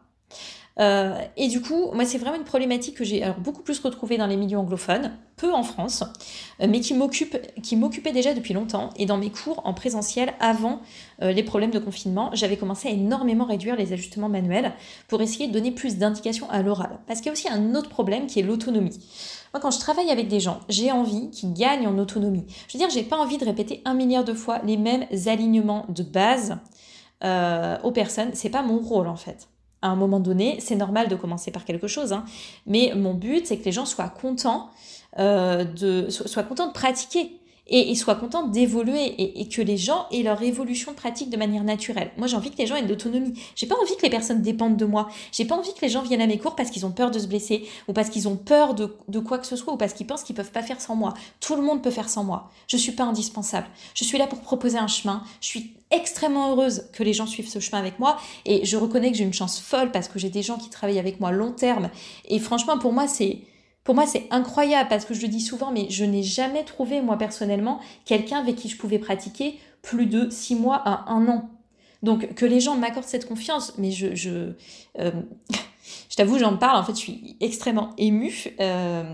Euh, 0.80 1.18
et 1.36 1.48
du 1.48 1.62
coup, 1.62 1.92
moi, 1.94 2.06
c'est 2.06 2.18
vraiment 2.18 2.38
une 2.38 2.44
problématique 2.44 2.96
que 2.96 3.04
j'ai 3.04 3.24
beaucoup 3.40 3.62
plus 3.62 3.80
retrouvée 3.80 4.18
dans 4.18 4.28
les 4.28 4.38
milieux 4.38 4.58
anglophones, 4.58 5.12
peu 5.36 5.52
en 5.54 5.64
France, 5.64 6.04
euh, 6.62 6.68
mais 6.70 6.80
qui 6.80 6.94
m'occupait 7.76 8.12
déjà 8.12 8.34
depuis 8.34 8.54
longtemps. 8.54 8.90
Et 8.96 9.06
dans 9.06 9.18
mes 9.18 9.30
cours 9.30 9.62
en 9.66 9.74
présentiel, 9.74 10.34
avant 10.40 10.82
euh, 11.22 11.32
les 11.32 11.44
problèmes 11.44 11.72
de 11.72 11.80
confinement, 11.80 12.30
j'avais 12.34 12.58
commencé 12.58 12.88
à 12.88 12.92
énormément 12.92 13.46
réduire 13.46 13.76
les 13.76 13.92
ajustements 13.94 14.30
manuels 14.30 14.74
pour 15.08 15.22
essayer 15.22 15.48
de 15.48 15.54
donner 15.54 15.72
plus 15.72 15.98
d'indications 15.98 16.50
à 16.50 16.62
l'oral. 16.62 17.00
Parce 17.08 17.20
qu'il 17.20 17.28
y 17.28 17.30
a 17.30 17.34
aussi 17.34 17.50
un 17.50 17.76
autre 17.76 17.90
problème 17.90 18.28
qui 18.28 18.40
est 18.40 18.44
l'autonomie. 18.44 19.00
Moi, 19.54 19.60
quand 19.62 19.72
je 19.72 19.80
travaille 19.80 20.12
avec 20.12 20.28
des 20.28 20.40
gens, 20.40 20.60
j'ai 20.70 20.92
envie 20.92 21.30
qu'ils 21.32 21.54
gagnent 21.54 21.88
en 21.88 21.98
autonomie. 21.98 22.46
Je 22.68 22.78
veux 22.78 22.80
dire, 22.80 22.90
j'ai 22.90 23.04
pas 23.04 23.18
envie 23.18 23.38
de 23.38 23.46
répéter 23.46 23.82
un 23.84 23.96
milliard 23.96 24.24
de 24.24 24.34
fois 24.34 24.62
les 24.64 24.78
mêmes 24.78 25.06
alignements 25.26 25.86
de 25.90 26.04
base 26.04 26.58
aux 27.84 27.92
personnes. 27.92 28.30
C'est 28.34 28.50
pas 28.50 28.62
mon 28.62 28.78
rôle 28.78 29.08
en 29.08 29.18
fait 29.18 29.49
à 29.82 29.90
un 29.90 29.96
moment 29.96 30.20
donné, 30.20 30.58
c'est 30.60 30.76
normal 30.76 31.08
de 31.08 31.16
commencer 31.16 31.52
par 31.52 31.66
quelque 31.66 31.88
chose, 31.88 32.14
hein. 32.14 32.26
mais 32.66 32.94
mon 32.96 33.14
but, 33.14 33.46
c'est 33.46 33.58
que 33.58 33.66
les 33.66 33.72
gens 33.72 33.86
soient 33.86 34.10
contents, 34.10 34.70
euh, 35.20 35.64
de, 35.64 36.10
soient 36.10 36.44
contents 36.44 36.68
de 36.68 36.74
pratiquer 36.74 37.40
et, 37.70 37.96
soient 37.96 38.16
contents 38.16 38.48
d'évoluer 38.48 39.40
et, 39.40 39.48
que 39.48 39.62
les 39.62 39.78
gens 39.78 40.08
aient 40.12 40.24
leur 40.24 40.42
évolution 40.42 40.94
pratique 40.94 41.30
de 41.30 41.38
manière 41.38 41.64
naturelle. 41.64 42.12
Moi, 42.18 42.28
j'ai 42.28 42.36
envie 42.36 42.52
que 42.52 42.58
les 42.58 42.66
gens 42.66 42.76
aient 42.76 42.84
de 42.84 42.88
l'autonomie. 42.88 43.34
J'ai 43.56 43.68
pas 43.68 43.76
envie 43.80 43.96
que 43.96 44.02
les 44.02 44.10
personnes 44.10 44.42
dépendent 44.42 44.78
de 44.78 44.86
moi. 44.86 45.10
J'ai 45.32 45.46
pas 45.46 45.56
envie 45.56 45.74
que 45.74 45.82
les 45.82 45.90
gens 45.90 46.02
viennent 46.02 46.22
à 46.22 46.28
mes 46.28 46.40
cours 46.40 46.56
parce 46.56 46.72
qu'ils 46.72 46.86
ont 46.86 46.92
peur 46.92 47.12
de 47.12 47.20
se 47.20 47.28
blesser 47.28 47.68
ou 47.88 47.94
parce 47.94 48.10
qu'ils 48.10 48.28
ont 48.28 48.36
peur 48.36 48.74
de, 48.74 48.96
de, 49.08 49.20
quoi 49.20 49.38
que 49.38 49.46
ce 49.46 49.56
soit 49.56 49.74
ou 49.74 49.78
parce 49.78 49.94
qu'ils 49.94 50.08
pensent 50.08 50.24
qu'ils 50.24 50.36
peuvent 50.36 50.52
pas 50.52 50.64
faire 50.64 50.82
sans 50.82 50.96
moi. 50.96 51.14
Tout 51.40 51.56
le 51.56 51.62
monde 51.62 51.84
peut 51.84 51.92
faire 51.92 52.10
sans 52.10 52.24
moi. 52.24 52.50
Je 52.68 52.78
suis 52.78 52.94
pas 52.94 53.04
indispensable. 53.04 53.68
Je 53.94 54.04
suis 54.04 54.18
là 54.18 54.28
pour 54.28 54.42
proposer 54.42 54.78
un 54.78 54.88
chemin. 54.88 55.24
Je 55.42 55.48
suis 55.48 55.74
extrêmement 55.92 56.52
heureuse 56.52 56.90
que 56.94 57.04
les 57.04 57.14
gens 57.14 57.26
suivent 57.26 57.50
ce 57.50 57.60
chemin 57.60 57.80
avec 57.80 58.00
moi 58.00 58.18
et 58.46 58.66
je 58.66 58.78
reconnais 58.78 59.12
que 59.12 59.18
j'ai 59.18 59.24
une 59.24 59.34
chance 59.34 59.60
folle 59.60 59.92
parce 59.92 60.08
que 60.08 60.20
j'ai 60.20 60.30
des 60.30 60.44
gens 60.44 60.58
qui 60.58 60.70
travaillent 60.70 61.00
avec 61.00 61.20
moi 61.20 61.32
long 61.32 61.52
terme 61.52 61.90
et 62.26 62.40
franchement 62.40 62.78
pour 62.78 62.94
moi 62.94 63.08
c'est 63.08 63.42
Pour 63.84 63.96
moi, 63.96 64.06
c'est 64.06 64.28
incroyable 64.30 64.88
parce 64.88 65.06
que 65.06 65.16
je 65.16 65.22
le 65.22 65.30
dis 65.30 65.42
souvent, 65.42 65.72
mais 65.72 65.88
je 65.90 66.06
n'ai 66.06 66.22
jamais 66.22 66.64
trouvé, 66.64 67.02
moi 67.02 67.18
personnellement, 67.18 67.80
quelqu'un 68.06 68.38
avec 68.40 68.56
qui 68.56 68.70
je 68.70 68.78
pouvais 68.78 69.00
pratiquer 69.00 69.58
plus 69.82 70.06
de 70.06 70.30
six 70.30 70.56
mois 70.56 70.76
à 70.86 71.12
un 71.12 71.28
an. 71.28 71.50
Donc, 72.04 72.36
que 72.36 72.46
les 72.46 72.60
gens 72.60 72.76
m'accordent 72.76 73.08
cette 73.08 73.28
confiance, 73.28 73.74
mais 73.78 73.92
je, 73.92 74.14
je, 74.16 74.54
euh, 75.00 75.12
je 76.10 76.16
t'avoue, 76.16 76.38
j'en 76.38 76.56
parle, 76.58 76.78
en 76.78 76.84
fait, 76.84 76.94
je 76.94 77.00
suis 77.00 77.38
extrêmement 77.40 77.90
émue. 77.98 78.54
Euh, 78.60 79.12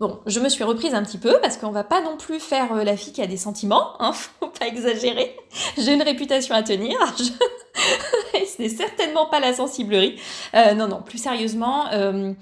Bon, 0.00 0.20
je 0.26 0.38
me 0.38 0.48
suis 0.48 0.62
reprise 0.62 0.94
un 0.94 1.02
petit 1.02 1.18
peu 1.18 1.38
parce 1.42 1.56
qu'on 1.56 1.72
va 1.72 1.82
pas 1.82 2.00
non 2.00 2.16
plus 2.16 2.38
faire 2.38 2.72
euh, 2.72 2.84
la 2.84 2.96
fille 2.96 3.12
qui 3.12 3.20
a 3.20 3.26
des 3.26 3.36
sentiments, 3.36 4.00
hein, 4.00 4.12
faut 4.40 4.46
pas 4.46 4.68
exagérer. 4.68 5.34
J'ai 5.76 5.92
une 5.92 6.02
réputation 6.02 6.54
à 6.54 6.62
tenir. 6.62 6.96
Ce 7.18 8.62
n'est 8.62 8.68
certainement 8.68 9.26
pas 9.26 9.40
la 9.40 9.52
sensiblerie. 9.54 10.16
Euh, 10.54 10.74
non, 10.74 10.86
non, 10.86 11.02
plus 11.02 11.18
sérieusement. 11.18 11.86
Euh, 11.92 12.32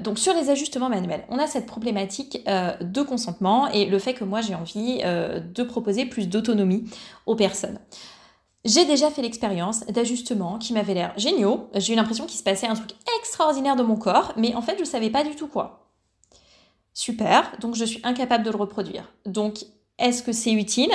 donc 0.00 0.18
sur 0.18 0.32
les 0.32 0.48
ajustements 0.48 0.88
manuels, 0.88 1.24
on 1.28 1.38
a 1.38 1.46
cette 1.46 1.66
problématique 1.66 2.42
de 2.46 3.02
consentement 3.02 3.68
et 3.70 3.84
le 3.84 3.98
fait 3.98 4.14
que 4.14 4.24
moi 4.24 4.40
j'ai 4.40 4.54
envie 4.54 5.02
de 5.02 5.62
proposer 5.62 6.06
plus 6.06 6.26
d'autonomie 6.26 6.84
aux 7.26 7.36
personnes. 7.36 7.78
J'ai 8.64 8.86
déjà 8.86 9.10
fait 9.10 9.20
l'expérience 9.20 9.84
d'ajustements 9.86 10.58
qui 10.58 10.72
m'avaient 10.72 10.94
l'air 10.94 11.12
géniaux. 11.18 11.68
J'ai 11.74 11.92
eu 11.92 11.96
l'impression 11.96 12.24
qu'il 12.24 12.38
se 12.38 12.42
passait 12.42 12.66
un 12.66 12.74
truc 12.74 12.92
extraordinaire 13.20 13.76
de 13.76 13.82
mon 13.82 13.96
corps, 13.96 14.32
mais 14.38 14.54
en 14.54 14.62
fait 14.62 14.76
je 14.78 14.84
savais 14.84 15.10
pas 15.10 15.22
du 15.22 15.36
tout 15.36 15.48
quoi. 15.48 15.84
Super, 16.94 17.56
donc 17.60 17.74
je 17.74 17.84
suis 17.84 18.00
incapable 18.04 18.44
de 18.44 18.50
le 18.50 18.56
reproduire. 18.56 19.12
Donc, 19.26 19.64
est-ce 19.98 20.22
que 20.22 20.32
c'est 20.32 20.52
utile? 20.52 20.92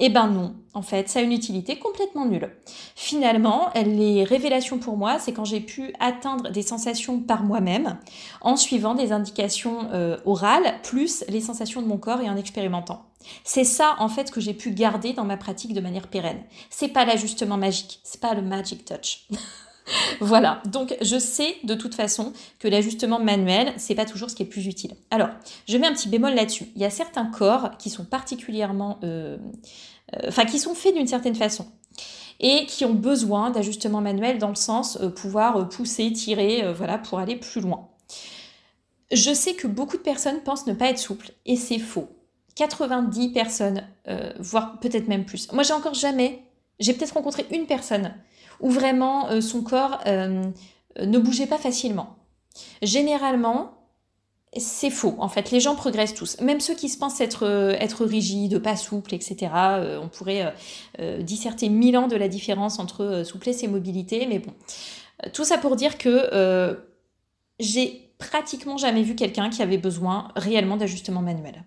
Eh 0.00 0.10
ben 0.10 0.28
non, 0.28 0.54
en 0.74 0.82
fait, 0.82 1.08
ça 1.08 1.18
a 1.18 1.22
une 1.22 1.32
utilité 1.32 1.78
complètement 1.78 2.24
nulle. 2.24 2.50
Finalement, 2.94 3.70
les 3.74 4.22
révélations 4.22 4.78
pour 4.78 4.96
moi, 4.96 5.18
c'est 5.18 5.32
quand 5.32 5.44
j'ai 5.44 5.60
pu 5.60 5.92
atteindre 5.98 6.50
des 6.50 6.62
sensations 6.62 7.20
par 7.20 7.42
moi-même 7.42 7.98
en 8.40 8.56
suivant 8.56 8.94
des 8.94 9.10
indications 9.10 9.88
euh, 9.92 10.16
orales, 10.24 10.74
plus 10.84 11.24
les 11.28 11.40
sensations 11.40 11.82
de 11.82 11.88
mon 11.88 11.98
corps 11.98 12.20
et 12.20 12.30
en 12.30 12.36
expérimentant. 12.36 13.06
C'est 13.42 13.64
ça, 13.64 13.96
en 13.98 14.08
fait, 14.08 14.30
que 14.30 14.40
j'ai 14.40 14.54
pu 14.54 14.70
garder 14.70 15.14
dans 15.14 15.24
ma 15.24 15.36
pratique 15.36 15.74
de 15.74 15.80
manière 15.80 16.06
pérenne. 16.06 16.42
C'est 16.70 16.88
pas 16.88 17.04
l'ajustement 17.04 17.56
magique, 17.56 17.98
c'est 18.04 18.20
pas 18.20 18.34
le 18.34 18.42
magic 18.42 18.84
touch. 18.84 19.26
voilà, 20.20 20.62
donc 20.66 20.96
je 21.00 21.18
sais 21.18 21.56
de 21.64 21.74
toute 21.74 21.94
façon 21.94 22.32
que 22.58 22.68
l'ajustement 22.68 23.18
manuel, 23.18 23.72
c'est 23.76 23.94
pas 23.94 24.04
toujours 24.04 24.30
ce 24.30 24.36
qui 24.36 24.42
est 24.42 24.46
plus 24.46 24.66
utile. 24.66 24.94
Alors, 25.10 25.28
je 25.66 25.76
mets 25.76 25.86
un 25.86 25.92
petit 25.92 26.08
bémol 26.08 26.34
là-dessus. 26.34 26.66
Il 26.76 26.82
y 26.82 26.84
a 26.84 26.90
certains 26.90 27.26
corps 27.26 27.76
qui 27.78 27.90
sont 27.90 28.04
particulièrement. 28.04 28.98
Euh, 29.02 29.36
euh, 30.16 30.28
enfin, 30.28 30.46
qui 30.46 30.58
sont 30.58 30.74
faits 30.74 30.94
d'une 30.94 31.06
certaine 31.06 31.34
façon 31.34 31.66
et 32.40 32.66
qui 32.66 32.84
ont 32.84 32.94
besoin 32.94 33.50
d'ajustement 33.50 34.00
manuel 34.00 34.38
dans 34.38 34.48
le 34.48 34.54
sens 34.54 34.96
euh, 35.00 35.10
pouvoir 35.10 35.68
pousser, 35.68 36.12
tirer, 36.12 36.72
voilà, 36.72 36.96
pour 36.96 37.18
aller 37.18 37.36
plus 37.36 37.60
loin. 37.60 37.88
Je 39.10 39.32
sais 39.32 39.54
que 39.54 39.66
beaucoup 39.66 39.96
de 39.96 40.02
personnes 40.02 40.40
pensent 40.44 40.66
ne 40.66 40.72
pas 40.72 40.86
être 40.90 40.98
souples 40.98 41.30
et 41.46 41.56
c'est 41.56 41.78
faux. 41.78 42.08
90 42.56 43.32
personnes, 43.32 43.86
voire 44.40 44.80
peut-être 44.80 45.06
même 45.06 45.24
plus. 45.24 45.50
Moi, 45.52 45.62
j'ai 45.62 45.72
encore 45.72 45.94
jamais, 45.94 46.42
j'ai 46.80 46.92
peut-être 46.92 47.14
rencontré 47.14 47.46
une 47.52 47.66
personne 47.66 48.12
où 48.60 48.70
vraiment 48.70 49.28
euh, 49.30 49.40
son 49.40 49.62
corps 49.62 50.00
euh, 50.06 50.44
ne 51.00 51.18
bougeait 51.18 51.46
pas 51.46 51.58
facilement. 51.58 52.16
Généralement, 52.82 53.72
c'est 54.56 54.90
faux. 54.90 55.14
En 55.18 55.28
fait, 55.28 55.50
les 55.50 55.60
gens 55.60 55.76
progressent 55.76 56.14
tous. 56.14 56.40
Même 56.40 56.60
ceux 56.60 56.74
qui 56.74 56.88
se 56.88 56.98
pensent 56.98 57.20
être, 57.20 57.46
euh, 57.46 57.72
être 57.78 58.04
rigides, 58.04 58.58
pas 58.58 58.76
souples, 58.76 59.14
etc. 59.14 59.50
on 60.02 60.08
pourrait 60.08 60.54
disserter 61.20 61.68
mille 61.68 61.96
ans 61.96 62.08
de 62.08 62.16
la 62.16 62.28
différence 62.28 62.78
entre 62.78 63.22
souplesse 63.24 63.62
et 63.62 63.68
mobilité, 63.68 64.26
mais 64.26 64.38
bon. 64.38 64.52
Tout 65.32 65.44
ça 65.44 65.58
pour 65.58 65.76
dire 65.76 65.98
que 65.98 66.78
j'ai 67.58 68.12
pratiquement 68.18 68.76
jamais 68.76 69.02
vu 69.02 69.14
quelqu'un 69.14 69.50
qui 69.50 69.62
avait 69.62 69.78
besoin 69.78 70.28
réellement 70.36 70.76
d'ajustement 70.76 71.22
manuel. 71.22 71.64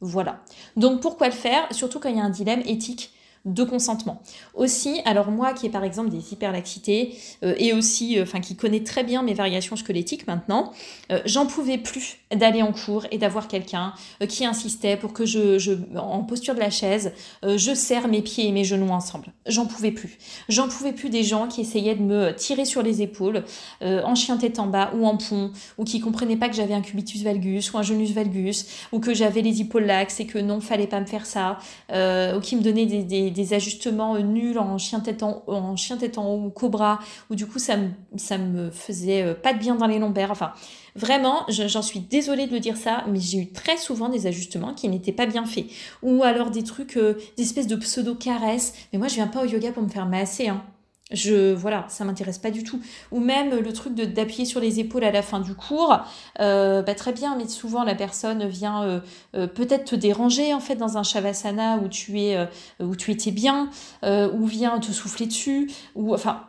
Voilà. 0.00 0.40
Donc 0.76 1.00
pourquoi 1.00 1.28
le 1.28 1.34
faire? 1.34 1.66
Surtout 1.72 1.98
quand 1.98 2.08
il 2.08 2.16
y 2.16 2.20
a 2.20 2.24
un 2.24 2.30
dilemme 2.30 2.62
éthique 2.66 3.12
de 3.44 3.64
consentement. 3.64 4.22
Aussi, 4.54 5.00
alors 5.04 5.30
moi 5.30 5.52
qui 5.52 5.66
ai 5.66 5.68
par 5.70 5.84
exemple 5.84 6.10
des 6.10 6.32
hyperlaxités 6.32 7.16
euh, 7.42 7.54
et 7.58 7.72
aussi, 7.72 8.18
euh, 8.18 8.22
enfin 8.22 8.40
qui 8.40 8.56
connaît 8.56 8.82
très 8.82 9.04
bien 9.04 9.22
mes 9.22 9.34
variations 9.34 9.76
squelettiques 9.76 10.26
maintenant, 10.26 10.72
euh, 11.12 11.20
j'en 11.24 11.46
pouvais 11.46 11.78
plus 11.78 12.18
d'aller 12.34 12.62
en 12.62 12.72
cours 12.72 13.06
et 13.10 13.18
d'avoir 13.18 13.48
quelqu'un 13.48 13.94
qui 14.28 14.44
insistait 14.44 14.96
pour 14.98 15.14
que 15.14 15.24
je, 15.24 15.58
je, 15.58 15.72
en 15.96 16.22
posture 16.24 16.54
de 16.54 16.60
la 16.60 16.68
chaise, 16.68 17.12
je 17.42 17.72
serre 17.72 18.06
mes 18.06 18.20
pieds 18.20 18.46
et 18.46 18.52
mes 18.52 18.64
genoux 18.64 18.90
ensemble. 18.90 19.28
J'en 19.46 19.64
pouvais 19.64 19.92
plus. 19.92 20.18
J'en 20.50 20.68
pouvais 20.68 20.92
plus 20.92 21.08
des 21.08 21.22
gens 21.22 21.48
qui 21.48 21.62
essayaient 21.62 21.94
de 21.94 22.02
me 22.02 22.32
tirer 22.32 22.66
sur 22.66 22.82
les 22.82 23.00
épaules, 23.00 23.44
en 23.80 24.14
chien 24.14 24.36
tête 24.36 24.58
en 24.58 24.66
bas 24.66 24.92
ou 24.94 25.06
en 25.06 25.16
pont, 25.16 25.52
ou 25.78 25.84
qui 25.84 26.00
comprenaient 26.00 26.36
pas 26.36 26.50
que 26.50 26.54
j'avais 26.54 26.74
un 26.74 26.82
cubitus 26.82 27.22
valgus 27.22 27.72
ou 27.72 27.78
un 27.78 27.82
genus 27.82 28.12
valgus, 28.12 28.66
ou 28.92 29.00
que 29.00 29.14
j'avais 29.14 29.40
les 29.40 29.62
épaules 29.62 29.86
laxes 29.86 30.20
et 30.20 30.26
que 30.26 30.38
non, 30.38 30.60
fallait 30.60 30.86
pas 30.86 31.00
me 31.00 31.06
faire 31.06 31.24
ça, 31.24 31.58
ou 31.90 32.40
qui 32.40 32.56
me 32.56 32.60
donnaient 32.60 32.84
des, 32.84 33.27
ajustements 33.52 34.18
nuls 34.18 34.58
en 34.58 34.78
chien 34.78 35.00
tête 35.00 35.22
en, 35.22 35.42
en 35.46 35.76
chien 35.76 35.96
tête 35.96 36.18
en 36.18 36.26
haut 36.26 36.46
ou 36.46 36.50
cobra, 36.50 36.98
où 37.30 37.34
du 37.34 37.46
coup 37.46 37.58
ça 37.58 37.76
me, 37.76 37.88
ça 38.16 38.38
me 38.38 38.70
faisait 38.70 39.22
euh, 39.22 39.34
pas 39.34 39.52
de 39.52 39.58
bien 39.58 39.74
dans 39.74 39.86
les 39.86 39.98
lombaires. 39.98 40.30
Enfin, 40.30 40.52
vraiment, 40.94 41.44
j'en 41.48 41.82
suis 41.82 42.00
désolée 42.00 42.46
de 42.46 42.58
dire 42.58 42.76
ça, 42.76 43.04
mais 43.08 43.20
j'ai 43.20 43.38
eu 43.38 43.52
très 43.52 43.76
souvent 43.76 44.08
des 44.08 44.26
ajustements 44.26 44.74
qui 44.74 44.88
n'étaient 44.88 45.12
pas 45.12 45.26
bien 45.26 45.46
faits. 45.46 45.66
Ou 46.02 46.22
alors 46.22 46.50
des 46.50 46.64
trucs, 46.64 46.96
euh, 46.96 47.18
des 47.36 47.42
espèces 47.44 47.66
de 47.66 47.76
pseudo-caresses. 47.76 48.74
Mais 48.92 48.98
moi, 48.98 49.08
je 49.08 49.14
viens 49.14 49.28
pas 49.28 49.42
au 49.42 49.46
yoga 49.46 49.72
pour 49.72 49.82
me 49.82 49.88
faire 49.88 50.06
masser. 50.06 50.48
Hein. 50.48 50.62
Je 51.10 51.54
voilà, 51.54 51.86
ça 51.88 52.04
m'intéresse 52.04 52.38
pas 52.38 52.50
du 52.50 52.64
tout. 52.64 52.80
Ou 53.12 53.20
même 53.20 53.50
le 53.50 53.72
truc 53.72 53.94
de 53.94 54.04
d'appuyer 54.04 54.44
sur 54.44 54.60
les 54.60 54.78
épaules 54.78 55.04
à 55.04 55.10
la 55.10 55.22
fin 55.22 55.40
du 55.40 55.54
cours, 55.54 55.98
euh, 56.40 56.82
bah, 56.82 56.94
très 56.94 57.12
bien, 57.12 57.34
mais 57.36 57.48
souvent 57.48 57.82
la 57.82 57.94
personne 57.94 58.46
vient 58.46 58.82
euh, 58.82 59.00
euh, 59.34 59.46
peut-être 59.46 59.84
te 59.84 59.96
déranger 59.96 60.52
en 60.52 60.60
fait 60.60 60.76
dans 60.76 60.98
un 60.98 61.02
shavasana 61.02 61.78
où 61.78 61.88
tu 61.88 62.20
es 62.20 62.48
où 62.80 62.94
tu 62.94 63.10
étais 63.10 63.30
bien, 63.30 63.70
ou 64.04 64.46
vient 64.46 64.78
te 64.78 64.92
souffler 64.92 65.26
dessus, 65.26 65.70
ou 65.94 66.14
enfin 66.14 66.47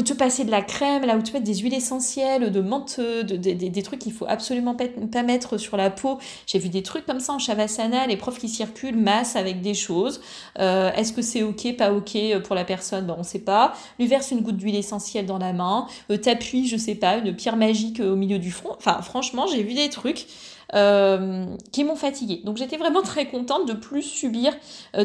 te 0.00 0.12
passer 0.14 0.44
de 0.44 0.50
la 0.50 0.62
crème, 0.62 1.04
là 1.04 1.16
où 1.16 1.22
tu 1.22 1.32
mets 1.32 1.40
des 1.40 1.54
huiles 1.56 1.74
essentielles, 1.74 2.50
de 2.50 2.60
menthe, 2.60 2.98
de, 2.98 3.36
des 3.36 3.82
trucs 3.82 4.00
qu'il 4.00 4.12
faut 4.12 4.26
absolument 4.26 4.74
pas, 4.74 5.22
mettre 5.22 5.58
sur 5.58 5.76
la 5.76 5.90
peau. 5.90 6.18
J'ai 6.46 6.58
vu 6.58 6.68
des 6.68 6.82
trucs 6.82 7.06
comme 7.06 7.20
ça 7.20 7.34
en 7.34 7.38
Shavasana, 7.38 8.06
les 8.06 8.16
profs 8.16 8.38
qui 8.38 8.48
circulent, 8.48 8.96
masse 8.96 9.36
avec 9.36 9.60
des 9.60 9.74
choses. 9.74 10.20
Euh, 10.58 10.92
est-ce 10.92 11.12
que 11.12 11.22
c'est 11.22 11.42
ok, 11.42 11.76
pas 11.76 11.92
ok 11.92 12.16
pour 12.44 12.54
la 12.54 12.64
personne? 12.64 13.06
Ben, 13.06 13.16
On 13.18 13.22
sait 13.22 13.40
pas. 13.40 13.74
Lui 13.98 14.06
verse 14.06 14.30
une 14.30 14.40
goutte 14.40 14.56
d'huile 14.56 14.76
essentielle 14.76 15.26
dans 15.26 15.38
la 15.38 15.52
main, 15.52 15.86
euh, 16.10 16.16
t'appuie, 16.16 16.66
je 16.66 16.76
sais 16.76 16.94
pas, 16.94 17.18
une 17.18 17.34
pierre 17.34 17.56
magique 17.56 18.00
au 18.00 18.16
milieu 18.16 18.38
du 18.38 18.50
front. 18.50 18.74
Enfin, 18.76 19.02
franchement, 19.02 19.46
j'ai 19.46 19.62
vu 19.62 19.74
des 19.74 19.90
trucs. 19.90 20.26
Euh, 20.74 21.44
qui 21.70 21.84
m'ont 21.84 21.96
fatiguée. 21.96 22.40
Donc 22.46 22.56
j'étais 22.56 22.78
vraiment 22.78 23.02
très 23.02 23.26
contente 23.26 23.68
de 23.68 23.74
plus 23.74 24.00
subir 24.00 24.54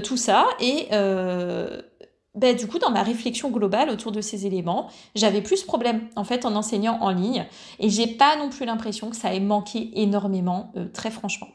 tout 0.01 0.15
ça 0.15 0.45
et 0.61 0.87
ben, 2.37 2.55
du 2.55 2.67
coup, 2.67 2.77
dans 2.77 2.91
ma 2.91 3.03
réflexion 3.03 3.49
globale 3.49 3.89
autour 3.89 4.11
de 4.11 4.21
ces 4.21 4.45
éléments, 4.45 4.89
j'avais 5.15 5.41
plus 5.41 5.63
problème 5.63 6.07
en 6.15 6.23
fait 6.23 6.45
en 6.45 6.55
enseignant 6.55 6.99
en 7.01 7.09
ligne 7.09 7.47
et 7.79 7.89
j'ai 7.89 8.07
pas 8.07 8.35
non 8.37 8.49
plus 8.49 8.65
l'impression 8.65 9.09
que 9.09 9.15
ça 9.15 9.33
ait 9.33 9.39
manqué 9.39 9.89
énormément, 9.95 10.71
euh, 10.77 10.85
très 10.93 11.09
franchement. 11.09 11.47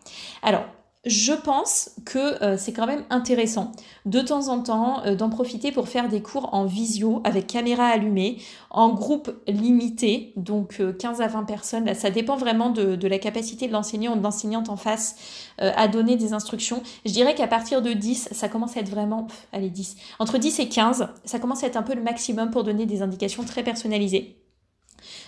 Alors, 0.43 0.64
je 1.05 1.32
pense 1.32 1.90
que 2.05 2.42
euh, 2.44 2.57
c'est 2.57 2.72
quand 2.72 2.86
même 2.86 3.03
intéressant 3.11 3.72
de 4.07 4.20
temps 4.20 4.48
en 4.48 4.62
temps 4.62 5.05
euh, 5.05 5.16
d'en 5.16 5.30
profiter 5.30 5.72
pour 5.72 5.88
faire 5.88 6.09
des 6.09 6.22
cours 6.22 6.55
en 6.55 6.64
visio 6.64 7.20
avec 7.24 7.48
caméra 7.48 7.86
allumée, 7.86 8.38
en 8.70 8.90
groupe 8.90 9.32
limité, 9.48 10.32
donc 10.36 10.80
15 10.98 11.20
euh, 11.20 11.24
à 11.24 11.26
20 11.26 11.42
personnes. 11.42 11.86
Là, 11.86 11.94
ça 11.94 12.11
dépend 12.11 12.36
vraiment 12.36 12.70
de, 12.70 13.09
la 13.09 13.18
capacité 13.18 13.66
de 13.66 13.72
l'enseignant 13.72 14.12
ou 14.12 14.16
de 14.16 14.22
l'enseignante 14.22 14.68
en 14.68 14.76
face 14.76 15.16
à 15.59 15.88
donner 15.88 16.16
des 16.16 16.32
instructions. 16.32 16.82
Je 17.05 17.12
dirais 17.12 17.34
qu'à 17.34 17.46
partir 17.46 17.82
de 17.82 17.92
10, 17.92 18.28
ça 18.32 18.48
commence 18.48 18.76
à 18.76 18.80
être 18.80 18.88
vraiment, 18.88 19.26
allez 19.53 19.70
10, 19.70 19.96
entre 20.18 20.38
10 20.38 20.61
et 20.61 20.68
15, 20.68 21.09
ça 21.24 21.38
commence 21.38 21.64
à 21.64 21.66
être 21.66 21.76
un 21.76 21.82
peu 21.82 21.94
le 21.94 22.03
maximum 22.03 22.50
pour 22.50 22.64
donner 22.64 22.86
des 22.86 23.03
indications 23.03 23.44
très 23.44 23.62
personnalisées. 23.62 24.41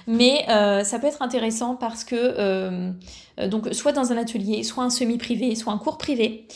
Mais 0.07 0.45
euh, 0.49 0.85
ça 0.85 0.99
peut 0.99 1.07
être 1.07 1.23
intéressant 1.23 1.77
parce 1.77 2.05
que, 2.05 2.17
euh, 2.17 2.91
euh, 3.41 3.49
donc, 3.49 3.73
soit 3.73 3.93
dans 3.93 4.13
un 4.13 4.17
atelier, 4.17 4.63
soit 4.63 4.85
un 4.85 4.91
semi-privé, 4.91 5.55
soit 5.55 5.73
un 5.73 5.79
cours 5.79 5.99
privé, 5.99 6.47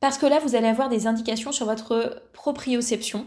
parce 0.00 0.16
que 0.16 0.26
là, 0.26 0.38
vous 0.42 0.54
allez 0.54 0.66
avoir 0.66 0.88
des 0.88 1.06
indications 1.06 1.52
sur 1.52 1.66
votre 1.66 2.22
proprioception. 2.32 3.26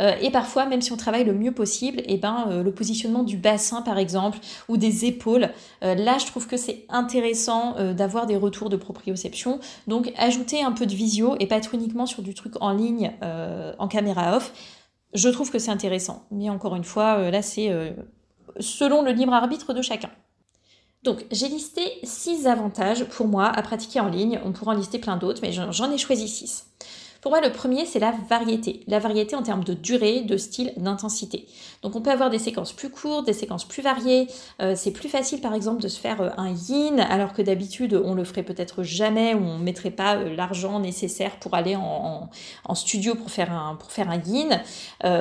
et 0.00 0.30
parfois, 0.30 0.64
même 0.64 0.80
si 0.80 0.90
on 0.90 0.96
travaille 0.96 1.24
le 1.24 1.34
mieux 1.34 1.52
possible, 1.52 2.00
eh 2.06 2.16
ben, 2.16 2.62
le 2.64 2.72
positionnement 2.72 3.22
du 3.22 3.36
bassin, 3.36 3.82
par 3.82 3.98
exemple, 3.98 4.38
ou 4.70 4.78
des 4.78 5.04
épaules, 5.04 5.50
là, 5.82 6.16
je 6.18 6.24
trouve 6.24 6.46
que 6.46 6.56
c'est 6.56 6.86
intéressant 6.88 7.74
d'avoir 7.92 8.24
des 8.24 8.36
retours 8.38 8.70
de 8.70 8.78
proprioception. 8.78 9.60
Donc, 9.88 10.10
ajouter 10.16 10.62
un 10.62 10.72
peu 10.72 10.86
de 10.86 10.94
visio 10.94 11.36
et 11.38 11.46
pas 11.46 11.56
être 11.56 11.74
uniquement 11.74 12.06
sur 12.06 12.22
du 12.22 12.32
truc 12.32 12.54
en 12.62 12.72
ligne, 12.72 13.12
en 13.78 13.86
caméra 13.86 14.38
off. 14.38 14.54
Je 15.12 15.28
trouve 15.28 15.50
que 15.50 15.58
c'est 15.58 15.70
intéressant. 15.70 16.24
Mais 16.30 16.48
encore 16.48 16.76
une 16.76 16.84
fois, 16.84 17.30
là, 17.30 17.42
c'est 17.42 17.70
selon 18.60 19.02
le 19.02 19.12
libre 19.12 19.32
arbitre 19.32 19.72
de 19.72 19.82
chacun. 19.82 20.10
Donc 21.02 21.24
j'ai 21.30 21.48
listé 21.48 22.00
six 22.02 22.46
avantages 22.46 23.04
pour 23.04 23.28
moi 23.28 23.46
à 23.46 23.62
pratiquer 23.62 24.00
en 24.00 24.08
ligne. 24.08 24.40
On 24.44 24.52
pourra 24.52 24.72
en 24.72 24.76
lister 24.76 24.98
plein 24.98 25.16
d'autres, 25.16 25.40
mais 25.42 25.52
j'en 25.52 25.90
ai 25.92 25.98
choisi 25.98 26.28
six. 26.28 26.66
Pour 27.26 27.32
moi, 27.32 27.40
le 27.40 27.50
premier, 27.50 27.86
c'est 27.86 27.98
la 27.98 28.12
variété. 28.28 28.84
La 28.86 29.00
variété 29.00 29.34
en 29.34 29.42
termes 29.42 29.64
de 29.64 29.74
durée, 29.74 30.20
de 30.20 30.36
style, 30.36 30.72
d'intensité. 30.76 31.48
Donc 31.86 31.94
on 31.94 32.00
peut 32.00 32.10
avoir 32.10 32.30
des 32.30 32.40
séquences 32.40 32.72
plus 32.72 32.90
courtes, 32.90 33.26
des 33.26 33.32
séquences 33.32 33.64
plus 33.64 33.80
variées. 33.80 34.26
Euh, 34.60 34.72
c'est 34.74 34.90
plus 34.90 35.08
facile, 35.08 35.40
par 35.40 35.54
exemple, 35.54 35.80
de 35.80 35.86
se 35.86 36.00
faire 36.00 36.20
euh, 36.20 36.30
un 36.36 36.50
yin, 36.50 36.98
alors 36.98 37.32
que 37.32 37.42
d'habitude, 37.42 38.02
on 38.04 38.14
le 38.14 38.24
ferait 38.24 38.42
peut-être 38.42 38.82
jamais, 38.82 39.34
ou 39.34 39.38
on 39.38 39.58
ne 39.58 39.62
mettrait 39.62 39.92
pas 39.92 40.16
euh, 40.16 40.34
l'argent 40.34 40.80
nécessaire 40.80 41.36
pour 41.38 41.54
aller 41.54 41.76
en, 41.76 42.28
studio 42.74 43.14
pour 43.14 43.30
faire 43.30 43.52
un, 43.52 43.76
pour 43.76 43.92
faire 43.92 44.10
un 44.10 44.16
yin. 44.16 44.60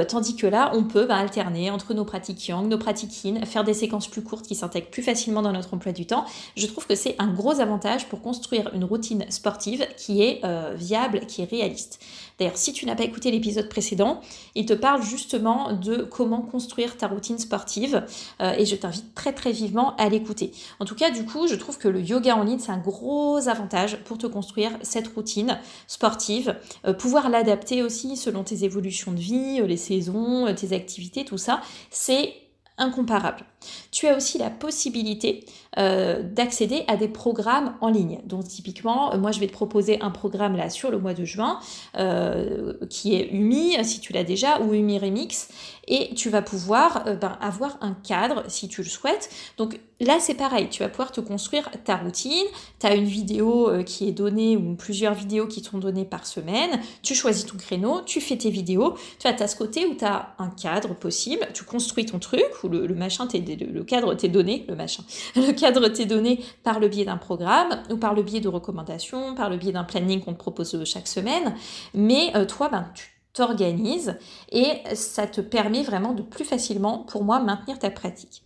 tandis 0.10 0.36
que 0.36 0.48
là, 0.48 0.72
on 0.74 0.84
peut 0.86 1.06
bah, 1.06 1.18
alterner 1.18 1.70
entre 1.70 1.94
nos 1.94 2.04
pratiques 2.04 2.48
yang, 2.48 2.68
nos 2.68 2.80
pratiques 2.80 3.24
yin, 3.24 3.46
faire 3.46 3.64
des 3.64 3.76
séquences 3.76 4.08
plus 4.08 4.24
courtes 4.24 4.48
qui 4.48 4.56
s'intègrent 4.56 4.90
plus 4.90 5.04
facilement 5.04 5.44
dans 5.44 5.52
notre 5.52 5.72
emploi 5.76 5.92
du 5.92 6.08
temps. 6.08 6.26
Je 6.58 6.66
trouve 6.66 6.88
que 6.88 6.96
c'est 6.96 7.16
un 7.20 7.32
gros 7.32 7.60
avantage 7.60 8.08
pour 8.08 8.24
construire 8.24 8.72
une 8.74 8.84
routine 8.84 9.24
sportive 9.30 9.86
qui 9.98 10.24
est 10.24 10.42
viable, 10.76 11.28
qui 11.28 11.44
est 11.44 11.50
réaliste. 11.50 12.00
D'ailleurs, 12.38 12.58
si 12.58 12.74
tu 12.74 12.86
n'as 12.86 12.96
pas 12.96 13.04
écouté 13.04 13.32
l'épisode 13.32 13.70
précédent, 13.70 14.22
il 14.56 14.66
te 14.66 14.74
parle 14.74 15.02
justement 15.02 15.74
de 15.74 15.98
comment 16.04 16.42
construire 16.42 16.98
ta 16.98 17.08
routine 17.08 17.40
sportive 17.40 18.06
euh, 18.42 18.54
et 18.58 18.66
je 18.66 18.76
t'invite 18.76 19.14
très 19.16 19.34
très 19.34 19.52
vivement 19.52 19.96
à 19.96 20.10
l'écouter. 20.10 20.52
En 20.80 20.86
tout 20.86 20.96
cas, 20.96 21.12
du 21.12 21.26
coup, 21.26 21.48
je 21.48 21.56
trouve 21.56 21.78
que 21.78 21.88
le 21.88 22.02
yoga 22.02 22.36
en 22.36 22.44
ligne, 22.44 22.60
c'est 22.60 22.72
un 22.72 22.78
gros 22.78 23.48
avantage 23.48 23.98
pour 24.04 24.18
te 24.18 24.28
construire 24.28 24.72
cette 24.82 25.08
routine 25.08 25.60
sportive, 25.88 26.58
euh, 26.86 26.94
pouvoir 26.94 27.30
l'adapter 27.30 27.84
aussi 27.84 28.18
selon 28.18 28.44
tes 28.44 28.64
évolutions 28.64 29.12
de 29.14 29.20
vie, 29.20 29.60
euh, 29.62 29.68
les 29.68 29.78
saisons, 29.78 30.54
tes 30.54 30.74
activités, 30.74 31.24
tout 31.26 31.38
ça. 31.38 31.62
C'est 31.90 32.34
incomparable. 32.78 33.46
Tu 33.92 34.08
as 34.08 34.16
aussi 34.16 34.38
la 34.38 34.50
possibilité 34.50 35.46
euh, 35.78 36.24
d'accéder 36.24 36.86
à 36.88 36.96
des 36.96 37.10
programmes 37.10 37.76
en 37.82 37.90
ligne. 37.90 38.22
Donc 38.24 38.48
typiquement, 38.48 39.14
euh, 39.14 39.18
moi 39.18 39.34
je 39.34 39.42
vais 39.42 39.48
te 39.48 39.52
proposer 39.52 40.02
un 40.02 40.10
programme 40.10 40.56
là 40.56 40.70
sur 40.70 40.90
le 40.90 41.00
mois 41.00 41.14
de 41.14 41.26
juin 41.26 41.60
euh, 41.98 42.74
qui 42.90 43.16
est 43.16 43.28
UMI, 43.34 43.84
si 43.84 44.00
tu 44.00 44.14
l'as 44.14 44.24
déjà, 44.24 44.62
ou 44.62 44.74
UMI 44.74 45.00
Remix, 45.00 45.50
et 45.90 46.16
tu 46.16 46.30
vas 46.30 46.42
pouvoir 46.42 47.04
ben, 47.20 47.38
avoir 47.42 47.78
un 47.82 47.94
cadre 47.94 48.44
si 48.48 48.70
tu 48.70 48.84
le 48.84 48.88
souhaites. 48.88 49.30
Donc 49.58 49.80
là 50.00 50.18
c'est 50.22 50.34
pareil, 50.34 50.70
tu 50.70 50.82
vas 50.82 50.90
pouvoir 50.90 51.12
te 51.12 51.20
construire 51.20 51.70
ta 51.84 51.98
routine, 51.98 52.48
tu 52.80 52.88
as 52.88 52.96
une 52.96 53.06
vidéo 53.06 53.70
qui 53.86 54.08
est 54.08 54.14
donnée 54.14 54.58
ou 54.58 54.76
plusieurs 54.76 55.14
vidéos 55.14 55.46
qui 55.46 55.62
sont 55.62 55.78
données 55.78 56.06
par 56.06 56.26
semaine, 56.26 56.80
tu 57.04 57.14
choisis 57.14 57.46
ton 57.46 57.58
créneau, 57.58 58.02
tu 58.06 58.20
fais 58.22 58.38
tes 58.38 58.50
vidéos, 58.50 58.96
tu 59.20 59.28
as 59.28 59.48
ce 59.48 59.56
côté 59.56 59.86
où 59.86 59.94
tu 59.94 60.06
as 60.06 60.34
un 60.40 60.50
cadre 60.50 60.96
possible, 60.96 61.48
tu 61.54 61.66
construis 61.66 62.06
ton 62.06 62.18
truc, 62.18 62.46
ou 62.64 62.70
le, 62.70 62.88
le 62.88 62.96
machin 62.96 63.28
t'est 63.28 63.40
le, 63.56 63.84
cadre 63.84 64.14
t'est 64.16 64.28
donné, 64.28 64.66
le 64.68 64.76
machin, 64.76 65.04
le 65.36 65.52
cadre 65.54 65.88
t'est 65.88 66.06
donné 66.06 66.44
par 66.64 66.80
le 66.80 66.88
biais 66.88 67.06
d'un 67.06 67.18
programme 67.18 67.82
ou 67.90 67.98
par 67.98 68.14
le 68.14 68.24
biais 68.24 68.42
de 68.42 68.48
recommandations, 68.48 69.36
par 69.36 69.50
le 69.50 69.58
biais 69.58 69.72
d'un 69.72 69.84
planning 69.84 70.22
qu'on 70.22 70.34
te 70.34 70.40
propose 70.40 70.84
chaque 70.86 71.08
semaine. 71.08 71.56
Mais 71.94 72.32
euh, 72.36 72.46
toi, 72.46 72.70
ben, 72.70 72.90
tu 72.94 73.16
t'organises 73.34 74.18
et 74.52 74.72
ça 74.94 75.28
te 75.28 75.42
permet 75.42 75.84
vraiment 75.84 76.14
de 76.14 76.22
plus 76.22 76.46
facilement, 76.46 77.00
pour 77.00 77.24
moi, 77.24 77.40
maintenir 77.40 77.80
ta 77.80 77.90
pratique. 77.90 78.44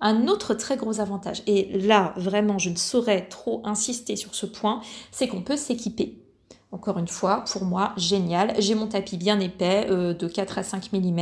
Un 0.00 0.26
autre 0.28 0.54
très 0.54 0.76
gros 0.76 1.00
avantage, 1.00 1.42
et 1.46 1.78
là 1.78 2.12
vraiment 2.16 2.58
je 2.58 2.68
ne 2.68 2.76
saurais 2.76 3.26
trop 3.28 3.62
insister 3.64 4.16
sur 4.16 4.34
ce 4.34 4.44
point, 4.44 4.80
c'est 5.12 5.28
qu'on 5.28 5.40
peut 5.40 5.56
s'équiper. 5.56 6.23
Encore 6.74 6.98
une 6.98 7.06
fois, 7.06 7.44
pour 7.52 7.64
moi, 7.64 7.92
génial. 7.96 8.52
J'ai 8.58 8.74
mon 8.74 8.88
tapis 8.88 9.16
bien 9.16 9.38
épais 9.38 9.86
euh, 9.90 10.12
de 10.12 10.26
4 10.26 10.58
à 10.58 10.64
5 10.64 10.92
mm 10.92 11.20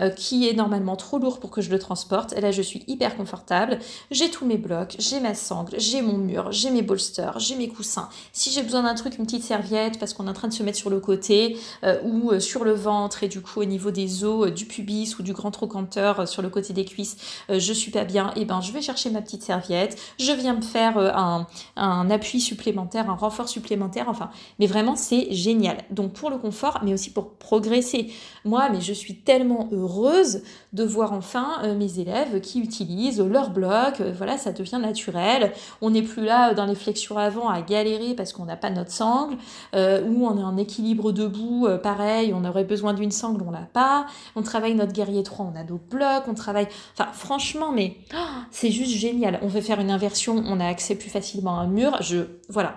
euh, 0.00 0.10
qui 0.10 0.48
est 0.48 0.52
normalement 0.52 0.94
trop 0.94 1.18
lourd 1.18 1.40
pour 1.40 1.50
que 1.50 1.60
je 1.60 1.68
le 1.70 1.80
transporte. 1.80 2.32
Là, 2.34 2.52
je 2.52 2.62
suis 2.62 2.84
hyper 2.86 3.16
confortable. 3.16 3.80
J'ai 4.12 4.30
tous 4.30 4.46
mes 4.46 4.56
blocs, 4.56 4.94
j'ai 5.00 5.18
ma 5.18 5.34
sangle, 5.34 5.74
j'ai 5.78 6.00
mon 6.00 6.16
mur, 6.16 6.52
j'ai 6.52 6.70
mes 6.70 6.82
bolsters, 6.82 7.40
j'ai 7.40 7.56
mes 7.56 7.68
coussins. 7.68 8.08
Si 8.32 8.52
j'ai 8.52 8.62
besoin 8.62 8.84
d'un 8.84 8.94
truc, 8.94 9.18
une 9.18 9.24
petite 9.24 9.42
serviette 9.42 9.98
parce 9.98 10.14
qu'on 10.14 10.28
est 10.28 10.30
en 10.30 10.34
train 10.34 10.46
de 10.46 10.52
se 10.52 10.62
mettre 10.62 10.78
sur 10.78 10.90
le 10.90 11.00
côté 11.00 11.58
euh, 11.82 12.00
ou 12.04 12.38
sur 12.38 12.62
le 12.62 12.72
ventre 12.72 13.24
et 13.24 13.28
du 13.28 13.40
coup 13.40 13.60
au 13.60 13.64
niveau 13.64 13.90
des 13.90 14.22
os, 14.22 14.52
du 14.52 14.66
pubis 14.66 15.18
ou 15.18 15.24
du 15.24 15.32
grand 15.32 15.50
trochanteur 15.50 16.28
sur 16.28 16.40
le 16.40 16.50
côté 16.50 16.72
des 16.72 16.84
cuisses, 16.84 17.16
je 17.48 17.72
suis 17.72 17.90
pas 17.90 18.04
bien, 18.04 18.28
et 18.36 18.42
eh 18.42 18.44
ben 18.44 18.60
je 18.60 18.70
vais 18.70 18.80
chercher 18.80 19.10
ma 19.10 19.22
petite 19.22 19.42
serviette. 19.42 19.98
Je 20.20 20.30
viens 20.30 20.54
me 20.54 20.62
faire 20.62 20.98
un, 20.98 21.48
un 21.74 22.10
appui 22.10 22.40
supplémentaire, 22.40 23.10
un 23.10 23.16
renfort 23.16 23.48
supplémentaire. 23.48 24.08
Enfin, 24.08 24.30
mais 24.60 24.67
vraiment, 24.68 24.94
c'est 24.94 25.32
génial. 25.32 25.78
Donc 25.90 26.12
pour 26.12 26.30
le 26.30 26.38
confort, 26.38 26.80
mais 26.84 26.92
aussi 26.92 27.10
pour 27.10 27.30
progresser. 27.34 28.12
Moi, 28.44 28.68
mais 28.70 28.80
je 28.80 28.92
suis 28.92 29.16
tellement 29.16 29.68
heureuse 29.72 30.42
de 30.72 30.84
voir 30.84 31.12
enfin 31.12 31.58
euh, 31.64 31.74
mes 31.74 31.98
élèves 31.98 32.40
qui 32.40 32.60
utilisent 32.60 33.20
leur 33.20 33.50
bloc. 33.50 34.00
Euh, 34.00 34.12
voilà, 34.16 34.38
ça 34.38 34.52
devient 34.52 34.78
naturel. 34.80 35.52
On 35.80 35.90
n'est 35.90 36.02
plus 36.02 36.24
là 36.24 36.50
euh, 36.50 36.54
dans 36.54 36.66
les 36.66 36.74
flexions 36.74 37.18
avant 37.18 37.48
à 37.48 37.62
galérer 37.62 38.14
parce 38.14 38.32
qu'on 38.32 38.44
n'a 38.44 38.56
pas 38.56 38.70
notre 38.70 38.92
sangle, 38.92 39.36
ou 39.74 40.26
on 40.26 40.38
est 40.38 40.42
en 40.42 40.56
équilibre 40.56 41.12
debout, 41.12 41.66
pareil, 41.82 42.32
on 42.34 42.44
aurait 42.44 42.64
besoin 42.64 42.92
d'une 42.92 43.10
sangle, 43.10 43.42
on 43.46 43.50
l'a 43.50 43.68
pas. 43.72 44.06
On 44.36 44.42
travaille 44.42 44.74
notre 44.74 44.92
guerrier 44.92 45.22
3, 45.22 45.50
on 45.54 45.58
a 45.58 45.64
nos 45.64 45.80
blocs, 45.90 46.24
on 46.28 46.34
travaille. 46.34 46.68
Enfin, 46.92 47.10
franchement, 47.12 47.72
mais 47.72 47.96
oh, 48.14 48.16
c'est 48.50 48.70
juste 48.70 48.92
génial. 48.92 49.38
On 49.42 49.48
veut 49.48 49.60
faire 49.60 49.80
une 49.80 49.90
inversion, 49.90 50.42
on 50.46 50.60
a 50.60 50.66
accès 50.66 50.94
plus 50.94 51.10
facilement 51.10 51.58
à 51.58 51.62
un 51.62 51.66
mur. 51.66 51.96
Je, 52.00 52.24
voilà, 52.48 52.76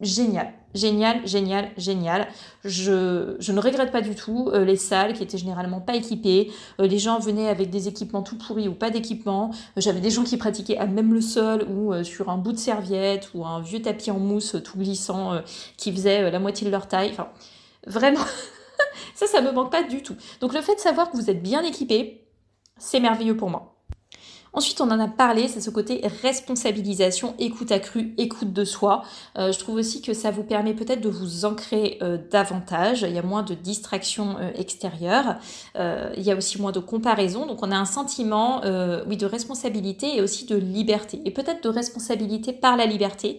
génial. 0.00 0.52
Génial, 0.74 1.26
génial, 1.26 1.70
génial. 1.76 2.28
Je, 2.64 3.52
ne 3.52 3.60
regrette 3.60 3.92
pas 3.92 4.00
du 4.00 4.14
tout 4.14 4.48
euh, 4.52 4.64
les 4.64 4.76
salles 4.76 5.12
qui 5.12 5.22
étaient 5.22 5.38
généralement 5.38 5.80
pas 5.80 5.96
équipées. 5.96 6.50
Euh, 6.80 6.86
les 6.86 6.98
gens 6.98 7.18
venaient 7.18 7.48
avec 7.48 7.68
des 7.68 7.88
équipements 7.88 8.22
tout 8.22 8.38
pourris 8.38 8.68
ou 8.68 8.74
pas 8.74 8.90
d'équipement. 8.90 9.50
Euh, 9.52 9.80
j'avais 9.80 10.00
des 10.00 10.10
gens 10.10 10.24
qui 10.24 10.38
pratiquaient 10.38 10.78
à 10.78 10.86
même 10.86 11.12
le 11.12 11.20
sol 11.20 11.66
ou 11.68 11.92
sur 12.04 12.30
un 12.30 12.38
bout 12.38 12.52
de 12.52 12.58
serviette 12.58 13.30
ou 13.34 13.44
un 13.44 13.60
vieux 13.60 13.82
tapis 13.82 14.10
en 14.10 14.18
mousse 14.18 14.56
tout 14.64 14.78
glissant 14.78 15.42
qui 15.76 15.92
faisait 15.92 16.30
la 16.30 16.38
moitié 16.38 16.66
de 16.66 16.70
leur 16.70 16.88
taille. 16.88 17.10
Enfin, 17.12 17.28
vraiment, 17.86 18.24
ça, 19.14 19.26
ça 19.26 19.42
me 19.42 19.52
manque 19.52 19.70
pas 19.70 19.82
du 19.82 20.02
tout. 20.02 20.16
Donc 20.40 20.54
le 20.54 20.62
fait 20.62 20.74
de 20.74 20.80
savoir 20.80 21.10
que 21.10 21.16
vous 21.16 21.28
êtes 21.28 21.42
bien 21.42 21.62
équipé, 21.62 22.26
c'est 22.78 23.00
merveilleux 23.00 23.36
pour 23.36 23.50
moi. 23.50 23.71
Ensuite, 24.54 24.82
on 24.82 24.90
en 24.90 25.00
a 25.00 25.08
parlé, 25.08 25.48
c'est 25.48 25.62
ce 25.62 25.70
côté 25.70 26.02
responsabilisation, 26.22 27.34
écoute 27.38 27.72
accrue, 27.72 28.14
écoute 28.18 28.52
de 28.52 28.64
soi. 28.66 29.02
Euh, 29.38 29.50
je 29.50 29.58
trouve 29.58 29.76
aussi 29.76 30.02
que 30.02 30.12
ça 30.12 30.30
vous 30.30 30.42
permet 30.42 30.74
peut-être 30.74 31.00
de 31.00 31.08
vous 31.08 31.46
ancrer 31.46 31.98
euh, 32.02 32.18
davantage. 32.30 33.00
Il 33.00 33.14
y 33.14 33.18
a 33.18 33.22
moins 33.22 33.42
de 33.42 33.54
distractions 33.54 34.36
euh, 34.38 34.50
extérieures. 34.54 35.36
il 35.74 36.22
y 36.22 36.30
a 36.30 36.36
aussi 36.36 36.60
moins 36.60 36.72
de 36.72 36.80
comparaison. 36.80 37.46
Donc, 37.46 37.62
on 37.62 37.70
a 37.70 37.76
un 37.76 37.86
sentiment, 37.86 38.60
oui, 39.06 39.16
de 39.16 39.26
responsabilité 39.26 40.16
et 40.16 40.20
aussi 40.20 40.44
de 40.44 40.56
liberté. 40.56 41.20
Et 41.24 41.30
peut-être 41.30 41.62
de 41.62 41.68
responsabilité 41.68 42.52
par 42.52 42.76
la 42.76 42.86
liberté, 42.86 43.38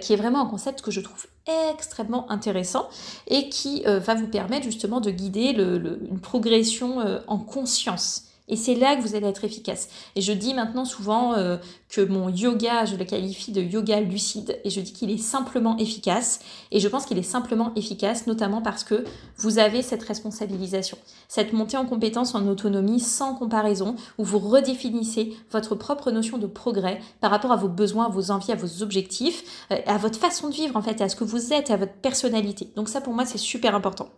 qui 0.00 0.12
est 0.12 0.16
vraiment 0.16 0.42
un 0.42 0.46
concept 0.46 0.82
que 0.82 0.90
je 0.90 1.00
trouve 1.00 1.26
extrêmement 1.70 2.30
intéressant 2.30 2.88
et 3.26 3.48
qui 3.48 3.82
va 3.84 4.14
vous 4.14 4.28
permettre 4.28 4.64
justement 4.64 5.00
de 5.00 5.10
guider 5.10 5.50
une 5.50 6.20
progression 6.20 6.98
en 7.26 7.38
conscience. 7.38 8.29
Et 8.50 8.56
c'est 8.56 8.74
là 8.74 8.96
que 8.96 9.00
vous 9.00 9.14
allez 9.14 9.28
être 9.28 9.44
efficace. 9.44 9.88
Et 10.16 10.20
je 10.20 10.32
dis 10.32 10.52
maintenant 10.52 10.84
souvent 10.84 11.34
euh, 11.34 11.56
que 11.88 12.02
mon 12.02 12.28
yoga, 12.28 12.84
je 12.84 12.96
le 12.96 13.04
qualifie 13.04 13.52
de 13.52 13.62
yoga 13.62 14.00
lucide. 14.00 14.60
Et 14.64 14.70
je 14.70 14.80
dis 14.80 14.92
qu'il 14.92 15.10
est 15.10 15.18
simplement 15.18 15.78
efficace. 15.78 16.40
Et 16.70 16.80
je 16.80 16.88
pense 16.88 17.06
qu'il 17.06 17.16
est 17.16 17.22
simplement 17.22 17.72
efficace, 17.76 18.26
notamment 18.26 18.60
parce 18.60 18.84
que 18.84 19.04
vous 19.38 19.58
avez 19.58 19.82
cette 19.82 20.02
responsabilisation, 20.02 20.98
cette 21.28 21.52
montée 21.52 21.76
en 21.76 21.86
compétence 21.86 22.34
en 22.34 22.46
autonomie 22.46 23.00
sans 23.00 23.34
comparaison, 23.34 23.94
où 24.18 24.24
vous 24.24 24.38
redéfinissez 24.38 25.32
votre 25.50 25.74
propre 25.74 26.10
notion 26.10 26.36
de 26.36 26.46
progrès 26.46 27.00
par 27.20 27.30
rapport 27.30 27.52
à 27.52 27.56
vos 27.56 27.68
besoins, 27.68 28.06
à 28.06 28.10
vos 28.10 28.30
envies, 28.30 28.52
à 28.52 28.56
vos 28.56 28.82
objectifs, 28.82 29.66
euh, 29.70 29.78
à 29.86 29.96
votre 29.96 30.18
façon 30.18 30.48
de 30.48 30.54
vivre 30.54 30.76
en 30.76 30.82
fait, 30.82 31.00
à 31.00 31.08
ce 31.08 31.16
que 31.16 31.24
vous 31.24 31.52
êtes, 31.52 31.70
à 31.70 31.76
votre 31.76 31.94
personnalité. 31.94 32.68
Donc 32.76 32.88
ça 32.88 33.00
pour 33.00 33.14
moi 33.14 33.24
c'est 33.24 33.38
super 33.38 33.74
important. 33.74 34.10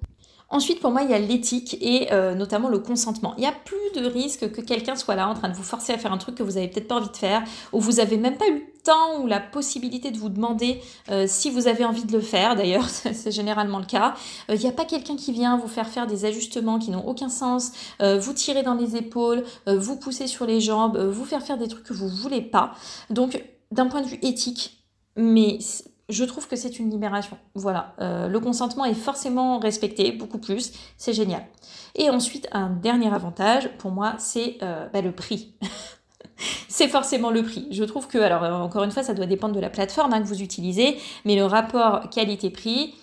Ensuite, 0.53 0.80
pour 0.80 0.90
moi, 0.90 1.00
il 1.00 1.11
y 1.11 1.14
a 1.14 1.18
l'éthique 1.18 1.78
et 1.80 2.12
euh, 2.12 2.34
notamment 2.34 2.68
le 2.68 2.78
consentement. 2.78 3.32
Il 3.38 3.40
n'y 3.40 3.46
a 3.46 3.53
plus 3.53 3.74
de 3.94 4.07
risque 4.07 4.53
que 4.53 4.61
quelqu'un 4.61 4.96
soit 4.96 5.14
là 5.14 5.26
en 5.26 5.32
train 5.32 5.48
de 5.48 5.55
vous 5.55 5.62
forcer 5.62 5.94
à 5.94 5.98
faire 5.98 6.12
un 6.12 6.18
truc 6.18 6.34
que 6.34 6.42
vous 6.42 6.53
n'avez 6.53 6.68
peut-être 6.68 6.88
pas 6.88 6.96
envie 6.96 7.09
de 7.09 7.16
faire, 7.16 7.42
ou 7.72 7.80
vous 7.80 7.92
n'avez 7.92 8.18
même 8.18 8.36
pas 8.36 8.46
eu 8.48 8.57
le 8.57 8.82
temps 8.84 9.22
ou 9.22 9.26
la 9.26 9.40
possibilité 9.40 10.11
de 10.11 10.18
vous 10.18 10.28
demander 10.28 10.82
euh, 11.11 11.24
si 11.26 11.48
vous 11.48 11.68
avez 11.68 11.86
envie 11.86 12.05
de 12.05 12.12
le 12.12 12.20
faire. 12.20 12.55
D'ailleurs, 12.55 12.86
c'est 12.90 13.30
généralement 13.30 13.78
le 13.78 13.86
cas. 13.86 14.12
Euh, 14.50 14.55
il 14.55 14.61
n'y 14.61 14.68
a 14.68 14.72
pas 14.72 14.84
quelqu'un 14.84 15.16
qui 15.16 15.32
vient 15.32 15.57
vous 15.57 15.68
faire 15.68 15.88
faire 15.88 16.07
des 16.07 16.26
ajustements 16.26 16.78
qui 16.78 16.90
n'ont 16.90 17.09
aucun 17.09 17.30
sens, 17.30 17.72
vous 18.00 18.34
tirer 18.34 18.62
dans 18.62 18.74
les 18.74 18.96
épaules, 18.96 19.44
vous 19.66 19.96
pousser 19.96 20.26
sur 20.26 20.44
les 20.44 20.61
jambes, 20.61 20.98
vous 20.98 21.24
faire 21.24 21.42
faire 21.42 21.57
des 21.57 21.68
trucs 21.68 21.84
que 21.84 21.94
vous 21.94 22.09
voulez 22.09 22.42
pas. 22.42 22.72
Donc, 23.09 23.42
d'un 23.70 23.86
point 23.86 24.03
de 24.03 24.07
vue 24.07 24.18
éthique, 24.22 24.84
mais 25.16 25.59
je 26.09 26.24
trouve 26.24 26.48
que 26.48 26.57
c'est 26.57 26.78
une 26.78 26.90
libération. 26.90 27.38
Voilà, 27.55 27.94
euh, 28.00 28.28
le 28.28 28.40
consentement 28.40 28.84
est 28.84 28.94
forcément 28.94 29.59
respecté, 29.59 30.12
beaucoup 30.12 30.38
plus, 30.38 30.72
c'est 30.96 31.12
génial. 31.12 31.44
Et 31.94 32.11
ensuite, 32.11 32.48
un 32.53 32.70
dernier 32.70 33.12
avantage, 33.12 33.68
pour 33.78 33.90
moi, 33.90 34.14
c'est 34.18 34.59
euh, 34.62 34.88
bah, 34.92 35.00
le 35.00 35.12
prix. 35.12 35.55
c'est 36.68 36.88
forcément 36.88 37.30
le 37.30 37.42
prix. 37.42 37.68
Je 37.70 37.84
trouve 37.84 38.09
que, 38.09 38.18
alors 38.18 38.42
encore 38.61 38.84
une 38.84 38.90
fois, 38.90 39.03
ça 39.03 39.14
doit 39.14 39.26
dépendre 39.26 39.55
de 39.55 39.61
la 39.61 39.70
plateforme 39.70 40.12
hein, 40.12 40.20
que 40.20 40.26
vous 40.26 40.42
utilisez, 40.42 40.98
mais 41.24 41.36
le 41.36 41.44
rapport 41.44 42.09
qualité-prix, 42.11 42.94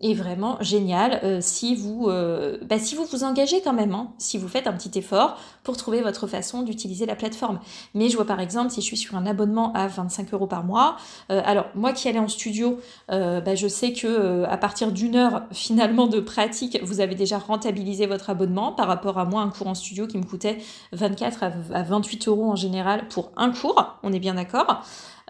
est 0.00 0.14
vraiment 0.14 0.56
génial 0.60 1.20
euh, 1.24 1.38
si, 1.40 1.74
vous, 1.74 2.08
euh, 2.08 2.58
bah, 2.62 2.78
si 2.78 2.94
vous 2.94 3.04
vous 3.04 3.24
engagez 3.24 3.60
quand 3.62 3.72
même, 3.72 3.94
hein, 3.94 4.12
si 4.18 4.38
vous 4.38 4.48
faites 4.48 4.66
un 4.66 4.72
petit 4.72 4.96
effort 4.98 5.36
pour 5.64 5.76
trouver 5.76 6.02
votre 6.02 6.26
façon 6.26 6.62
d'utiliser 6.62 7.04
la 7.06 7.16
plateforme. 7.16 7.58
Mais 7.94 8.08
je 8.08 8.16
vois 8.16 8.24
par 8.24 8.40
exemple 8.40 8.70
si 8.70 8.80
je 8.80 8.86
suis 8.86 8.96
sur 8.96 9.16
un 9.16 9.26
abonnement 9.26 9.72
à 9.72 9.88
25 9.88 10.32
euros 10.34 10.46
par 10.46 10.64
mois, 10.64 10.96
euh, 11.30 11.42
alors 11.44 11.66
moi 11.74 11.92
qui 11.92 12.08
allais 12.08 12.18
en 12.18 12.28
studio, 12.28 12.78
bah, 13.08 13.54
je 13.54 13.68
sais 13.68 13.92
que 13.92 14.44
à 14.44 14.56
partir 14.56 14.92
d'une 14.92 15.16
heure 15.16 15.42
finalement 15.52 16.06
de 16.06 16.20
pratique, 16.20 16.78
vous 16.82 17.00
avez 17.00 17.14
déjà 17.14 17.38
rentabilisé 17.38 18.06
votre 18.06 18.30
abonnement 18.30 18.72
par 18.72 18.86
rapport 18.86 19.18
à 19.18 19.24
moi 19.24 19.42
un 19.42 19.50
cours 19.50 19.66
en 19.66 19.74
studio 19.74 20.06
qui 20.06 20.18
me 20.18 20.24
coûtait 20.24 20.58
24 20.92 21.44
à 21.72 21.82
28 21.82 22.28
euros 22.28 22.50
en 22.50 22.56
général 22.56 23.08
pour 23.08 23.32
un 23.36 23.50
cours, 23.50 23.98
on 24.02 24.12
est 24.12 24.20
bien 24.20 24.34
d'accord. 24.34 24.82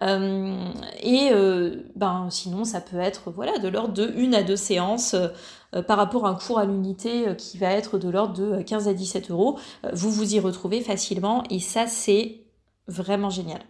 Euh, 0.03 0.73
et 1.03 1.31
euh, 1.33 1.83
ben, 1.97 2.29
sinon, 2.31 2.65
ça 2.65 2.81
peut 2.81 2.99
être 2.99 3.31
voilà, 3.31 3.59
de 3.59 3.69
l'ordre 3.69 3.95
de 3.95 4.13
une 4.17 4.35
à 4.35 4.43
deux 4.43 4.57
séances 4.57 5.15
euh, 5.75 5.83
par 5.83 5.99
rapport 5.99 6.27
à 6.27 6.31
un 6.31 6.35
cours 6.35 6.59
à 6.59 6.65
l'unité 6.65 7.35
qui 7.37 7.59
va 7.59 7.71
être 7.73 7.99
de 7.99 8.09
l'ordre 8.09 8.35
de 8.35 8.63
15 8.63 8.89
à 8.89 8.95
17 8.95 9.31
euros. 9.31 9.59
vous 9.93 10.11
vous 10.11 10.35
y 10.35 10.41
retrouvez 10.41 10.81
facilement 10.81 11.43
et 11.51 11.61
ça, 11.61 11.87
c'est 11.87 12.45
vraiment 12.87 13.31
génial. 13.31 13.61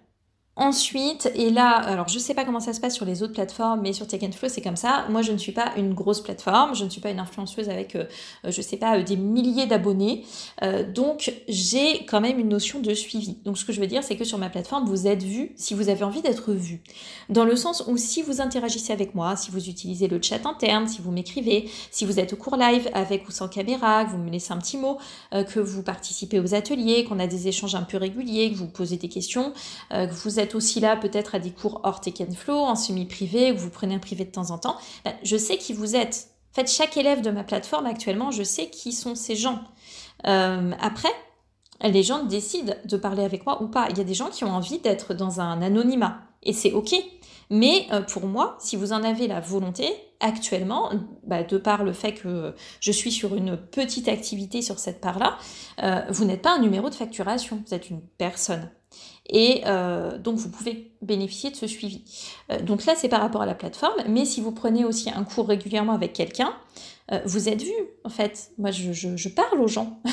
Ensuite, 0.61 1.31
et 1.37 1.51
là, 1.51 1.71
alors 1.71 2.09
je 2.09 2.19
sais 2.19 2.35
pas 2.35 2.45
comment 2.45 2.59
ça 2.59 2.73
se 2.73 2.81
passe 2.81 2.93
sur 2.93 3.05
les 3.05 3.23
autres 3.23 3.33
plateformes, 3.33 3.81
mais 3.81 3.93
sur 3.93 4.09
Tech 4.09 4.21
Flow 4.35 4.49
c'est 4.49 4.61
comme 4.61 4.75
ça. 4.75 5.07
Moi 5.09 5.23
je 5.23 5.31
ne 5.31 5.39
suis 5.39 5.53
pas 5.53 5.73
une 5.77 5.95
grosse 5.95 6.21
plateforme, 6.21 6.75
je 6.75 6.83
ne 6.83 6.91
suis 6.91 7.01
pas 7.01 7.11
une 7.11 7.21
influenceuse 7.21 7.69
avec, 7.69 7.95
euh, 7.95 8.07
euh, 8.45 8.51
je 8.51 8.61
sais 8.61 8.77
pas, 8.77 8.99
euh, 8.99 9.05
des 9.05 9.15
milliers 9.15 9.67
d'abonnés. 9.67 10.25
donc 10.93 11.33
j'ai 11.47 12.05
quand 12.07 12.21
même 12.21 12.41
une 12.41 12.49
notion 12.49 12.81
de 12.81 12.93
suivi. 12.93 13.37
Donc 13.45 13.57
ce 13.57 13.65
que 13.65 13.73
je 13.73 13.81
veux 13.81 13.87
dire, 13.87 14.03
c'est 14.03 14.17
que 14.17 14.25
sur 14.25 14.37
ma 14.37 14.51
plateforme, 14.51 14.85
vous 14.89 15.07
êtes 15.07 15.23
vu 15.23 15.53
si 15.55 15.75
vous 15.75 15.91
avez 15.91 16.03
envie 16.03 16.23
d'être 16.23 16.53
vu. 16.53 16.83
Dans 17.29 17.45
le 17.45 17.55
sens 17.55 17.85
où 17.87 17.97
si 17.97 18.23
vous 18.23 18.41
interagissez 18.41 18.93
avec 18.93 19.15
moi, 19.15 19.37
si 19.37 19.53
vous 19.53 19.69
utilisez 19.69 20.09
le 20.09 20.21
chat 20.21 20.45
interne, 20.45 20.89
si 20.89 21.01
vous 21.01 21.13
m'écrivez, 21.13 21.71
si 21.93 22.05
vous 22.05 22.19
êtes 22.19 22.33
au 22.33 22.37
cours 22.37 22.57
live 22.57 22.91
avec 22.95 23.29
ou 23.29 23.31
sans 23.31 23.47
caméra, 23.47 24.05
que 24.05 24.11
vous 24.11 24.19
me 24.19 24.31
laissez 24.31 24.53
un 24.53 24.59
petit 24.59 24.77
mot, 24.77 24.99
que 25.31 25.61
vous 25.61 25.85
participez 25.85 26.41
aux 26.41 26.53
ateliers, 26.53 27.05
qu'on 27.05 27.21
a 27.21 27.29
des 27.29 27.47
échanges 27.47 27.77
un 27.77 27.83
peu 27.83 27.97
réguliers, 27.97 28.51
que 28.51 28.57
vous 28.57 28.67
posez 28.67 28.97
des 28.97 29.09
questions, 29.09 29.53
que 29.91 30.13
vous 30.13 30.41
êtes 30.41 30.48
aussi 30.55 30.81
là 30.81 30.97
peut-être 30.97 31.35
à 31.35 31.39
des 31.39 31.51
cours 31.51 31.81
hors 31.85 32.01
Tech 32.01 32.15
Flow, 32.37 32.57
en 32.57 32.75
semi-privé, 32.75 33.55
que 33.55 33.59
vous 33.59 33.71
prenez 33.71 33.95
un 33.95 33.99
privé 33.99 34.25
de 34.25 34.31
temps 34.31 34.51
en 34.51 34.59
temps, 34.59 34.77
ben, 35.05 35.15
je 35.23 35.37
sais 35.37 35.57
qui 35.59 35.73
vous 35.73 35.97
êtes. 35.97 36.29
En 36.53 36.55
fait, 36.61 36.71
chaque 36.71 36.97
élève 36.97 37.21
de 37.21 37.31
ma 37.31 37.45
plateforme 37.45 37.87
actuellement, 37.87 38.31
je 38.31 38.43
sais 38.43 38.71
qui 38.71 38.93
sont 38.93 39.15
ces 39.15 39.37
gens. 39.37 39.61
Euh, 40.27 40.73
après, 40.81 41.13
les 41.83 42.03
gens 42.03 42.25
décident 42.25 42.75
de 42.85 42.97
parler 42.97 43.23
avec 43.23 43.47
moi 43.47 43.63
ou 43.63 43.69
pas. 43.69 43.87
Il 43.91 43.99
y 43.99 44.01
a 44.01 44.05
des 44.05 44.15
gens 44.15 44.31
qui 44.31 44.45
ont 44.45 44.51
envie 44.51 44.79
d'être 44.79 45.15
dans 45.15 45.41
un 45.41 45.63
anonymat 45.63 46.21
et 46.43 46.53
c'est 46.53 46.73
ok. 46.73 46.95
Mais 47.51 47.87
euh, 47.93 48.03
pour 48.03 48.27
moi, 48.27 48.57
si 48.61 48.77
vous 48.77 48.93
en 48.93 49.03
avez 49.03 49.27
la 49.27 49.41
volonté, 49.41 49.89
actuellement, 50.21 50.91
bah, 51.25 51.43
de 51.45 51.57
par 51.57 51.85
le 51.85 51.93
fait 51.93 52.13
que 52.15 52.55
je 52.81 52.93
suis 52.93 53.13
sur 53.13 53.35
une 53.35 53.57
petite 53.57 54.09
activité 54.09 54.63
sur 54.63 54.79
cette 54.79 55.01
part-là, 55.01 55.39
euh, 55.83 56.03
vous 56.11 56.25
n'êtes 56.25 56.43
pas 56.43 56.55
un 56.55 56.61
numéro 56.61 56.91
de 56.91 56.95
facturation, 56.95 57.63
vous 57.67 57.75
êtes 57.75 57.89
une 57.91 58.01
personne. 58.01 58.71
Et 59.29 59.63
euh, 59.67 60.19
donc, 60.19 60.37
vous 60.37 60.49
pouvez 60.49 60.91
bénéficier 61.03 61.51
de 61.51 61.57
ce 61.57 61.67
suivi. 61.67 62.03
Euh, 62.51 62.61
donc 62.61 62.85
là, 62.87 62.95
c'est 62.97 63.09
par 63.09 63.21
rapport 63.21 63.43
à 63.43 63.47
la 63.47 63.55
plateforme, 63.55 64.03
mais 64.09 64.25
si 64.25 64.41
vous 64.41 64.53
prenez 64.53 64.85
aussi 64.85 65.11
un 65.11 65.25
cours 65.25 65.49
régulièrement 65.49 65.93
avec 65.93 66.13
quelqu'un, 66.13 66.55
euh, 67.13 67.21
vous 67.25 67.49
êtes 67.49 67.63
vu, 67.63 67.73
en 68.05 68.11
fait. 68.11 68.51
Moi, 68.59 68.71
je 68.71 69.29
parle 69.29 69.61
aux 69.61 69.69
gens. 69.69 70.01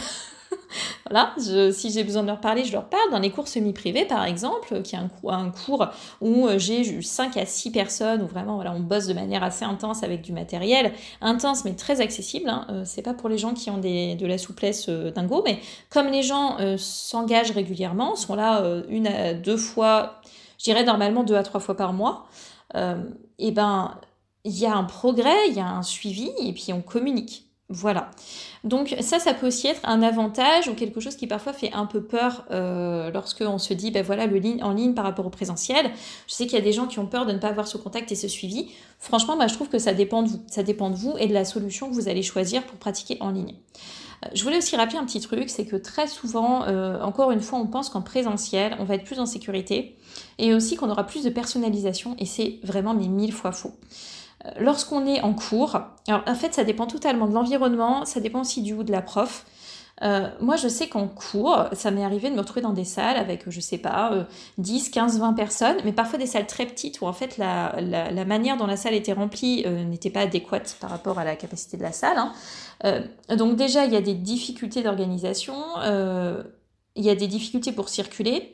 voilà, 1.08 1.36
si 1.72 1.92
j'ai 1.92 2.04
besoin 2.04 2.24
de 2.24 2.28
leur 2.28 2.42
parler, 2.42 2.64
je 2.64 2.72
leur 2.72 2.90
parle. 2.90 3.12
Dans 3.12 3.20
les 3.20 3.30
cours 3.30 3.48
semi-privés, 3.48 4.06
par 4.06 4.26
exemple, 4.26 4.82
qui 4.82 4.96
est 4.96 4.98
un, 4.98 5.10
un 5.28 5.52
cours 5.52 5.88
où 6.20 6.48
euh, 6.48 6.58
j'ai 6.58 7.00
5 7.04 7.38
à 7.38 7.46
6 7.46 7.72
personnes, 7.72 8.24
où 8.24 8.28
vraiment 8.28 8.56
voilà, 8.56 8.72
on 8.72 8.80
bosse 8.80 9.06
de 9.06 9.14
manière 9.14 9.44
assez 9.44 9.66
intense 9.66 10.02
avec 10.02 10.24
du 10.24 10.34
matériel, 10.34 10.94
intense 11.22 11.64
mais 11.64 11.76
très 11.76 12.02
accessible. 12.02 12.50
Hein. 12.50 12.66
Euh, 12.72 12.82
c'est 12.86 13.04
pas 13.04 13.14
pour 13.14 13.30
les 13.30 13.38
gens 13.38 13.54
qui 13.54 13.70
ont 13.70 13.78
des, 13.78 14.16
de 14.16 14.26
la 14.26 14.40
souplesse 14.40 14.90
euh, 14.90 15.12
dingo, 15.12 15.44
mais 15.46 15.60
comme 15.92 16.08
les 16.08 16.24
gens 16.24 16.58
s'engagent 16.78 17.52
régulièrement, 17.52 18.16
sont 18.16 18.36
là 18.36 18.64
une 18.90 19.08
à 19.08 19.34
deux 19.34 19.58
fois, 19.58 20.22
je 20.58 20.64
dirais 20.64 20.84
normalement 20.84 21.24
deux 21.24 21.36
à 21.36 21.44
trois 21.44 21.60
fois 21.60 21.78
par 21.78 21.94
mois, 21.94 22.26
et 22.74 23.52
ben 23.52 24.00
il 24.44 24.58
y 24.58 24.66
a 24.66 24.76
un 24.76 24.84
progrès, 24.84 25.50
il 25.50 25.54
y 25.54 25.60
a 25.60 25.68
un 25.68 25.84
suivi, 25.84 26.32
et 26.40 26.54
puis 26.54 26.74
on 26.74 26.82
communique. 26.82 27.45
Voilà. 27.70 28.12
Donc 28.64 28.96
ça, 29.02 29.18
ça 29.18 29.34
peut 29.34 29.48
aussi 29.48 29.66
être 29.68 29.82
un 29.86 30.04
avantage 30.04 30.68
ou 30.68 30.76
quelque 30.76 31.00
chose 31.00 31.16
qui 31.16 31.26
parfois 31.26 31.52
fait 31.52 31.74
un 31.74 31.88
peu 31.88 32.04
peur 32.04 32.46
euh, 32.52 33.10
lorsque 33.10 33.42
on 33.42 33.58
se 33.58 33.74
dit, 33.74 33.90
ben 33.90 34.04
voilà, 34.04 34.28
le 34.28 34.38
ligne 34.38 34.64
en 34.64 34.72
ligne 34.72 34.94
par 34.94 35.04
rapport 35.04 35.26
au 35.26 35.32
présentiel. 35.32 35.90
Je 36.28 36.34
sais 36.36 36.46
qu'il 36.46 36.60
y 36.60 36.62
a 36.62 36.64
des 36.64 36.74
gens 36.74 36.86
qui 36.86 37.00
ont 37.00 37.08
peur 37.08 37.26
de 37.26 37.32
ne 37.32 37.40
pas 37.40 37.48
avoir 37.48 37.68
ce 37.68 37.78
contact 37.78 38.12
et 38.12 38.16
ce 38.16 38.28
suivi. 38.28 38.70
Franchement, 39.00 39.36
moi, 39.36 39.48
je 39.48 39.56
trouve 39.56 39.70
que 39.70 39.80
ça 39.80 39.96
dépend 39.96 40.22
de 40.22 40.28
vous. 40.30 40.44
Ça 40.46 40.62
dépend 40.62 40.92
de 40.92 40.96
vous 40.96 41.16
et 41.18 41.26
de 41.26 41.34
la 41.34 41.44
solution 41.44 41.90
que 41.90 41.96
vous 41.96 42.08
allez 42.08 42.22
choisir 42.22 42.64
pour 42.64 42.78
pratiquer 42.78 43.18
en 43.20 43.32
ligne. 43.32 43.56
Euh, 44.24 44.30
je 44.36 44.44
voulais 44.44 44.58
aussi 44.58 44.76
rappeler 44.76 45.00
un 45.00 45.06
petit 45.06 45.20
truc, 45.20 45.50
c'est 45.50 45.66
que 45.66 45.76
très 45.76 46.08
souvent, 46.08 46.66
euh, 46.66 47.02
encore 47.02 47.32
une 47.32 47.42
fois, 47.42 47.58
on 47.58 47.66
pense 47.66 47.90
qu'en 47.90 48.04
présentiel, 48.04 48.76
on 48.80 48.84
va 48.84 48.94
être 48.94 49.06
plus 49.06 49.20
en 49.20 49.26
sécurité 49.26 49.96
et 50.38 50.54
aussi 50.54 50.76
qu'on 50.76 50.90
aura 50.92 51.06
plus 51.06 51.24
de 51.24 51.32
personnalisation 51.32 52.16
et 52.20 52.26
c'est 52.26 52.60
vraiment 52.64 52.94
mais 52.94 53.08
mille 53.08 53.34
fois 53.34 53.52
faux 53.52 53.74
lorsqu'on 54.60 55.06
est 55.06 55.22
en 55.22 55.34
cours, 55.34 55.80
alors 56.08 56.24
en 56.28 56.36
fait 56.36 56.54
ça 56.54 56.64
dépend 56.64 56.88
totalement 56.88 57.28
de 57.28 57.34
l'environnement, 57.34 58.06
ça 58.06 58.20
dépend 58.20 58.42
aussi 58.42 58.62
du 58.62 58.74
ou 58.74 58.84
de 58.84 58.92
la 58.92 59.02
prof. 59.02 59.46
Euh, 60.04 60.28
moi, 60.42 60.58
je 60.58 60.68
sais 60.68 60.88
qu'en 60.88 61.08
cours, 61.08 61.66
ça 61.72 61.90
m'est 61.92 62.04
arrivé 62.04 62.30
de 62.30 62.36
me 62.36 62.40
retrouver 62.40 62.62
dans 62.62 62.74
des 62.74 62.84
salles 62.84 63.16
avec, 63.18 63.50
je 63.50 63.60
sais 63.60 63.78
pas, 63.78 64.28
10, 64.58 64.90
15, 64.90 65.20
20 65.20 65.34
personnes, 65.34 65.78
mais 65.86 65.94
parfois 65.94 66.20
des 66.20 66.26
salles 66.26 66.48
très 66.48 66.66
petites 66.66 67.00
où 67.02 67.06
en 67.06 67.14
fait 67.14 67.38
la, 67.38 68.26
manière 68.26 68.58
dont 68.58 68.68
la 68.68 68.78
salle 68.78 68.94
était 68.94 69.14
remplie 69.14 69.64
euh, 69.66 69.84
n'était 69.86 70.10
pas 70.10 70.22
adéquate 70.22 70.78
par 70.82 70.90
rapport 70.90 71.18
à 71.20 71.24
la 71.24 71.36
capacité 71.36 71.78
de 71.78 71.84
la 71.84 71.92
salle. 71.92 72.18
Hein. 72.18 72.34
Euh, 72.84 73.02
donc 73.36 73.56
déjà, 73.56 73.86
il 73.86 73.94
y 73.94 73.98
a 73.98 74.02
des 74.02 74.16
difficultés 74.16 74.84
d'organisation, 74.84 75.56
il 76.98 77.04
y 77.04 77.10
a 77.10 77.16
des 77.16 77.28
difficultés 77.28 77.72
pour 77.72 77.90
circuler. 77.90 78.52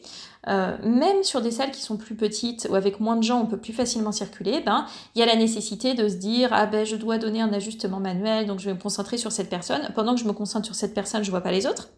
Euh, 0.47 0.75
même 0.83 1.23
sur 1.23 1.41
des 1.41 1.51
salles 1.51 1.71
qui 1.71 1.81
sont 1.81 1.97
plus 1.97 2.15
petites 2.15 2.67
ou 2.69 2.75
avec 2.75 2.99
moins 2.99 3.15
de 3.15 3.23
gens, 3.23 3.39
on 3.41 3.45
peut 3.45 3.57
plus 3.57 3.73
facilement 3.73 4.11
circuler, 4.11 4.61
ben, 4.65 4.85
il 5.15 5.19
y 5.19 5.21
a 5.21 5.25
la 5.25 5.35
nécessité 5.35 5.93
de 5.93 6.07
se 6.07 6.15
dire 6.15 6.49
ah 6.51 6.65
ben 6.65 6.83
je 6.85 6.95
dois 6.95 7.19
donner 7.19 7.41
un 7.41 7.53
ajustement 7.53 7.99
manuel, 7.99 8.47
donc 8.47 8.59
je 8.59 8.65
vais 8.65 8.73
me 8.73 8.79
concentrer 8.79 9.17
sur 9.17 9.31
cette 9.31 9.49
personne. 9.49 9.91
Pendant 9.93 10.15
que 10.15 10.19
je 10.19 10.25
me 10.25 10.33
concentre 10.33 10.65
sur 10.65 10.75
cette 10.75 10.93
personne, 10.93 11.23
je 11.23 11.29
vois 11.29 11.41
pas 11.41 11.51
les 11.51 11.67
autres. 11.67 11.89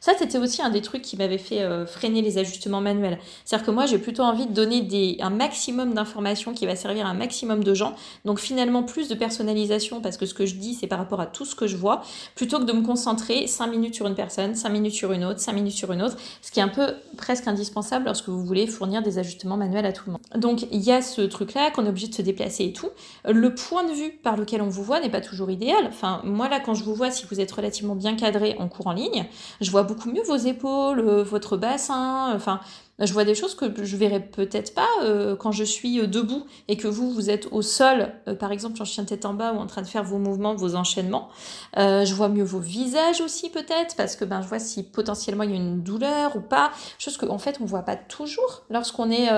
Ça, 0.00 0.12
c'était 0.18 0.38
aussi 0.38 0.62
un 0.62 0.70
des 0.70 0.80
trucs 0.80 1.02
qui 1.02 1.16
m'avait 1.16 1.38
fait 1.38 1.62
euh, 1.62 1.86
freiner 1.86 2.22
les 2.22 2.38
ajustements 2.38 2.80
manuels. 2.80 3.18
C'est-à-dire 3.44 3.66
que 3.66 3.70
moi, 3.70 3.86
j'ai 3.86 3.98
plutôt 3.98 4.22
envie 4.22 4.46
de 4.46 4.52
donner 4.52 5.16
un 5.20 5.30
maximum 5.30 5.94
d'informations 5.94 6.54
qui 6.54 6.66
va 6.66 6.74
servir 6.74 7.06
un 7.06 7.14
maximum 7.14 7.62
de 7.62 7.74
gens. 7.74 7.94
Donc 8.24 8.40
finalement, 8.40 8.82
plus 8.82 9.08
de 9.08 9.14
personnalisation 9.14 10.00
parce 10.00 10.16
que 10.16 10.26
ce 10.26 10.34
que 10.34 10.46
je 10.46 10.54
dis, 10.54 10.74
c'est 10.74 10.86
par 10.86 10.98
rapport 10.98 11.20
à 11.20 11.26
tout 11.26 11.44
ce 11.44 11.54
que 11.54 11.66
je 11.66 11.76
vois, 11.76 12.02
plutôt 12.34 12.58
que 12.58 12.64
de 12.64 12.72
me 12.72 12.82
concentrer 12.82 13.46
5 13.46 13.66
minutes 13.66 13.94
sur 13.94 14.06
une 14.06 14.14
personne, 14.14 14.54
5 14.54 14.70
minutes 14.70 14.94
sur 14.94 15.12
une 15.12 15.24
autre, 15.24 15.40
5 15.40 15.52
minutes 15.52 15.74
sur 15.74 15.92
une 15.92 16.02
autre, 16.02 16.16
ce 16.40 16.50
qui 16.50 16.60
est 16.60 16.62
un 16.62 16.68
peu 16.68 16.94
presque 17.16 17.46
indispensable 17.46 17.89
lorsque 17.98 18.28
vous 18.28 18.44
voulez 18.44 18.66
fournir 18.66 19.02
des 19.02 19.18
ajustements 19.18 19.56
manuels 19.56 19.86
à 19.86 19.92
tout 19.92 20.04
le 20.06 20.12
monde. 20.12 20.20
Donc 20.36 20.66
il 20.70 20.80
y 20.80 20.92
a 20.92 21.02
ce 21.02 21.22
truc-là 21.22 21.70
qu'on 21.70 21.86
est 21.86 21.88
obligé 21.88 22.08
de 22.08 22.14
se 22.14 22.22
déplacer 22.22 22.64
et 22.64 22.72
tout. 22.72 22.90
Le 23.28 23.54
point 23.54 23.84
de 23.84 23.92
vue 23.92 24.10
par 24.10 24.36
lequel 24.36 24.62
on 24.62 24.68
vous 24.68 24.82
voit 24.82 25.00
n'est 25.00 25.10
pas 25.10 25.20
toujours 25.20 25.50
idéal. 25.50 25.86
Enfin, 25.88 26.20
moi 26.24 26.48
là, 26.48 26.60
quand 26.60 26.74
je 26.74 26.84
vous 26.84 26.94
vois, 26.94 27.10
si 27.10 27.26
vous 27.30 27.40
êtes 27.40 27.50
relativement 27.50 27.94
bien 27.94 28.16
cadré 28.16 28.56
en 28.58 28.68
cours 28.68 28.86
en 28.86 28.92
ligne, 28.92 29.26
je 29.60 29.70
vois 29.70 29.82
beaucoup 29.82 30.10
mieux 30.10 30.22
vos 30.22 30.36
épaules, 30.36 31.00
euh, 31.00 31.22
votre 31.22 31.56
bassin, 31.56 32.32
enfin 32.34 32.60
je 33.06 33.12
vois 33.12 33.24
des 33.24 33.34
choses 33.34 33.54
que 33.54 33.84
je 33.84 33.96
verrais 33.96 34.20
peut-être 34.20 34.74
pas 34.74 34.88
euh, 35.02 35.34
quand 35.36 35.52
je 35.52 35.64
suis 35.64 36.00
euh, 36.00 36.06
debout 36.06 36.44
et 36.68 36.76
que 36.76 36.88
vous, 36.88 37.10
vous 37.10 37.30
êtes 37.30 37.48
au 37.50 37.62
sol, 37.62 38.12
euh, 38.28 38.34
par 38.34 38.52
exemple 38.52 38.80
en 38.80 38.84
chien 38.84 39.04
tête 39.04 39.24
en 39.24 39.34
bas 39.34 39.52
ou 39.52 39.58
en 39.58 39.66
train 39.66 39.82
de 39.82 39.86
faire 39.86 40.04
vos 40.04 40.18
mouvements, 40.18 40.54
vos 40.54 40.74
enchaînements. 40.74 41.28
je 41.76 42.12
vois 42.14 42.28
mieux 42.28 42.44
vos 42.44 42.58
visages 42.58 43.20
aussi 43.20 43.50
peut-être 43.50 43.96
parce 43.96 44.16
que 44.16 44.24
ben, 44.24 44.42
je 44.42 44.48
vois 44.48 44.58
si 44.58 44.82
potentiellement 44.82 45.44
il 45.44 45.50
y 45.50 45.54
a 45.54 45.56
une 45.56 45.82
douleur 45.82 46.36
ou 46.36 46.40
pas. 46.40 46.70
Chose 46.98 47.16
qu'en 47.16 47.28
en 47.28 47.38
fait 47.38 47.58
on 47.60 47.64
voit 47.64 47.82
pas 47.82 47.96
toujours 47.96 48.62
lorsqu'on 48.70 49.10
est, 49.10 49.28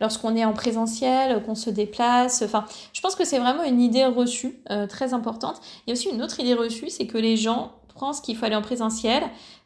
lorsqu'on 0.00 0.36
est 0.36 0.44
en 0.44 0.52
présentiel, 0.52 1.42
qu'on 1.42 1.54
se 1.54 1.70
déplace. 1.70 2.42
Enfin, 2.42 2.64
je 2.92 3.00
pense 3.00 3.14
que 3.16 3.24
c'est 3.24 3.38
vraiment 3.38 3.64
une 3.64 3.80
idée 3.80 4.04
reçue 4.04 4.60
très 4.88 5.14
importante. 5.14 5.60
Il 5.86 5.90
y 5.90 5.92
a 5.92 5.94
aussi 5.94 6.08
une 6.08 6.22
autre 6.22 6.38
idée 6.40 6.54
reçue, 6.54 6.90
c'est 6.90 7.06
que 7.06 7.18
les 7.18 7.36
gens 7.36 7.72
pensent 7.98 8.20
qu'il 8.20 8.36
faut 8.36 8.46
aller 8.46 8.56
en 8.56 8.62
présentiel 8.62 9.22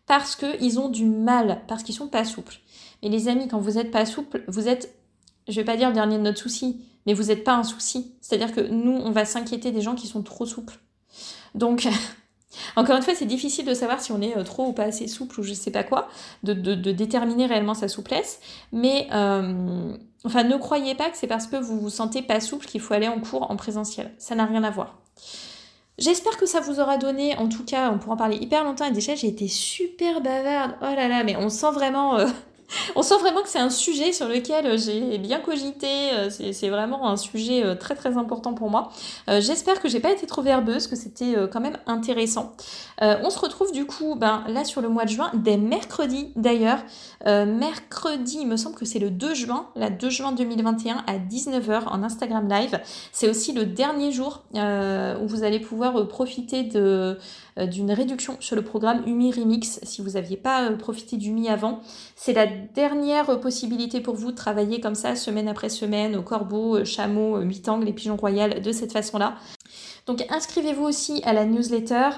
parce 0.07 0.37
qu'ils 0.37 0.79
ont 0.79 0.89
du 0.89 1.07
mal, 1.07 1.63
parce 1.67 1.83
qu'ils 1.83 1.95
sont 1.95 2.09
pas 2.09 2.25
souples. 2.25 2.59
Et 3.03 3.09
les 3.09 3.29
amis, 3.29 3.49
quand 3.49 3.59
vous 3.59 3.73
n'êtes 3.73 3.91
pas 3.91 4.07
souple, 4.07 4.45
vous 4.49 4.69
êtes, 4.69 4.95
je 5.49 5.55
vais 5.55 5.65
pas 5.65 5.77
dire 5.77 5.89
le 5.89 5.95
dernier 5.95 6.17
de 6.17 6.23
notre 6.23 6.39
souci, 6.39 6.81
mais 7.07 7.15
vous 7.15 7.25
n'êtes 7.25 7.45
pas 7.45 7.55
un 7.55 7.65
souci. 7.65 8.15
C'est-à-dire 8.21 8.55
que 8.55 8.61
nous, 8.61 8.97
on 8.97 9.11
va 9.11 9.25
s'inquiéter 9.25 9.73
des 9.73 9.81
gens 9.81 9.95
qui 9.95 10.07
sont 10.07 10.23
trop 10.23 10.47
souples. 10.47 10.79
Donc, 11.55 11.89
encore 12.77 12.97
une 12.97 13.03
fois, 13.03 13.15
c'est 13.15 13.27
difficile 13.27 13.65
de 13.65 13.75
savoir 13.75 14.01
si 14.01 14.13
on 14.13 14.21
est 14.21 14.37
euh, 14.37 14.43
trop 14.43 14.67
ou 14.67 14.73
pas 14.73 14.85
assez 14.85 15.07
souple 15.09 15.41
ou 15.41 15.43
je 15.43 15.53
sais 15.53 15.71
pas 15.71 15.85
quoi, 15.85 16.09
de, 16.43 16.53
déterminer 16.93 17.47
réellement 17.47 17.75
sa 17.75 17.89
souplesse. 17.89 18.41
Mais, 18.73 19.09
euh, 19.13 19.97
enfin, 20.25 20.45
ne 20.45 20.57
croyez 20.57 20.95
pas 20.95 21.11
que 21.11 21.17
c'est 21.17 21.27
parce 21.27 21.47
que 21.47 21.57
vous 21.57 21.79
vous 21.79 21.91
sentez 21.91 22.23
pas 22.23 22.41
souple 22.41 22.67
qu'il 22.67 22.81
faut 22.81 22.95
aller 22.95 23.09
en 23.09 23.21
cours 23.21 23.51
en 23.51 23.57
présentiel. 23.57 24.13
Ça 24.19 24.35
n'a 24.35 24.47
rien 24.47 24.65
à 24.65 24.71
voir. 24.71 24.99
J'espère 25.97 26.37
que 26.37 26.47
ça 26.47 26.61
vous 26.61 26.81
aura 26.81 26.99
donné, 26.99 27.37
en 27.37 27.49
tout 27.49 27.65
cas, 27.65 27.93
on 27.93 27.99
pourra 27.99 28.15
en 28.15 28.17
parler 28.17 28.37
hyper 28.37 28.65
longtemps 28.65 28.87
et 28.87 28.91
déjà 28.91 29.15
j'ai 29.15 29.29
été 29.29 29.47
super 29.47 30.21
bavarde, 30.21 30.75
oh 30.83 30.87
là 30.87 31.07
là, 31.07 31.23
mais 31.23 31.37
on 31.37 31.49
sent 31.49 31.71
vraiment 31.71 32.19
euh, 32.19 32.27
On 32.97 33.03
sent 33.03 33.19
vraiment 33.19 33.43
que 33.43 33.49
c'est 33.49 33.59
un 33.59 33.71
sujet 33.71 34.13
sur 34.13 34.29
lequel 34.29 34.79
j'ai 34.79 35.19
bien 35.19 35.41
cogité. 35.41 36.13
Euh, 36.13 36.31
c'est 36.31 36.69
vraiment 36.69 37.09
un 37.09 37.17
sujet 37.17 37.65
euh, 37.65 37.75
très 37.75 37.95
très 37.95 38.17
important 38.17 38.55
pour 38.55 38.71
moi. 38.71 38.91
Euh, 39.29 39.41
j'espère 39.41 39.81
que 39.81 39.89
j'ai 39.89 40.01
pas 40.01 40.11
été 40.11 40.27
trop 40.27 40.43
verbeuse, 40.43 40.87
que 40.87 40.97
c'était 40.97 41.35
quand 41.53 41.61
même 41.61 41.79
intéressant. 41.87 42.53
on 43.01 43.31
se 43.31 43.39
retrouve 43.39 43.73
du 43.73 43.87
coup 43.87 44.15
ben, 44.15 44.45
là 44.49 44.65
sur 44.65 44.81
le 44.81 44.89
mois 44.89 45.05
de 45.05 45.11
juin, 45.11 45.31
dès 45.35 45.57
mercredi 45.57 46.33
d'ailleurs. 46.37 46.79
mercredi, 47.25 48.39
il 48.41 48.47
me 48.47 48.57
semble 48.57 48.77
que 48.77 48.85
c'est 48.85 48.99
le 48.99 49.11
2 49.11 49.35
juin, 49.35 49.67
la 49.77 49.91
2 49.91 50.11
juin 50.11 50.33
2021 50.33 51.05
à 51.07 51.19
19h 51.19 51.89
en 51.89 52.03
Instagram 52.03 52.49
Live. 52.49 52.81
C'est 53.13 53.29
aussi 53.29 53.53
le 53.53 53.67
dernier 53.67 54.13
jour 54.13 54.43
où 54.55 55.27
vous 55.27 55.43
allez 55.43 55.61
pouvoir 55.61 56.07
profiter 56.09 56.63
de 56.63 57.05
euh, 57.05 57.15
d'une 57.57 57.93
réduction 57.93 58.37
sur 58.41 58.57
le 58.57 58.63
programme 58.63 59.03
UMI 59.07 59.33
Remix 59.33 59.79
si 59.83 60.03
vous 60.03 60.11
n'aviez 60.11 60.37
pas 60.37 60.65
euh, 60.65 60.77
profité 60.77 61.17
d'UMI 61.17 61.49
avant. 61.49 61.81
C'est 62.17 62.33
la 62.33 62.47
dernière 62.47 63.41
possibilité 63.41 64.01
pour 64.01 64.17
vous 64.17 64.33
de 64.33 64.37
travailler 64.37 64.81
comme 64.81 64.95
ça 64.95 65.15
semaine 65.15 65.49
après 65.49 65.69
semaine 65.69 66.17
au 66.17 66.23
corbeau, 66.23 66.79
euh, 66.79 66.85
chameau, 66.85 67.39
huit 67.41 67.69
angles 67.69 67.89
et 67.89 67.93
pigeons 67.93 68.17
royal 68.17 68.61
de 68.61 68.73
cette 68.73 68.93
façon-là. 68.93 69.37
Donc 70.07 70.25
inscrivez-vous 70.29 70.85
aussi 70.85 71.23
à 71.25 71.33
la 71.33 71.47
newsletter 71.47 72.11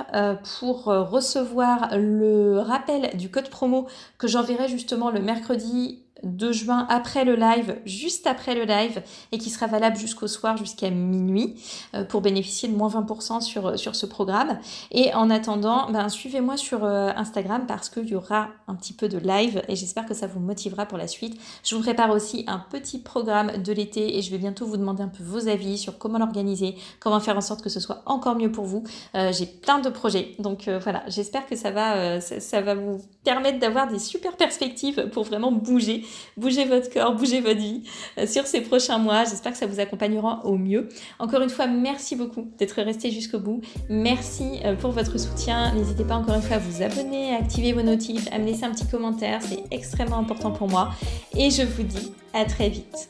pour 0.58 0.86
recevoir 0.86 1.90
le 1.96 2.58
rappel 2.58 3.16
du 3.16 3.30
code 3.30 3.48
promo 3.48 3.86
que 4.18 4.26
j'enverrai 4.26 4.66
justement 4.66 5.10
le 5.10 5.20
mercredi 5.20 6.05
2 6.22 6.52
juin 6.52 6.86
après 6.88 7.24
le 7.24 7.34
live, 7.34 7.76
juste 7.84 8.26
après 8.26 8.54
le 8.54 8.64
live, 8.64 9.02
et 9.32 9.38
qui 9.38 9.50
sera 9.50 9.66
valable 9.66 9.96
jusqu'au 9.96 10.26
soir, 10.26 10.56
jusqu'à 10.56 10.90
minuit, 10.90 11.56
euh, 11.94 12.04
pour 12.04 12.20
bénéficier 12.20 12.68
de 12.68 12.74
moins 12.74 12.88
20% 12.88 13.40
sur, 13.40 13.66
euh, 13.66 13.76
ce 13.76 14.06
programme. 14.06 14.58
Et 14.90 15.12
en 15.14 15.30
attendant, 15.30 15.90
ben, 15.90 16.08
suivez-moi 16.08 16.56
sur 16.56 16.84
euh, 16.84 17.10
Instagram 17.16 17.64
parce 17.66 17.88
qu'il 17.88 18.08
y 18.08 18.14
aura 18.14 18.48
un 18.68 18.74
petit 18.74 18.92
peu 18.92 19.08
de 19.08 19.18
live 19.18 19.62
et 19.68 19.76
j'espère 19.76 20.06
que 20.06 20.14
ça 20.14 20.26
vous 20.26 20.40
motivera 20.40 20.86
pour 20.86 20.98
la 20.98 21.06
suite. 21.06 21.40
Je 21.62 21.74
vous 21.74 21.82
prépare 21.82 22.10
aussi 22.10 22.44
un 22.46 22.58
petit 22.70 22.98
programme 22.98 23.62
de 23.62 23.72
l'été 23.72 24.16
et 24.18 24.22
je 24.22 24.30
vais 24.30 24.38
bientôt 24.38 24.66
vous 24.66 24.76
demander 24.76 25.02
un 25.02 25.08
peu 25.08 25.22
vos 25.22 25.48
avis 25.48 25.78
sur 25.78 25.98
comment 25.98 26.18
l'organiser, 26.18 26.74
comment 27.00 27.20
faire 27.20 27.36
en 27.36 27.40
sorte 27.40 27.62
que 27.62 27.68
ce 27.68 27.80
soit 27.80 28.02
encore 28.06 28.36
mieux 28.36 28.50
pour 28.50 28.64
vous. 28.64 28.84
J'ai 29.14 29.46
plein 29.46 29.78
de 29.78 29.88
projets, 29.88 30.34
donc 30.38 30.68
voilà, 30.68 31.02
j'espère 31.08 31.46
que 31.46 31.56
ça 31.56 31.70
va, 31.70 32.20
ça 32.20 32.60
va 32.60 32.74
vous 32.74 33.00
permettre 33.24 33.58
d'avoir 33.58 33.88
des 33.88 33.98
super 33.98 34.36
perspectives 34.36 35.08
pour 35.10 35.24
vraiment 35.24 35.52
bouger 35.52 36.04
bougez 36.36 36.64
votre 36.64 36.92
corps, 36.92 37.14
bougez 37.14 37.40
votre 37.40 37.58
vie 37.58 37.82
euh, 38.18 38.26
sur 38.26 38.46
ces 38.46 38.60
prochains 38.60 38.98
mois. 38.98 39.24
J'espère 39.24 39.52
que 39.52 39.58
ça 39.58 39.66
vous 39.66 39.80
accompagnera 39.80 40.44
au 40.44 40.56
mieux. 40.56 40.88
Encore 41.18 41.42
une 41.42 41.50
fois, 41.50 41.66
merci 41.66 42.16
beaucoup 42.16 42.48
d'être 42.58 42.80
resté 42.82 43.10
jusqu'au 43.10 43.38
bout. 43.38 43.60
Merci 43.88 44.60
euh, 44.64 44.74
pour 44.74 44.90
votre 44.90 45.18
soutien. 45.18 45.74
N'hésitez 45.74 46.04
pas 46.04 46.16
encore 46.16 46.34
une 46.34 46.42
fois 46.42 46.56
à 46.56 46.58
vous 46.58 46.82
abonner, 46.82 47.34
à 47.34 47.38
activer 47.38 47.72
vos 47.72 47.82
notifs, 47.82 48.28
à 48.32 48.38
me 48.38 48.46
laisser 48.46 48.64
un 48.64 48.72
petit 48.72 48.86
commentaire. 48.86 49.40
C'est 49.42 49.64
extrêmement 49.70 50.18
important 50.18 50.50
pour 50.50 50.68
moi. 50.68 50.90
Et 51.36 51.50
je 51.50 51.62
vous 51.62 51.82
dis 51.82 52.12
à 52.32 52.44
très 52.44 52.68
vite. 52.68 53.08